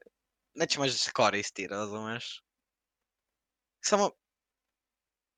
neće 0.54 0.78
možda 0.78 0.98
se 0.98 1.10
koristi, 1.12 1.66
razumeš? 1.66 2.44
Samo, 3.80 4.10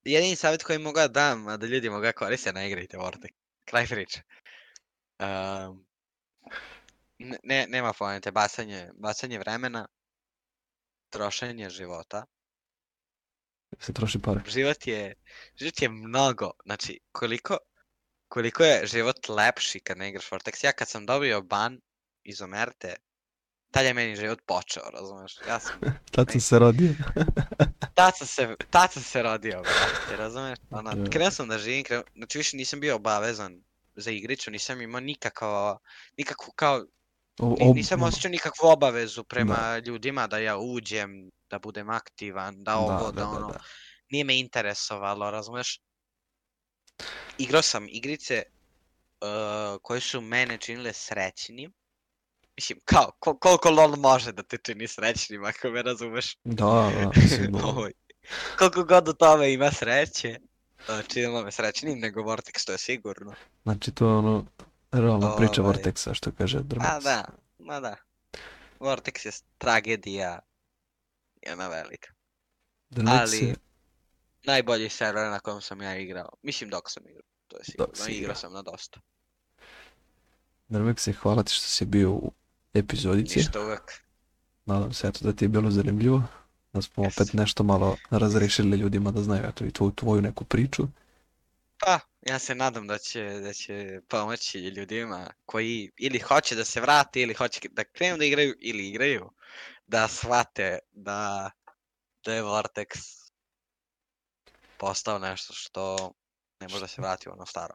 jedini 0.05 0.36
savjet 0.36 0.62
koji 0.62 0.78
mogu 0.78 0.98
da 0.98 1.09
dam, 1.09 1.48
a 1.48 1.56
da 1.56 1.66
ljudi 1.66 1.90
mogu 1.90 2.02
da 2.02 2.12
koriste, 2.12 2.52
ne 2.52 2.69
igrajte 2.69 2.97
Vortex. 2.97 3.32
Kraj 3.64 3.86
priče. 3.86 4.23
Um, 5.19 5.86
ne, 7.19 7.39
ne, 7.43 7.66
nema 7.69 7.93
poente, 7.93 8.31
bacanje, 8.31 8.90
bacanje 8.94 9.39
vremena, 9.39 9.89
trošenje 11.10 11.70
života. 11.70 12.27
Se 13.81 13.93
troši 13.93 14.19
pare. 14.19 14.40
život 14.47 14.86
je, 14.86 15.14
život 15.56 15.82
je 15.82 15.89
mnogo, 15.89 16.51
znači 16.64 17.01
koliko, 17.12 17.59
koliko 18.32 18.64
je 18.64 18.86
život 18.86 19.28
lepši 19.28 19.80
kad 19.80 19.98
ne 19.98 20.09
igraš 20.09 20.30
Vortex. 20.30 20.64
Ja 20.64 20.72
kad 20.72 20.88
sam 20.88 21.06
dobio 21.06 21.42
ban 21.42 21.80
iz 22.24 22.42
Omerte, 22.42 22.96
tad 23.70 23.84
je 23.84 23.94
meni 23.94 24.16
život 24.16 24.38
počeo, 24.46 24.82
razumeš? 24.92 25.36
Ja 25.48 25.60
sam, 25.60 25.80
Tad 26.14 26.30
sam 26.30 26.40
se 26.40 26.59
rodio. 26.59 26.94
tad 27.94 28.16
sam 28.16 28.26
se, 28.26 28.56
tad 28.70 28.92
sam 28.92 29.02
se 29.02 29.22
rodio, 29.22 29.62
brate, 29.62 30.16
razumeš? 30.16 30.59
Ono, 30.70 30.94
Da. 30.94 31.10
krenuo 31.10 31.30
sam 31.30 31.48
da 31.48 31.59
živim, 31.59 31.84
krenuo, 31.84 32.04
znači 32.14 32.38
više 32.38 32.56
nisam 32.56 32.80
bio 32.80 32.96
obavezan 32.96 33.62
za 33.96 34.10
igricu, 34.10 34.50
nisam 34.50 34.80
imao 34.82 35.00
nikakvo, 35.00 35.78
nikakvu 36.18 36.52
kao, 36.56 36.84
ob- 37.38 37.74
nisam 37.74 38.02
osjećao 38.02 38.30
nikakvu 38.30 38.66
obavezu 38.66 39.24
prema 39.24 39.78
ljudima 39.78 40.26
da 40.26 40.38
ja 40.38 40.56
uđem, 40.56 41.30
da 41.50 41.59
budem 41.59 41.90
aktivan, 41.90 42.64
da 42.64 42.76
ovo, 42.76 43.12
da, 43.12 43.28
ono, 43.28 43.54
nije 44.10 44.24
me 44.24 44.38
interesovalo, 44.38 45.30
razumeš? 45.30 45.80
Igrao 47.38 47.62
sam 47.62 47.86
igrice 47.88 48.42
uh, 49.20 49.28
koje 49.82 50.00
su 50.00 50.20
mene 50.20 50.59
činile 50.59 50.92
srećnim. 50.92 51.72
Mislim, 52.56 52.78
kao, 52.84 53.10
ko- 53.18 53.38
koliko 53.38 53.70
LOL 53.70 53.96
može 53.96 54.32
da 54.32 54.42
te 54.42 54.59
čini 54.59 54.88
srećnim, 54.88 55.44
ako 55.44 55.68
me 55.68 55.82
razumeš? 55.82 56.36
Da, 56.44 56.64
da, 56.64 57.10
da. 57.59 57.64
Ovaj, 57.66 57.92
koliko 58.59 58.84
god 58.84 59.09
u 59.09 59.12
tome 59.12 59.52
ima 59.52 59.70
sreće, 59.70 60.38
uh, 60.78 61.06
činilo 61.09 61.42
me 61.42 61.52
srećnim, 61.52 61.98
nego 61.98 62.22
Vortex, 62.22 62.66
to 62.66 62.72
je 62.72 62.78
sigurno. 62.78 63.34
Znači 63.62 63.92
to 63.92 64.06
je 64.06 64.14
ono, 64.14 64.46
realna 64.92 65.36
priča 65.36 65.62
Ovaj. 65.62 65.74
Vortexa, 65.74 66.14
što 66.14 66.32
kaže 66.32 66.59
A 66.59 66.62
Drmac. 66.62 67.02
da, 67.02 67.24
ma 67.59 67.80
da. 67.80 67.96
Vortex 68.80 69.26
je 69.26 69.32
tragedija 69.59 70.38
jedna 71.42 71.68
velika. 71.68 72.12
Drmac 72.90 73.20
ali- 73.20 73.46
je, 73.46 73.54
Najbolji 74.44 74.89
server 74.89 75.31
na 75.31 75.40
kojem 75.40 75.60
sam 75.60 75.82
ja 75.82 75.97
igrao. 75.97 76.28
Mislim 76.43 76.70
dok 76.70 76.90
sam 76.90 77.02
igrao, 77.09 77.23
to 77.48 77.56
je 77.59 77.64
sigurno. 77.64 77.94
si 77.94 78.12
Igrao 78.12 78.20
igrao. 78.20 78.35
sam 78.35 78.52
na 78.52 78.62
dosta. 78.62 79.01
Drmac 80.69 81.06
je, 81.06 81.12
hvala 81.12 81.43
ti 81.43 81.52
što 81.52 81.66
si 81.66 81.85
bio 81.85 82.10
u 82.10 82.32
epizodici. 82.74 83.39
Ništa 83.39 83.60
uvek. 83.60 83.93
Nadam 84.66 84.93
se 84.93 85.09
eto 85.09 85.19
da 85.24 85.32
ti 85.32 85.44
je 85.44 85.48
bilo 85.48 85.70
zanimljivo. 85.70 86.23
Da 86.73 86.82
smo 86.82 87.05
Jeste. 87.05 87.23
opet 87.23 87.32
nešto 87.32 87.62
malo 87.62 87.97
razrešili 88.10 88.77
ljudima 88.77 89.10
da 89.10 89.23
znaju 89.23 89.44
eto 89.48 89.64
i 89.64 89.70
tvoju, 89.73 89.90
tvoju 89.93 90.23
neku 90.23 90.44
priču. 90.44 90.82
Pa, 91.78 92.01
ja 92.20 92.39
se 92.39 92.55
nadam 92.55 92.86
da 92.86 92.98
će, 92.98 93.23
da 93.24 93.52
će 93.52 94.01
pomoći 94.09 94.59
ljudima 94.60 95.31
koji 95.47 95.90
ili 95.97 96.19
hoće 96.19 96.55
da 96.55 96.64
se 96.64 96.81
vrate 96.81 97.20
ili 97.20 97.35
hoće 97.35 97.69
da 97.70 97.85
krenu 97.85 98.16
da 98.19 98.24
igraju 98.24 98.55
ili 98.60 98.89
igraju, 98.89 99.31
da 99.86 100.09
shvate 100.09 100.78
da, 100.93 101.51
da 102.24 102.35
je 102.35 102.43
Vortex 102.43 102.86
postao 104.82 105.18
nešto 105.18 105.52
što 105.54 106.12
ne 106.60 106.68
može 106.68 106.80
da 106.80 106.86
se 106.86 107.02
vrati 107.02 107.28
u 107.28 107.32
ono 107.32 107.46
staro. 107.46 107.74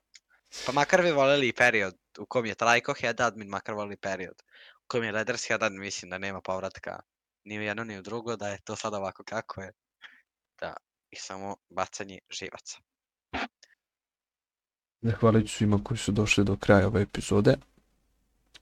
Pa 0.66 0.72
makar 0.72 1.02
vi 1.02 1.12
voljeli 1.12 1.48
i 1.48 1.54
period 1.54 1.96
u 2.20 2.26
kom 2.26 2.46
je 2.46 2.56
Trajko 2.56 2.94
head 2.94 3.22
admin, 3.22 3.50
makar 3.50 3.76
volili 3.76 3.98
period 3.98 4.44
u 4.84 4.88
kom 4.88 5.04
je 5.04 5.12
Raiders 5.12 5.48
head 5.48 5.64
admin, 5.64 5.82
mislim 5.82 6.10
da 6.10 6.18
nema 6.18 6.42
povratka 6.42 7.00
ni 7.46 7.60
u 7.60 7.62
jedno 7.62 7.84
ni 7.84 8.00
u 8.00 8.02
drugo, 8.02 8.36
da 8.36 8.48
je 8.48 8.60
to 8.64 8.76
sad 8.76 8.94
ovako 8.94 9.24
kako 9.24 9.62
je. 9.62 9.72
Da, 10.60 10.74
i 11.12 11.16
samo 11.16 11.56
bacanje 11.70 12.20
živaca. 12.30 12.78
Zahvaljujući 15.02 15.56
svima 15.56 15.80
koji 15.84 15.98
su 15.98 16.12
došli 16.12 16.44
do 16.44 16.56
kraja 16.56 16.88
ove 16.88 17.02
epizode. 17.02 17.56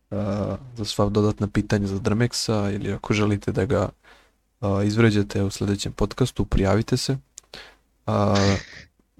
Uh, 0.09 0.17
za 0.77 0.85
sva 0.85 1.09
dodatna 1.09 1.47
pitanja 1.47 1.88
za 1.88 1.99
Drmexa 1.99 2.76
ili 2.76 2.93
ako 2.93 3.13
želite 3.13 3.51
da 3.51 3.65
ga 3.65 3.89
uh, 4.61 4.85
izvređate 4.85 5.43
u 5.43 5.49
sljedećem 5.49 5.93
podcastu, 5.93 6.45
prijavite 6.45 6.97
se. 6.97 7.17
Uh, 8.07 8.14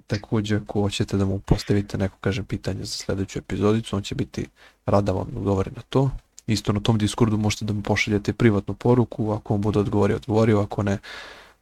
također 0.06 0.60
ako 0.62 0.80
hoćete 0.80 1.16
da 1.16 1.24
mu 1.24 1.38
postavite 1.38 1.98
neko 1.98 2.16
kažem 2.20 2.44
pitanje 2.44 2.84
za 2.84 2.96
sljedeću 2.96 3.38
epizodicu, 3.38 3.96
on 3.96 4.02
će 4.02 4.14
biti 4.14 4.46
rada 4.86 5.12
vam 5.12 5.28
da 5.32 5.38
odgovori 5.38 5.70
na 5.76 5.82
to. 5.82 6.10
Isto 6.46 6.72
na 6.72 6.80
tom 6.80 6.98
Discordu 6.98 7.36
možete 7.36 7.64
da 7.64 7.72
mu 7.72 7.82
pošaljete 7.82 8.32
privatnu 8.32 8.74
poruku, 8.74 9.32
ako 9.32 9.54
on 9.54 9.60
bude 9.60 9.78
odgovorio, 9.78 10.16
odgovorio, 10.16 10.60
ako 10.60 10.82
ne, 10.82 10.98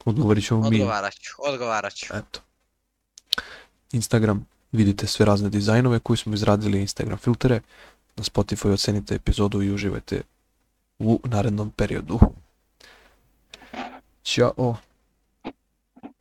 odgovorit 0.04 0.46
ćemo 0.46 0.70
mi. 0.70 0.80
Odgovarat 0.82 1.14
ću, 1.14 1.32
odgovarat 1.38 1.94
ću. 1.94 2.14
Eto. 2.14 2.40
Instagram, 3.92 4.46
vidite 4.72 5.06
sve 5.06 5.26
razne 5.26 5.50
dizajnove 5.50 5.98
koje 5.98 6.16
smo 6.16 6.34
izradili, 6.34 6.80
Instagram 6.80 7.18
filtere. 7.18 7.60
Na 8.16 8.24
Spotify 8.24 8.72
ocenite 8.72 9.14
epizodu 9.14 9.62
i 9.62 9.70
uživajte 9.70 10.22
u 10.98 11.20
narednom 11.24 11.70
periodu. 11.70 12.20
Ćao! 14.22 14.76